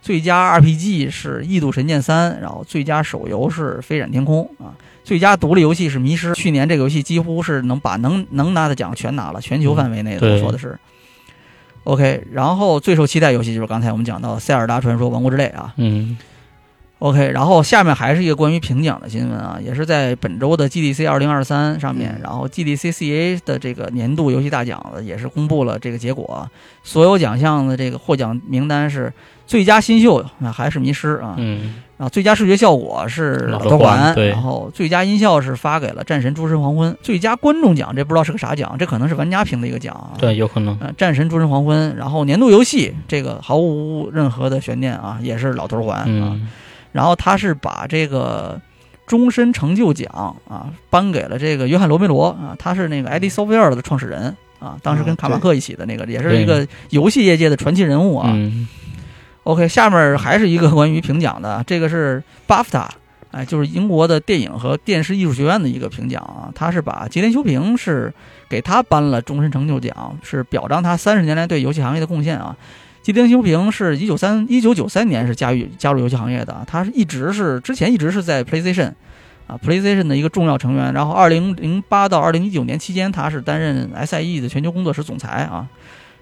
[0.00, 4.72] 最佳 RPG 是《异度神剑三》，然后最佳手游是《飞染天空》啊，
[5.02, 6.30] 最佳独立游戏是《迷失》。
[6.34, 10.78] 去年这个游戏几乎是能把能能拿的奖全拿了，全球范围内的我说的是。
[11.88, 15.72] OK，然后最受期待游戏就是刚才我们讲到《塞尔达传说：王国之泪》啊。
[15.78, 16.18] 嗯。
[16.98, 26.46] OK，然后下面还是一个关于评奖的新闻啊，也是在本周的 GDC 二零二三上面，然后 GDCCA 的这个年度游戏大奖也是公布了这个结果，
[26.82, 29.10] 所有奖项的这个获奖名单是。
[29.48, 46.38] 最佳新秀那还是迷失啊，嗯，啊最佳视觉效果是老头环，对，然后最佳音效是发给了战神诸神黄昏，最佳观众奖这不知道是个啥奖，这可能是玩家评的一个奖啊，对，有可能，战神诸神黄昏，然后年度游戏这个毫无任何的悬念啊，也是老头环啊，
[46.92, 48.60] 然后他是把这个
[49.06, 58.28] 终身成就奖啊颁给了这个约翰罗梅罗啊，他是那个 ID Software 的创始人啊，当时跟卡马克一起的那个，也是一个游戏业界的传奇人物啊。
[59.48, 62.86] OK，下面还是一个关于评奖的，这个是 BAFTA，
[63.30, 66.52] 哎，就是英国的电影和电视艺术学院的一个评奖啊。
[66.54, 68.12] 他是把吉田修平是
[68.46, 72.54] 给他颁了终身成就奖，是表彰他三十年来对游戏行业的贡献啊。
[73.00, 78.92] 吉田修平是一九三一九九三年是加入加入游戏行业的，他是一直是之前一直是在 PlayStation
[79.46, 80.92] 啊，PlayStation 的一个重要成员。
[80.92, 85.66] 然后二零零八到二零一九年期间，他是担任 SIE 的全球工作室总裁啊。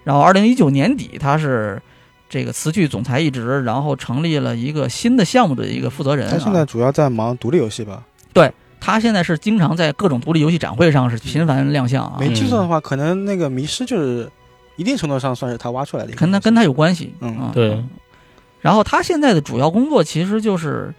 [0.05, 1.83] 然后二零一九年底，他是
[2.29, 6.29] 这个辞去总裁一职，然后成立了一个新的项目的一个负责人。
[6.31, 8.03] 他现在主要在忙独立游戏吧？
[8.33, 12.17] 对他现在是经常在各种独立游戏展会上是频繁亮相啊。
[12.19, 14.31] 没记错的话，可能那个迷失就是
[14.77, 17.15] 一定程度上算是他挖出来的，跟他跟他有关系。
[17.21, 17.83] 嗯，对。
[18.61, 20.95] 然后他现在的主要工作其实就是。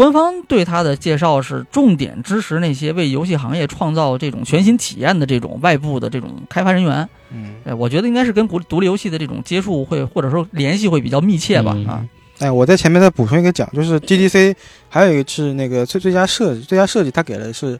[0.00, 7.06] 官方对它的介绍是重点支持那些为游戏行业创造这种全新体验的这种外部的这种开发人员。
[7.30, 11.76] 嗯，哎，我觉得应该是跟独独立游戏的这种接触会或者说联系会比较密切吧。
[11.86, 12.02] 啊，
[12.38, 14.54] 哎，我在前面再补充一个讲，就是 GDC
[14.88, 17.78] 还有一个是那个最最佳设计，最佳设计它给的是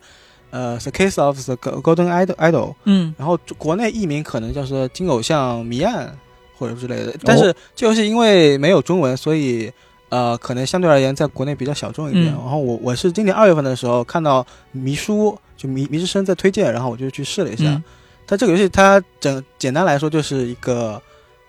[0.50, 2.52] 呃《The Case of the Golden Idol》。
[2.84, 6.06] 嗯，然后国内译名可能叫做《金偶像迷案》
[6.58, 9.72] 或者之类的，但是这游戏因为没有中文，所以。
[10.10, 12.26] 呃，可能相对而言，在国内比较小众一点。
[12.26, 17.80] 然后我我是今年二月份的时候看到迷书就迷迷之声在推荐，然后我就去试了一下。
[18.26, 21.00] 它这个游戏它整简单来说就是一个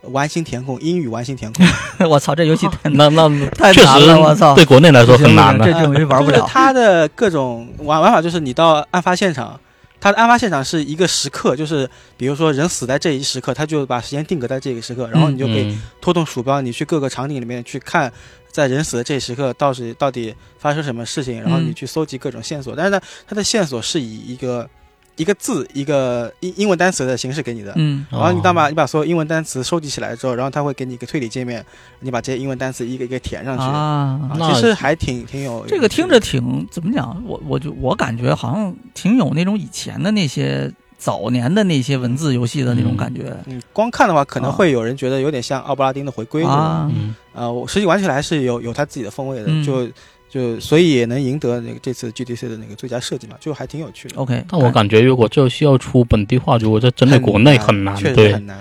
[0.03, 1.65] 完形填空，英语完形填空。
[2.09, 4.55] 我操，这游戏太 难了太难了，我操！
[4.55, 6.45] 对国内来说很难的，这种游戏玩不了。
[6.47, 9.59] 它的各种玩玩法就是你到案发现场。
[10.03, 11.87] 它的案发现场是一个时刻，就是
[12.17, 18.11] 比如说人死在这一时刻，他就把时间定格在这个时刻，然后你就可以拖动鼠标，你去各个场景里面去看，
[18.51, 22.75] 在人死的这一时刻到底到底发生什么事情，然后你去搜集各种线索。
[22.75, 24.69] 但是呢，它的线索是以一个。
[25.17, 31.63] 一个字，一个英英文单词的形式给你的，嗯，然后你当把你把所有英文单词收集起来之后，然后它会给你一个推理界面，
[31.99, 37.21] 你把这些英文单词一个一个填上去啊，其实还挺挺有这个听着挺怎么讲？
[37.27, 40.71] 我我就我感觉好像挺有那种以前的那些
[41.01, 43.35] 早年的那些文字游戏的那种感觉。
[43.47, 46.87] 嗯，光看的话可能会有人觉得有点像奥布拉丁的回归啊，
[47.33, 49.89] 呃，我实际玩起来还是有有他自己的风味的，就。
[50.33, 54.15] 就所以也能赢得那个这次 GDC 的那个最佳设计嘛，就还挺有趣的。
[54.15, 58.57] OK，但我感觉如果这游戏要出本地化，如果在针对国内很难，对，很难，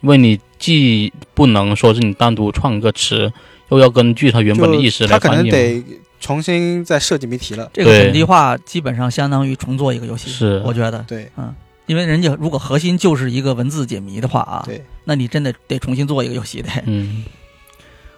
[0.00, 3.30] 因为你既不能说是你单独创一个词，
[3.68, 5.84] 又要根据它原本的意思来翻译，他可能得
[6.20, 7.68] 重新再设计谜题了。
[7.74, 10.62] 这个本地化基本上相当于重做一个游戏，是。
[10.64, 11.54] 我觉得，对，嗯，
[11.90, 17.24] 因为人家如果核心就是一个文字解谜的话啊，对，那你真的得重新做一个游戏得，嗯。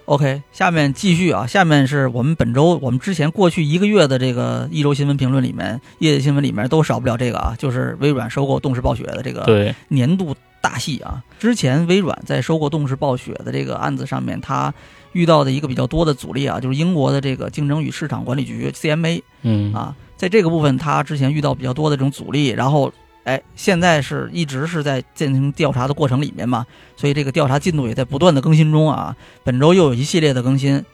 [0.05, 11.25] OK，下面继续啊，下面是我们本周我们之前过去一个月的这个一周新闻评论里面，业界新闻里面都少不了这个啊，就是微软收购动视暴雪的这个年度大戏啊。
[11.39, 14.75] 之前微软在收购动视暴雪的这个案子上面，它
[15.13, 22.93] 遇到的一个比较多的阻力啊，就是英国的这个竞争与市场管理局 CMA，嗯啊，在这个部分它之前遇到比较多的这种阻力，然后。
[23.25, 26.67] 哎，现在是一直是在进行调查的过程里面嘛，
[26.97, 29.17] 所以这个调查进度也在不断的更新中啊。
[29.45, 30.85] 本周又有一系列的更新，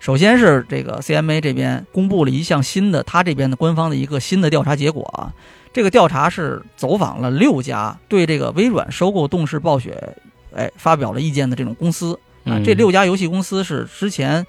[0.00, 5.32] 首先是这个 CMA 这边公布了一项新的，他这边的官方的一个新的调查结果啊。
[5.72, 10.16] 这个调查是走访了六家对这个微软收购动视暴雪，
[10.52, 12.58] 哎，发表了意见的这种公司啊。
[12.64, 14.44] 这六家游戏公司是之前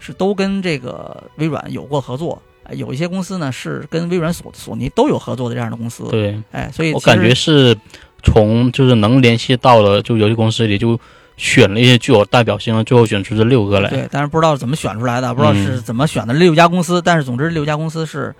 [0.00, 2.42] 是都跟这个微软有过合作。
[2.74, 7.76] 有一些公司呢是跟微软、索索尼都有合作的这样的公司，对，哎，所以我感觉是
[8.22, 10.98] 从就是能联系到了就游戏公司里就
[11.36, 13.90] 选了一些具有代表性的，最后选出这六个来。
[13.90, 18.34] 对，但是不知道怎么选出来的，不知道是怎么选的六家公司，但是总之六家公司是，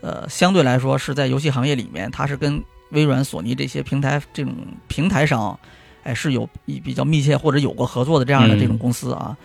[0.00, 4.52] 呃，相对来说是在游戏行业里面，它是跟微软、索尼这些平台这种
[4.88, 5.58] 平台商，
[6.02, 9.36] 哎，是有比较密切或者有过合作的这样的这种公司啊。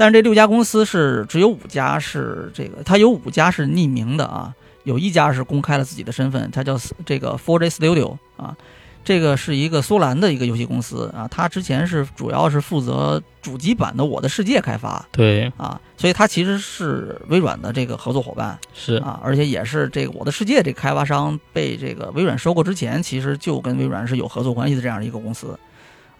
[0.00, 4.50] 但是这六家公司是只有五家是这个，它有五家是匿名的啊，
[4.84, 8.56] 有一家是公开了自己的身份，它叫这个 f o r a Studio 啊，
[9.04, 15.52] 这个是一个苏兰的一个游戏公司啊，它之前是主要是负责主机版的《我的世界》开发，对。
[15.58, 18.94] 啊，所以它其实是微软的这个合作伙伴，是。
[18.94, 25.58] 啊，而且也是这个《我的世界》这个开发商被这个微软收购之前，其实就跟微软是有合作关系的这样的一个公司。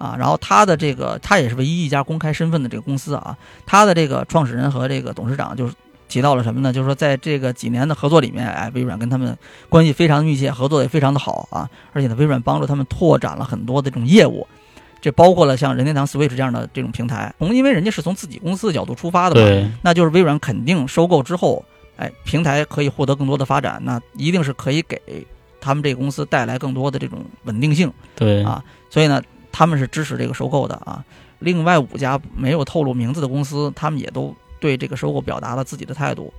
[0.00, 3.36] 啊，然后他的这个，他也是唯一一家公开身份的这个公司啊。
[3.66, 5.74] 他的这个创始人和这个董事长就是
[6.08, 6.72] 提到了什么呢？
[6.72, 9.36] 就是说，在这个几年的合作里面，哎，微软跟他们
[9.68, 11.68] 关系非常密切，合作也非常的好啊。
[11.92, 14.46] 而且呢，微软帮助他们拓展了很多的这种业务，
[15.02, 17.30] 这包括了像任天堂 Switch 这样的这种平台。
[17.38, 21.62] 从因为人家是从自己公司的角度出发的嘛，那就是微软肯定收购之后，
[21.96, 24.98] 哎，平台可以获得更多的发展，那一定是可以给
[25.60, 27.92] 他们这个公司带来更多的这种稳定性。
[28.16, 29.22] 对啊，所以呢。
[29.52, 31.04] 他们是支持这个收购的啊，
[31.38, 36.32] 另外五家没有透露名字的公司，他们也都对这个收购表达了自己的态度，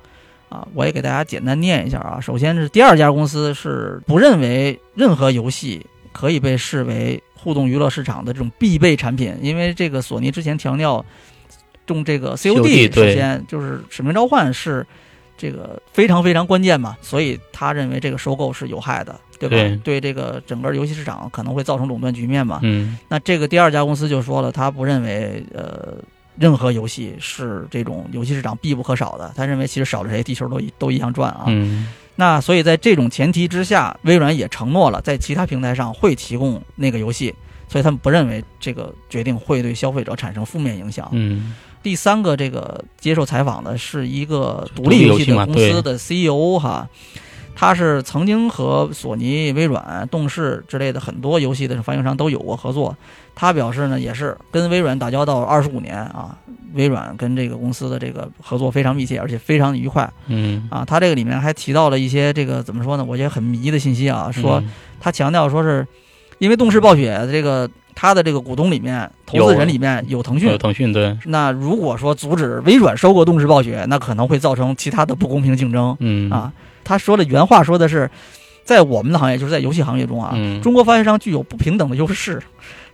[0.50, 2.20] 啊，我也给大家简单念一下啊。
[2.20, 11.06] 首先是第二家公司是不认为任何游戏可以被视为互动娱乐市场的这种必备产品，因为这个索尼之前强调，
[11.88, 14.86] 用这个 COD，首先就是使命召唤是。
[15.42, 19.82] 这个非常非常关键嘛，所以他认为这个收购是有害的，对吧？
[19.84, 22.60] 对这个整个游戏市场可能会造成垄断局面嘛。
[22.62, 25.96] 嗯，那这个第二家公司就说了，他不认为呃
[26.38, 31.46] 任何游戏是这种游戏市场必不可少的，他认为其实少了谁，地球都都一样转啊。
[31.48, 37.34] 嗯，那所以在这种前提之下，微软也承诺了在其他平台上会提供那个游戏，
[37.68, 41.10] 所以他们不认为这个决定会对消费者产生负面影响。
[41.14, 41.56] 嗯。
[41.84, 46.88] 第三个，这个接受采访的是一个独立游戏的公司的 CEO 哈，
[47.56, 52.96] 他是曾经和索尼、微软、动视之类的很多游戏的发行商都有过合作。
[53.34, 56.38] 他表示呢，也是跟微软打交道二十五年啊，
[56.74, 60.08] 微软跟这个公司的这个合作非常密切，而且非常的愉快。
[60.28, 63.04] 嗯啊，他这个里面还提到了一些这个怎么说呢？
[63.04, 64.64] 我觉得很迷的信息啊，说
[65.00, 65.88] 他强调说是
[66.38, 67.68] 因为动视暴雪这个。
[67.96, 71.18] 他的这个股东里面，投资人里面有腾讯，有腾讯对。
[71.26, 75.96] 那如果说阻止微软收购动视暴雪，那可能会造成其他的不公平竞争。
[76.00, 76.52] 嗯啊，
[76.84, 78.10] 他说的原话说的是，
[78.64, 82.42] 在我们的行业，就是在游戏行业中啊，中国发行商具有不平等的优势，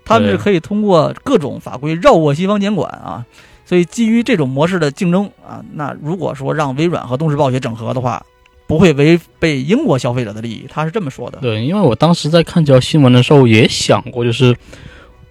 [0.04, 3.26] 他们是可以通过各种法规绕过西方监管啊。
[3.66, 8.26] 所以基于这种模式的竞争啊，那如果说让微软和动视暴雪整合的话，
[8.68, 10.68] 不会违背英国消费者的利益。
[10.70, 11.39] 他是这么说的。
[11.41, 14.55] 对，因为我当时在看这条新闻的时候也想过，就是。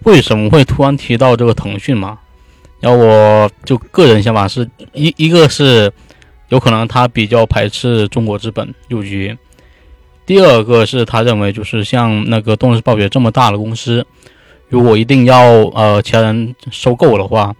[0.05, 2.18] 为什么会突然提到这个腾讯嘛？
[2.78, 5.91] 然后我就个人想法是一一个是
[6.49, 9.37] 有可能他比较排斥中国资本入局，
[10.24, 14.07] 第二个是他认为就是像那个动视暴雪这么大的公司，
[14.68, 17.53] 如果一定要呃其他人收购的话，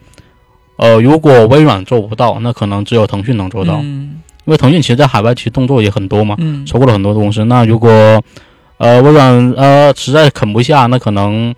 [0.77, 3.83] 呃如果微软做不到，那可能只有腾讯能做到，
[4.47, 6.35] 因为腾讯其实在海外其实动作也很多嘛，
[6.67, 7.45] 收购了很多的公司。
[7.45, 7.91] 那如果
[8.79, 11.55] 呃微软呃实在啃不下，那可能。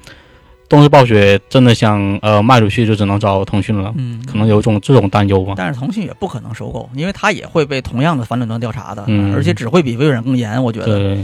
[0.71, 3.91] 动视暴雪真的想呃卖出去，就只能找腾讯了。
[3.97, 5.55] 嗯，可能有种这种担忧吧。
[5.57, 9.03] 但是腾讯也不可能收购，因为它也会被同样的反垄断调查的，
[9.35, 10.63] 而且只会比微软更严。
[10.63, 11.17] 我觉得。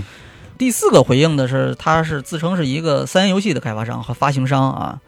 [0.56, 4.98] 第四个回应的是，它是自称是一个三 A 游戏的开发商和发行商啊，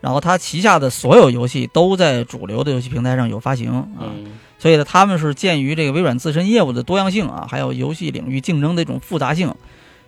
[0.00, 4.08] 然后它旗下的所有游戏都在主流的游戏平台上有发行啊，
[4.64, 9.48] 所以呢，他们是鉴于这个微软自身业务的多样性啊，还有游戏领域竞争的一种复杂性，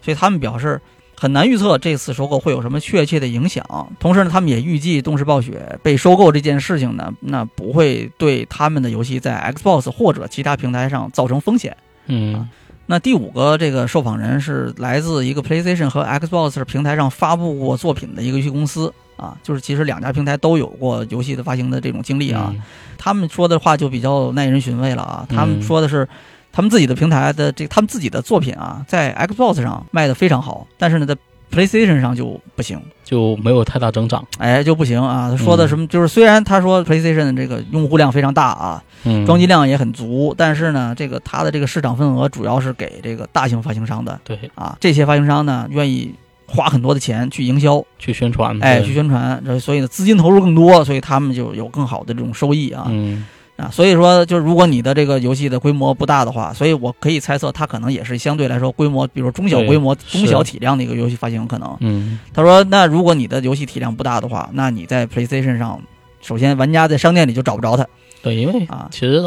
[0.00, 0.80] 所以他们表示。
[1.18, 3.64] 很难预测这次收购会有什么确切的影响。
[3.98, 11.74] 同时呢，他们也预计动视暴雪被收购这件事情呢，那不会对他们的游戏在 Xbox 或者其他平台上造成风险。
[12.04, 12.46] 嗯，
[12.84, 22.54] 那第五个这个受访人是来自一个 PlayStation 和 Xbox 平台上发布过作品的一个游戏公司啊，就是其实两家平台都有过游戏的发行的这种经历啊。
[22.96, 25.26] 他们说的话就比较耐人寻味了啊。
[25.28, 26.08] 他们说的是。
[26.52, 31.14] 他们自己的平台的这，他们自己的作品啊，在 Xbox 上卖的非常好，但是呢，在
[31.52, 35.28] PlayStation 上就不行，就没有太大增长，哎，就不行啊。
[35.30, 35.86] 他说的什么？
[35.86, 38.82] 就是虽然他说 PlayStation 的这个用户量非常大啊，
[39.26, 46.14] 装机量也很足，但是呢，这个它的这个市场份额主要是给这个大型发行商的，对啊，这些发行商呢，愿意
[46.46, 52.86] 花很多的钱去营销、去宣传，哎，去宣传，所以呢，资金投入更多，所以他们就有更好的这种收益啊。
[52.88, 53.26] 嗯。
[53.56, 61.74] 啊，所以说，就是如果你的这个游戏的规模不大的话，所以我可以猜测，它可能也是相对来说规模，比如中小规模、中小体量的一个游戏发行可能。
[61.80, 65.80] 嗯，他说，那如果你的游戏体量不大的话，那你在 PlayStation 上，
[66.20, 67.86] 首先玩家在商店里就找不着它。
[68.22, 69.26] 对，因为啊，其实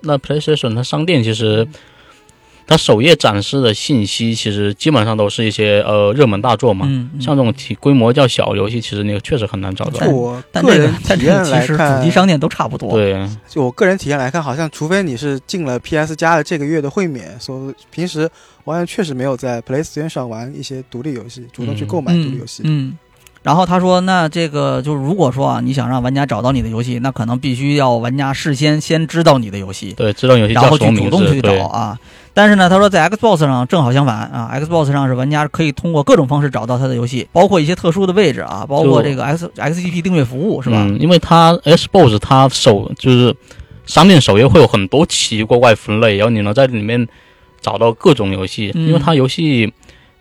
[0.00, 1.64] 那 PlayStation 它商店其实。
[2.66, 6.86] 它首页展示的信息其实基本上都是一些呃热门大作嘛，
[7.20, 9.98] 像这种体规模较小游戏，其实那个确实很难找到。
[10.00, 12.92] 就我个人体验来看，主机商店都差不多。
[12.92, 18.30] 对，就我个人体验来看，好像除非你是进了 PS 加的这个月的会免，所平时
[18.64, 22.62] 我好像确实没有在 PlayStation 上玩一些独立游戏，主动去购买独立游戏。
[22.64, 22.96] 嗯。
[23.42, 31.98] 然后他说：“那这个就是，如果说啊，你想让玩家找到你的游戏，那可能必须要玩家事先先知道你的游戏，对，知道游戏，然后去主动去找啊。
[32.32, 40.76] 但是呢，他说在 Xbox 上正好相反啊，Xbox 上是玩家可以通过各种方式找到他的游戏，包括一些特殊的位置啊，包括这个 X XGP 订阅服务，是吧？
[40.78, 43.34] 嗯，因为它 Xbox 它首就是
[43.86, 47.08] 商店首页会有很多奇奇怪怪分类，然后你能在里面
[47.60, 49.72] 找到各种游戏，因为它游戏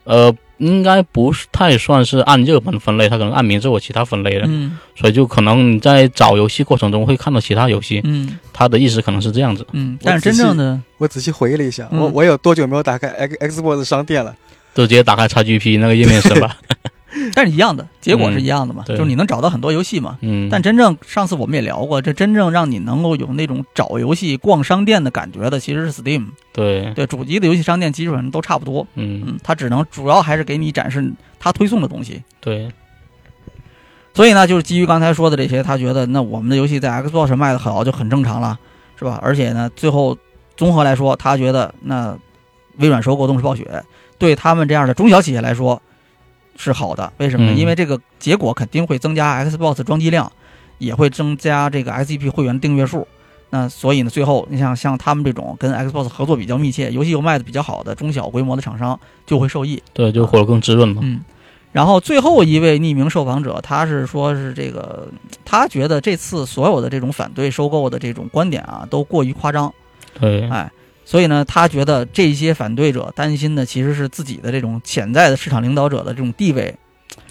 [0.05, 14.35] 呃。”应该不是太算是按热门分类，它可能按名字或其他分类的，嗯，所以就可能你在找游戏过程中会看到其他游戏，嗯，它的意思可能是这样子，嗯，但是真正的我仔细回忆了一下，我我有多久没有打开 X Xbox 商店了？
[14.73, 16.55] 就直接打开 XGP 那个页面是吧？
[17.35, 20.17] 但是一样的结果是一样的嘛，就是你能找到很多游戏嘛。
[20.21, 20.49] 嗯。
[20.49, 26.27] 但真正上次我们也聊过，这真正让你能够有那种找游戏、逛商店的感觉的，其实是 Steam。
[26.53, 26.93] 对。
[26.93, 28.87] 对，主机的游戏商店基本上都差不多。
[28.95, 29.39] 嗯嗯。
[29.43, 32.23] 它只能主要还是给你展示它推送的东西。
[32.39, 32.69] 对。
[34.13, 38.59] 所以呢，就是基于刚才说的这些，他觉得那我们的游戏在 Xbox 卖的好就很正常了，
[38.99, 39.17] 是吧？
[39.23, 40.17] 而且呢，最后
[40.57, 42.13] 综合来说，他觉得那
[42.77, 43.83] 微软收购动视暴雪
[44.17, 45.81] 对他们这样的中小企业来说
[46.61, 47.11] 是好的。
[47.17, 47.53] 为什么呢？
[47.53, 50.31] 因为这个结果肯定会增加 Xbox 装机量，
[50.77, 53.07] 也会增加这个 XGP 会员订阅数。
[53.49, 59.81] 那所以呢，最后你像像他们这种跟 Xbox 合作比较密切、游戏又卖的比较好的中小规模的厂商就会受益。
[59.91, 61.01] 对，就活得更滋润嘛。
[61.03, 61.21] 嗯。
[61.73, 65.07] 然后最后一位匿名受访者，他是说是这个，
[65.45, 69.73] 他觉得这次所有的这种反对收购的这种观点啊，都过于夸张。
[70.19, 70.69] 对，哎，
[71.03, 76.73] 所以呢，他觉得这些反对者担心的其实是自己的这种潜在的市场领导者的这种地位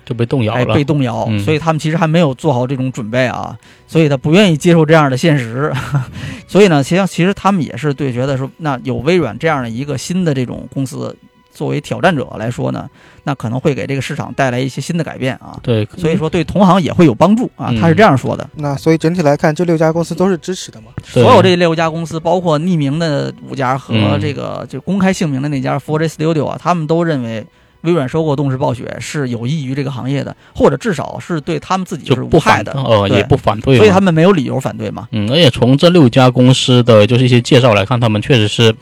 [0.05, 1.27] 就被动摇了，被动摇。
[1.39, 3.57] 所以他们其实还没有做好这种准备啊，
[3.87, 5.73] 所以他不愿意接受这样的现实。
[6.47, 11.17] 所以呢，其实其实他们也是对觉得说，那有微软这样的一个新的这种公司。
[11.53, 12.89] 作为挑战者来说呢，
[13.25, 15.59] 那可能会给这个市场带来一些新的改变啊。
[15.63, 17.73] 对，所以说对同行也会有帮助啊。
[17.81, 18.49] 他是这样说的。
[18.55, 20.89] 那所以整体来看，这六家公司都是支持的嘛？
[21.05, 27.45] 所有这六家公司，包括匿名的五家和这个就公开姓名的那家 f o r g Studio 啊，他们都认为
[27.83, 32.73] 微软收购动视暴雪是有益于这个行业的，或者至少是对他们自己是无害的。
[32.73, 33.77] 呃，也不反对。
[33.77, 35.09] 所以他们没有理由反对嘛。
[35.13, 38.75] 嗯，而且从这六家公司的就是一些介绍来看，他们确实是。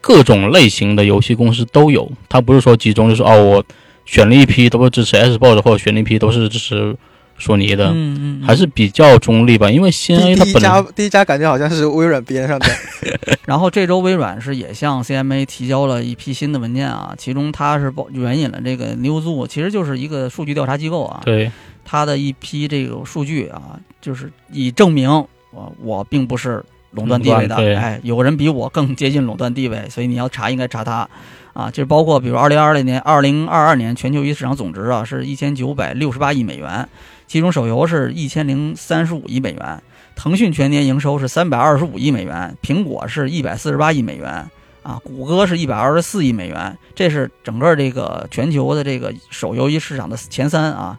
[0.00, 3.64] 各种类型的游戏公司都有，它不是说集中，就是哦，我
[4.06, 6.96] 选了一批都是支持 Xbox，或者选了一批都是支持
[7.38, 9.70] 索尼的，嗯嗯，还是比较中立吧。
[9.70, 12.66] 因为先第一家第一家感觉好像是微软边上的。
[13.46, 21.50] 然后这周微软是也向 CMA 提交了一批新的文件啊，其中它是包援引了这个 Newzoo，其实就是一个数据调查机构啊，对，
[21.84, 25.10] 它的一批这个数据啊，就是以证明
[25.50, 26.64] 我我并不是。
[26.92, 31.08] 垄断地位的，哎，有人比我更接近垄断地位，所以你要查应该查他，
[31.52, 36.88] 啊，就是包括比如二零二零年、二零二二年全球游戏市场总值啊是一千九百六十八亿美元，
[37.26, 39.82] 其中手游是一千零三十五亿美元，
[40.16, 44.50] 腾讯全年营收是三百二十五亿美元，苹果是一百四十八亿美元，
[44.82, 50.98] 啊，谷歌是一百二十四亿美元，这是整个这个全球的这个手游市场的前三啊。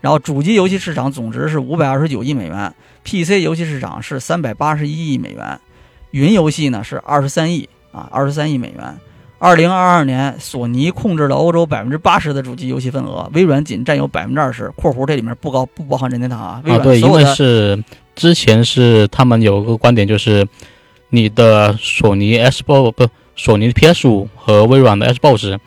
[0.00, 2.74] 然后主机游戏市场总值是五百二十九亿美元
[3.04, 5.60] ，PC 游戏市场是三百八十一亿美元，
[6.10, 8.98] 云游戏呢是二十三亿啊，二十三亿美元。
[9.38, 14.70] 二零二二年，索尼控制了欧洲百分之八十的主机游戏份额，微软仅占有百分之二十。
[14.76, 16.62] 括弧这里面不高不包含任天堂啊。
[16.64, 17.82] 啊，对，因为是
[18.14, 20.46] 之前是他们有个观点，就是
[21.08, 25.58] 你的索尼 Xbox 不，索尼的 PS 五和微软的 Xbox，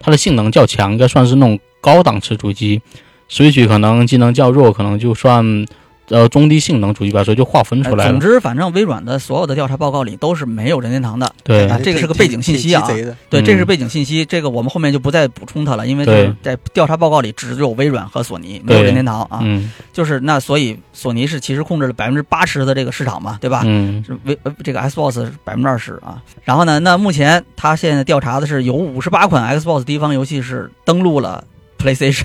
[0.00, 2.80] 它的性能较强，应该算是那种高档次主机。
[3.28, 5.66] Switch 可能技能较弱，可能就算。
[6.08, 8.10] 呃，中低性能主机吧，所以就划分出来了。
[8.10, 11.30] 总之，反正微软的所有的调查报告里都是没有任天堂的。
[11.44, 12.88] 对，这个是个背景信息啊。
[13.28, 19.40] 对，这是背景信息，这个我们后面就不再补充它了，因为就是在调查报告里只有微软和索尼，没有任天堂啊。
[19.42, 19.70] 嗯。
[19.92, 23.62] 就是那，所以索尼是其实控制了百分之八十的这个市场嘛，对吧？
[23.66, 24.02] 嗯。
[24.06, 26.22] 是微呃这个 Xbox 百分之二十啊。
[26.44, 31.44] 然后呢，那目前他现在调查的是有五十八款 Xbox 第一方游戏是登录了。
[31.78, 32.24] PlayStation，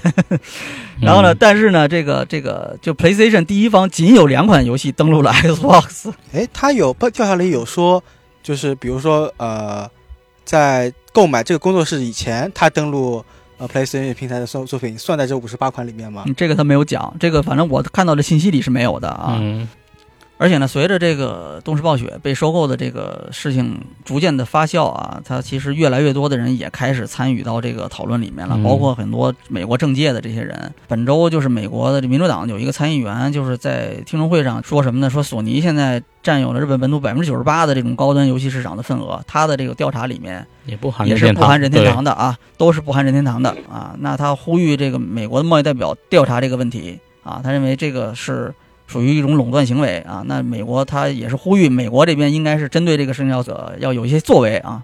[0.99, 1.33] 然后呢？
[1.33, 6.11] 但是呢，这个这个就 PlayStation 第一方仅有两款游戏登录了 Xbox。
[6.33, 8.03] 哎，他有调查里有说，
[8.41, 9.89] 就是比如说呃，
[10.43, 13.23] 在购买这个工作室以前，他登录
[13.57, 16.25] 呃 PlayStation 平台的作作品算在这五十八款里面吗？
[16.35, 19.39] 这个他没有讲，这个反正我看到的信息里是没有的啊。
[20.43, 30.73] 而且呢，随着这个动视暴雪被收购的这个事情逐渐的发酵啊，它其实越来越多的人也开始参与到这个讨论里面了，包括很多美国政界的这些人。
[30.89, 35.09] 本周就是美国的民主党有一个参议员，就是在听证会上说什么呢？
[35.09, 43.95] 说索尼现在占有了日本本土百分之九十八的这种高端游戏市场的份额，他的这个调查里面也不含也是不含任天堂的啊，都是不含任天堂的啊。
[43.99, 48.53] 那他呼吁这个美国的贸易代表调查这个问题啊，他认为这个是。
[48.87, 50.23] 属于一种垄断行为啊！
[50.25, 54.83] 那美国他也是呼吁美国这边应该是针对这个申要者要有一些作为啊。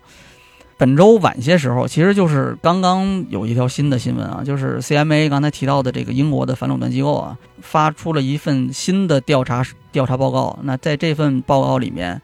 [0.78, 9.62] 本周晚些时候，其实就是刚刚有一条新的新闻啊，就是 CMA 刚才提到的这个英国的反垄断机构啊，发出了一份新的调查
[9.92, 10.58] 调查报告。
[10.64, 12.22] 那在这份报告里面，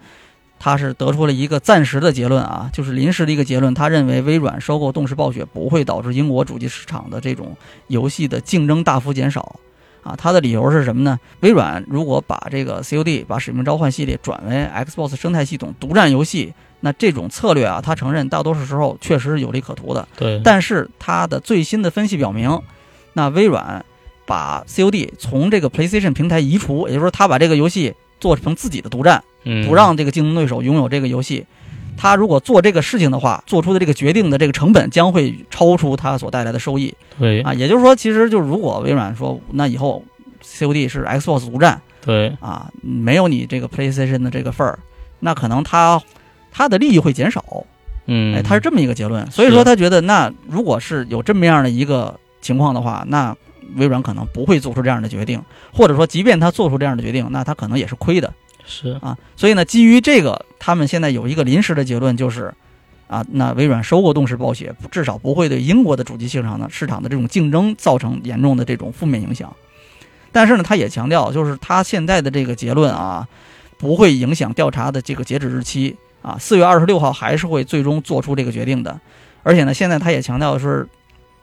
[0.58, 3.74] 他是得出了一个暂时的结论啊，就是临时的一个结论。
[3.74, 7.58] 他认为微软收购动视暴雪不会导致英国主机市场的这种
[7.88, 9.60] 游戏的竞争大幅减少。
[10.06, 11.20] 啊，他的理由是什么呢？
[11.40, 20.08] 微软如果把这个 COD 把使命召唤系列转为 Xbox 生态系统独占游戏，那这种策略啊，他承认大多数时候确实是有利可图的。
[20.16, 20.40] 对。
[20.44, 22.62] 但是他的最新的分析表明，
[23.14, 23.84] 那微软
[24.28, 29.24] 把 COD 从这个 PlayStation 平台移除，也就是说，他把这个游戏做成自己的独占，
[29.66, 31.44] 不让这个竞争对手拥有这个游戏。
[31.98, 36.94] 他如果做这个事情的话，做出的这个决定的这个成本将会超出他所带来的收益。
[37.18, 40.04] 对啊，也就是说，其实就如果微软说那以后
[40.44, 44.80] COD 是 Xbox 独占，对啊，没有你这个 PlayStation 的这个份儿，
[45.20, 46.02] 那可能他
[46.52, 47.44] 他的利益会减少。
[48.08, 49.26] 嗯，哎，他是这么一个结论。
[49.32, 53.36] 所以说，他觉得那如果是有这么样的一个情况的话，那
[53.78, 55.42] 微软可能不会做出这样的决定，
[55.74, 58.32] 或者说，即便他做出这样的决定，那他可能也是亏的。
[58.66, 62.54] 是啊，所以呢，基于这个，他们现在有一个临时的结论，就是
[63.08, 69.56] 啊，那微软收购动视暴雪，至少不会对英国的主机市场呢市场的这种竞争造成严重的这种负面影响。
[70.32, 73.28] 但是呢，他也强调，就是他现在的这个结论啊，
[73.78, 79.00] 不会影响调查的这个截止日期啊，四月二十六号还是会最终做出这个决定的。
[79.44, 80.88] 而且呢，现在他也强调是，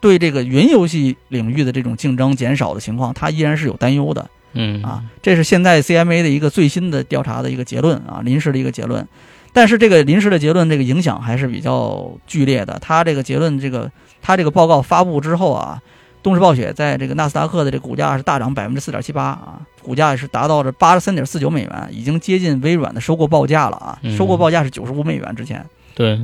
[0.01, 4.28] 对这个云游戏领域的这种竞争减少的情况，他依然是有担忧的。
[4.55, 9.07] 嗯啊，这是现在 CMA 的一个最新的调查的一个结论啊，临时的一个结论。
[9.55, 12.79] 但是这个临时的结论，这个影响还是比较剧烈的。
[12.81, 13.91] 它这个结论，这个
[14.23, 15.79] 它这个报告发布之后啊，
[16.23, 25.65] 东芝暴雪在这个纳斯达克的这个股价是大涨百分之四点七八啊，股价是达到了八十三点四九美元，已经接近微软的收购报价了啊，收购报价是九十五美元之前。
[25.95, 26.19] 对。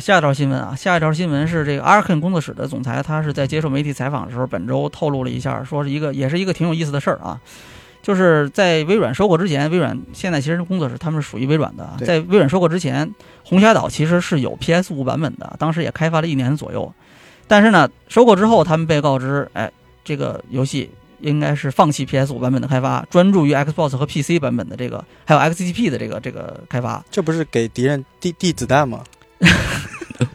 [0.00, 7.40] 下一条新闻啊，下一条新闻是这个 Arkane 工作室的总裁，他是在接受媒体采访的时候，本周透露了一下，说是一个也是一个挺有意思的事儿啊，
[8.02, 13.12] 就是在微软收购之前，微软现在其实工作室他们是属于微软的，在微软收购之前，
[13.44, 16.92] 红霞岛其实是有 PS 五版本的，当时也开发了一年左右，
[17.46, 19.70] 但是呢，收购之后他们被告知，哎，
[20.04, 29.02] 这个游戏应该是放弃 PS 五版本的开发，专注于 Xbox 和 PC 版本的这个，还有 XGP 的这个这个开发，这不是给敌人递递子弹吗？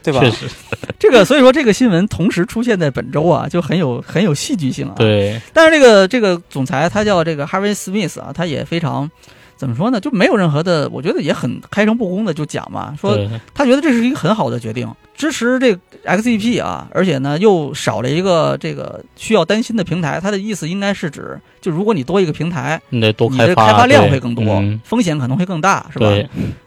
[0.02, 0.20] 对吧？
[0.20, 0.46] 确实，
[0.98, 4.94] 这个所以说这个新闻同时出现在本周啊，就很有很有戏剧性啊。
[4.96, 5.40] 对。
[5.52, 9.10] 但是这个这个总裁他叫这个 Harvey Smith 啊，他也非常
[9.56, 10.00] 怎么说呢？
[10.00, 13.18] 就没有任何的，我觉得也很开诚布公的就讲嘛，说
[13.54, 20.18] 他觉得这是一个很好的决定，支持这 XGP 啊，而且呢又少了一个这个需要担心的平台。
[20.18, 24.44] 他的意思应该是指，就如果你多一个平台，你得多开发，开发量会更多，
[24.82, 26.08] 风险可能会更大，是吧？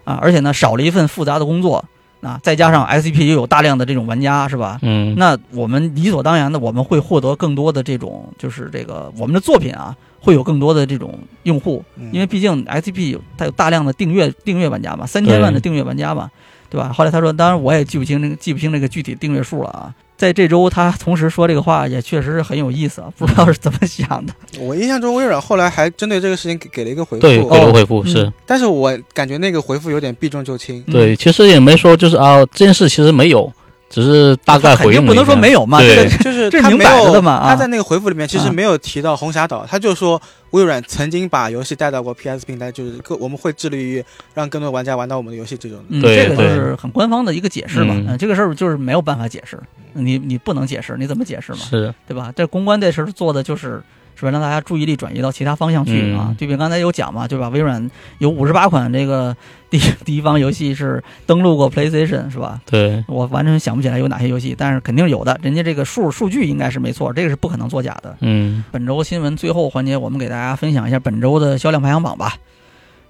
[0.04, 1.84] 啊，而且呢少了一份复杂的工作。
[2.22, 4.80] 啊，再加上 SCP 又有大量的这种玩家，是吧？
[4.82, 16.30] 嗯，那我们理所当然的，我们会获得更多的这种，就是这个我们的作品啊，会有更多的这种用户，因为毕竟 SCP 有它有大量的订阅订阅玩家嘛，三千万的订阅玩家嘛，
[16.70, 16.92] 对吧？
[16.92, 19.94] 后来他说，当然我也记不清那个记不清那个具体订阅数了啊。
[20.18, 23.14] 在这周，他同时说这个话，也确实是很有意思啊！
[23.18, 24.34] 不知道是怎么想的。
[24.60, 28.32] 我印象中，微软后来还针对这个事情给给了一个回复，对，给了回复是。
[28.46, 30.82] 但是我感觉那个回复有点避重就轻。
[30.92, 33.52] 对，其实也没说就是啊，这件事其实没有。
[33.90, 37.42] 只是大概回应，不能说没有嘛，对，就是这明摆着的嘛。
[37.48, 44.04] 他在那个回复里面其实没有提到红霞岛，他就说微软曾经把游戏带到过 PS 平台，就是各我们会致力于
[44.34, 45.80] 让更多玩家玩到我们的游戏这种。
[45.90, 47.96] 嗯，这个就是很官方的一个解释嘛。
[48.08, 49.60] 嗯，这个事儿就是没有办法解释，
[49.94, 51.60] 你你不能解释，你怎么解释嘛？
[51.60, 52.32] 是，对吧？
[52.36, 53.82] 这公关这事儿做的就是。
[54.18, 54.32] 是吧？
[54.32, 56.36] 让大家注意力转移到其他方向去啊！
[56.38, 57.50] 对比刚才有讲嘛，对吧？
[57.50, 59.36] 微软有五十八款这个
[59.70, 62.60] 第 第一方游戏是登录过 PlayStation，是吧？
[62.66, 65.40] 对，我完全想不起来有哪些游戏，但是肯定有的。
[65.44, 68.18] 人家这个数数据应该是没错，这个是不可能作假的。
[68.22, 72.34] 嗯，本周新闻最后环节，我们给大家分享一下本周的销量排行榜吧。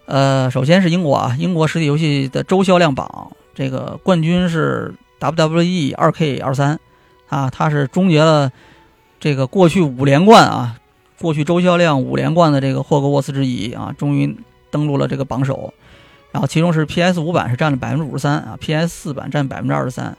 [0.07, 6.77] 呃，首先是英国啊，英国实体游戏的周销量榜，这个冠军是 WWE 二 K 二三
[7.29, 8.51] 啊，它是终结了
[9.19, 10.75] 这个过去五连冠啊。
[11.19, 14.37] 过去周销量五连冠的这个霍格沃茨之遗啊，终于
[14.69, 15.73] 登陆了这个榜首。
[16.31, 20.15] 然后其中是 PS 五版是占了百分之五十三啊，PS 四版占百分之二十三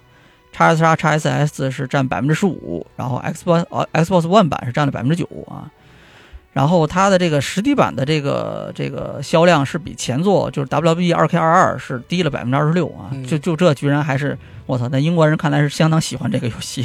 [0.53, 5.71] ，x S 叉 x SS 是占百分之十五，然后 Xbox 呃 Xbox One 版是占了百分之九啊。
[6.53, 16.83] 然后它的这个实体版的这个这个销量是比前作就是 WWE 二 K 二二是低了百分之二十六啊，就就这居然还是我操，那英国人看来是相当喜欢这个游戏。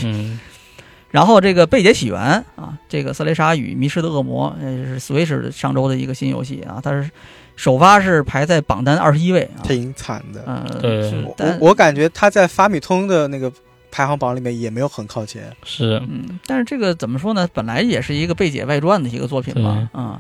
[1.13, 2.19] 然后这个《贝姐起源》
[2.59, 7.07] 啊，这个《色雷莎与迷失的恶魔》呃是 Switch 上周的一个新游戏啊，它是
[7.55, 10.43] 首发是排在榜单二十一位，挺惨的。
[10.47, 13.53] 嗯，对我我感觉它在发米通的那个
[13.91, 15.55] 排行榜里面也没有很靠前。
[15.63, 17.47] 是，嗯，但是这个怎么说呢？
[17.53, 20.19] 本来也是一个贝姐外传的一个作品嘛，啊，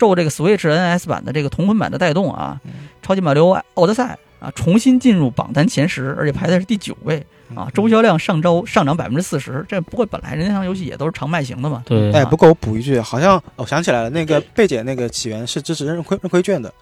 [0.00, 2.60] 受这个 Switch NS 版的这个同捆版的带动啊，
[3.06, 7.24] 《超级马里奥奥德赛》啊重新进入榜单前十，而且排在是第九位。
[7.54, 11.82] 啊，周销量上周上涨百分之四十，这不过本来人家游戏也都是常卖型的嘛。
[11.86, 16.72] 对，哎，不过我补一句，好像我想起来了，那个贝姐那个起源是支持认亏认亏券的，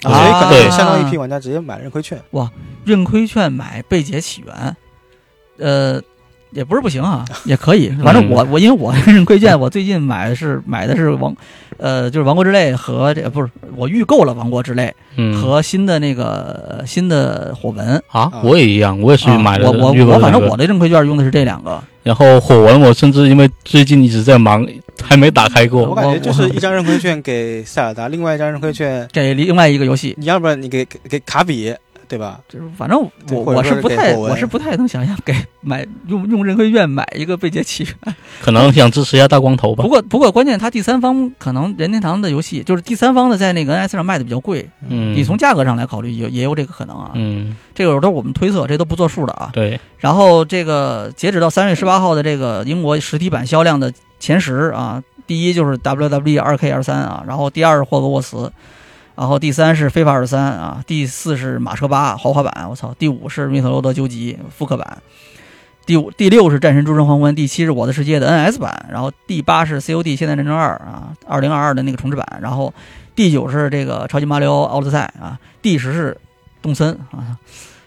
[0.00, 2.20] 所以可能相当一批玩家直接买认亏券。
[2.32, 2.50] 哇，
[2.84, 4.76] 认亏券买贝姐起源，
[5.58, 6.02] 呃，
[6.52, 7.88] 也不是不行啊， 也可以。
[8.04, 11.34] 反正我我因为我认亏券，我最近买的是买的是王，
[11.78, 14.94] 呃，就是《王国之泪》和这不是我预购了《王国之泪》
[15.40, 19.70] 和新的那个新的火纹啊，我也一样，我也是买的。
[19.70, 21.82] 我我我反正我的认亏券用的是这两个。
[22.02, 24.66] 然后火纹我甚至因为最近一直在忙，
[25.02, 25.82] 还没打开过。
[25.84, 30.12] 我感觉就是一张认亏券给塞尔达，另外一张认亏券给另外一个游戏。
[30.18, 31.72] 你要不然你给给卡比。
[32.12, 32.38] 对吧？
[32.46, 39.82] 就是反正我我是不太我是不太能想象给买用用任亏券买一个《贝杰奇缘》，可能想支持一下大光头吧。
[39.82, 49.48] 不过不过关键他第三方可能任天堂的游戏就是第三方的在那个 NS 上卖的比较贵，嗯，你从价格上来考虑也也有这个可能啊，嗯，这个都是我们推测，这都不作数的啊。
[49.54, 49.80] 对。
[49.96, 53.90] 然后这个截止到三月十八号的这个英国实体版销量的
[54.20, 58.52] 前十啊，第一就是 WWE 二 K 二三啊，然后第二是霍格沃茨。
[59.14, 65.02] 然后第三是非法二三啊，第四是马车八豪华版，我操，第五是密特罗德究极复刻版，
[65.84, 72.72] 第五第六是战神诸神黄昏，第七是我的世界的 NS 版，然后第八是 COD 现代战争二啊，二零二二的那个重置版，然后
[73.14, 76.16] 第九是这个超级马里奥奥德赛啊，第十是
[76.62, 77.36] 动森啊。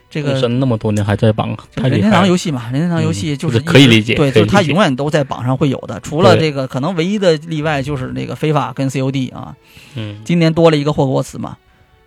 [0.09, 9.55] 这个那么多年还在榜，任天堂游戏嘛，任天堂游戏就是可以理解，对，就是它永远都在榜上会有的，除了这个可能唯一的例外就是那个非法跟 COD 啊，
[9.95, 11.57] 嗯，今年多了一个霍格沃茨嘛。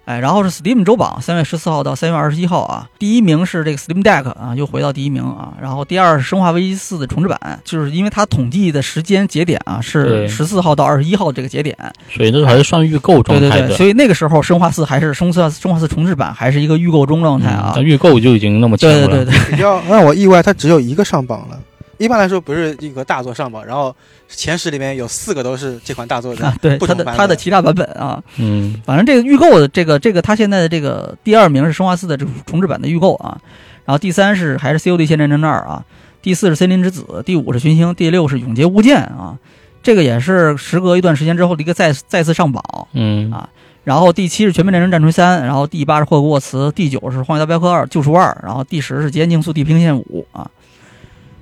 [0.09, 11.76] 哎，然后是 Steam 周榜，三月十四号到三月二十一号啊，第一名是这个 Steam Deck 啊，又回到第一名啊，然后第二是生化危机四的重置版，就是因为它统计的时间节点啊是十四号到二十一号这个节点，
[12.10, 13.51] 所以这还是算预购状态。
[13.51, 19.09] 对对对，所以那个时候生化四还是生化生化四重置版还是一个预购中状态啊，预购就已经那么强了。
[19.09, 21.60] 对对对对，比较让我意外，它只有一个上榜了。
[21.98, 23.94] 一般来说不是一个大作上榜，然后
[24.28, 33.38] 前十里面有四个都是这款大作的， 对它的它的其他版本啊，嗯，反正这个预购的这个这个它现在的这个第二名是生化四的这重置版的预购啊，
[33.84, 35.84] 然后第三是还是 COD 现战争二啊，
[36.22, 39.36] 第四是森林之子，第五是群星，第六是永劫无间啊，
[39.82, 42.62] 这个也是时隔一段时间之后的一个再再次上榜，
[42.92, 43.30] 嗯。
[43.32, 43.48] 啊，
[43.84, 50.48] 然后第七是全面战争战锤三，然后第八是霍格沃茨，第九是荒野大镖客二救赎二，然后第十是极限竞速地平线五啊。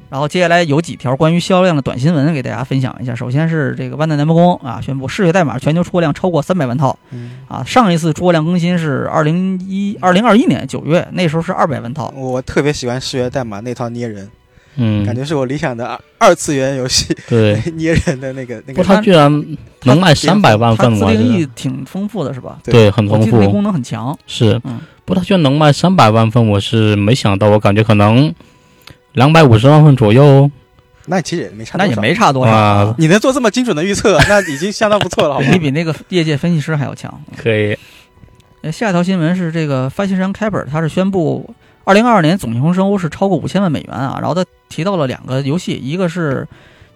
[0.08, 3.14] 然后接下来有几条关于销量的短新闻给大家分享一下。
[3.14, 6.96] 首先是这个万代南梦宫啊，宣布《嗜血代码》全球出货量超过三百万套。
[7.48, 12.12] 啊，上一次出货量更新是二零一二零二一年九月，那时候是二百万套。
[12.16, 14.28] 我特别喜欢《嗜血代码》那套捏人，
[14.76, 17.16] 嗯，感觉是我理想的二次元游戏。
[17.28, 18.82] 对， 捏人的那个那个。
[18.82, 19.30] 不，它居然
[19.84, 22.58] 能卖三百万份，自定义挺丰富的，是吧？
[22.64, 24.16] 对，很丰富，功能很强。
[24.26, 28.32] 是，嗯，不，它居然能卖三百万份，我是没想到，我感觉可能
[29.16, 30.50] 两百五十万份左右。
[31.06, 32.94] 那其实也没差，那也没差多少。
[32.98, 35.46] 你能做这么精准的预测， 那已经相当不错了，好吗？
[35.50, 37.12] 你比那个业界分析师还要强。
[37.36, 37.78] 可以。
[38.70, 44.18] 下一条新闻是这个发行商开本，他是宣布，二零二二年总营收是超过五千万美元啊。
[44.20, 46.46] 然后他提到了两个游戏，一个是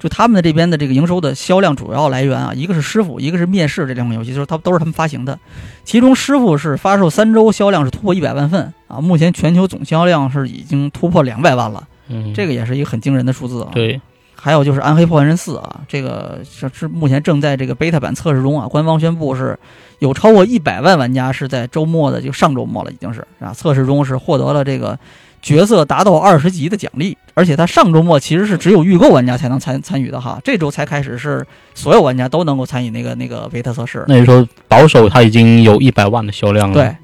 [0.00, 5.38] 就他们的这边的这个营收的销量主要来源啊，一个是师傅，一个是面试这两款游戏，就是他都是他们发行的。
[5.84, 11.86] 其中师傅是发售三周销量是突破一百万份啊，目前全球总销量是已经突破两百万了。
[12.10, 13.68] 嗯，这个也是一个很惊人的数字啊。
[13.72, 14.00] 对，
[14.34, 18.66] 还有就是《暗黑破坏神四》啊，这个是是目前正在这个 beta 版测试中啊。
[18.66, 19.58] 官方宣布是
[20.00, 23.54] 有超过一百万玩家是在周末的，就上周末了，已经是啊。
[23.54, 24.98] 测试中是获得了这个
[25.40, 34.04] 角色达到二十级的奖励，而且它上周末其实是只有预购玩家才能参参与的哈，这周才开始是所有玩家都能够参与那个那个 beta 测试。
[34.08, 36.74] 那时候保守它已经有一百万的销量了。
[36.74, 36.96] 对。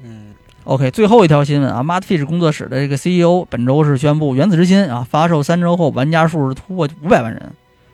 [0.67, 7.41] OK，最后一条新闻啊 m a t f i s h 工作室的这个 CEO 本周是宣布《原子之心》啊发售三周后玩家数是突破五百万人，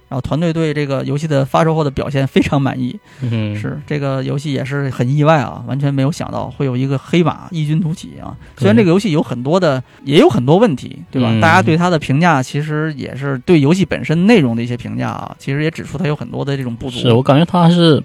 [0.09, 2.99] 然后团队对这个游戏的发售后的表现非常满意。
[3.21, 8.35] 嗯，是这个游戏也是很意外啊，完全没有想到会有一个黑马异军突起啊。
[8.57, 11.31] 虽然这个游戏有很多的，也有很多问题，对吧？
[11.39, 16.97] 大家对它的评价其实也是对游戏本身内容的一些评价啊，其实也指出它有很多的这种不足。
[16.97, 18.03] 是我感觉它还是。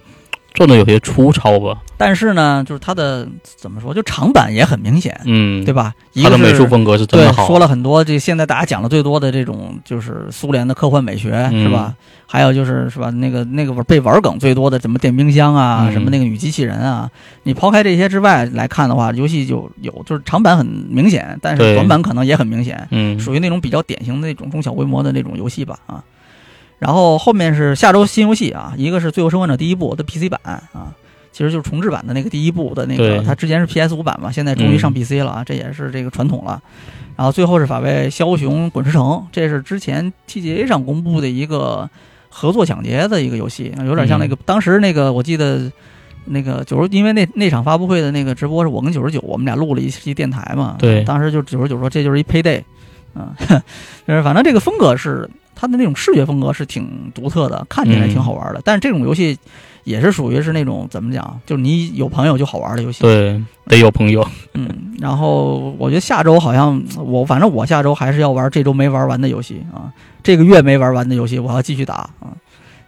[0.55, 5.95] 做的有些粗糙吧，但是呢，就是它的怎么说，就长板也很明显，嗯，对吧？
[6.23, 7.47] 它的美术风格是真的好。
[7.47, 11.95] 说了很多，这现在大家讲的最多的这种就是苏联的科幻美学，是吧？
[12.27, 13.09] 还有就是是吧？
[13.11, 17.09] 那个那个被玩梗最多的，什么电冰箱啊，什么那个女机器人啊，
[17.45, 26.03] 你抛开这些之外来看的话，游戏就有就是长板很明显，但是短板可能也很明显，嗯，属于那种比较典型的那种中小规模的那种游戏吧，啊。
[26.79, 30.95] 然后后面是下周新游戏啊，一个是《最后生还者》第一部的 PC 版啊，
[31.33, 36.61] 其实就是重置版的那个第一部的那个，它之前是 PS 五版嘛，现在终于上 PC 了啊，这也是这个传统了。
[37.17, 41.91] 然后最后是法外枭雄滚石城，这是之前 TGA 上公布的一个
[42.29, 45.71] 合作抢劫的一个游戏，有点像那个当时那个我记得
[46.27, 52.63] 那个九十，因为那那场发布会的那个直播是我跟九十九我们俩录了一期电台嘛，对，当时就九十九说这就是一 Payday。
[53.15, 53.35] 嗯，
[54.07, 55.29] 就是反正这个风格是
[55.61, 58.61] 它的那种视觉风格是挺独特的，看起来挺好玩的。
[58.65, 59.37] 但是这种游戏
[59.83, 63.03] 也是属于是那种怎么讲，就是你有朋友就好玩的游戏。
[63.03, 64.25] 对，得有朋友。
[64.55, 64.69] 嗯，
[65.01, 69.91] 然后我觉得下周好像我反正我下周还是要玩这周没玩完的游戏啊，
[70.23, 72.31] 这个月没玩完的游戏我要继续打啊。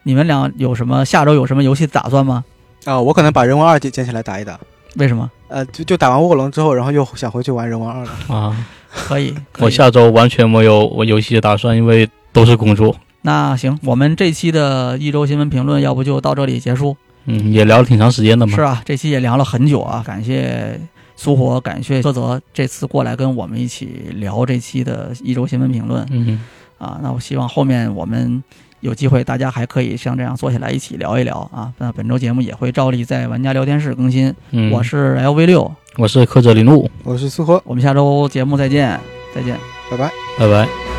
[0.05, 2.45] 你们俩有什么下周有什么游戏打算吗？
[2.85, 4.57] 啊，我可能把人王二捡捡起来打一打。
[4.95, 5.29] 为什么？
[5.49, 8.57] 呃，就就打完卧龙之后，然后又想回去玩人王二了啊。
[8.93, 12.95] 可以，我下周完全没有我游戏的打算，因为都是工作。
[13.23, 16.97] 那行，我们这期的一周新闻评论，要不就到这里结束。
[17.27, 18.55] 嗯，也聊了挺长时间的嘛。
[18.55, 20.03] 是啊，这期也聊了很久啊。
[20.07, 20.81] 感谢
[21.17, 26.07] 苏火，感谢柯泽这次过来跟我们一起聊这期的一周新闻评论。
[26.11, 26.43] 嗯，
[26.79, 28.43] 啊，那我希望后面我们。
[28.81, 31.71] 有机会，大家还可以像这样坐下来一起聊一聊啊！
[31.77, 34.35] 那本周节目也会照例在玩家聊天室更新。
[34.53, 38.99] 嗯我是 LV 六，我是柯泽林路，我是苏和，我们下周节目再见，
[39.35, 39.55] 再见，
[39.91, 40.90] 拜拜，拜拜。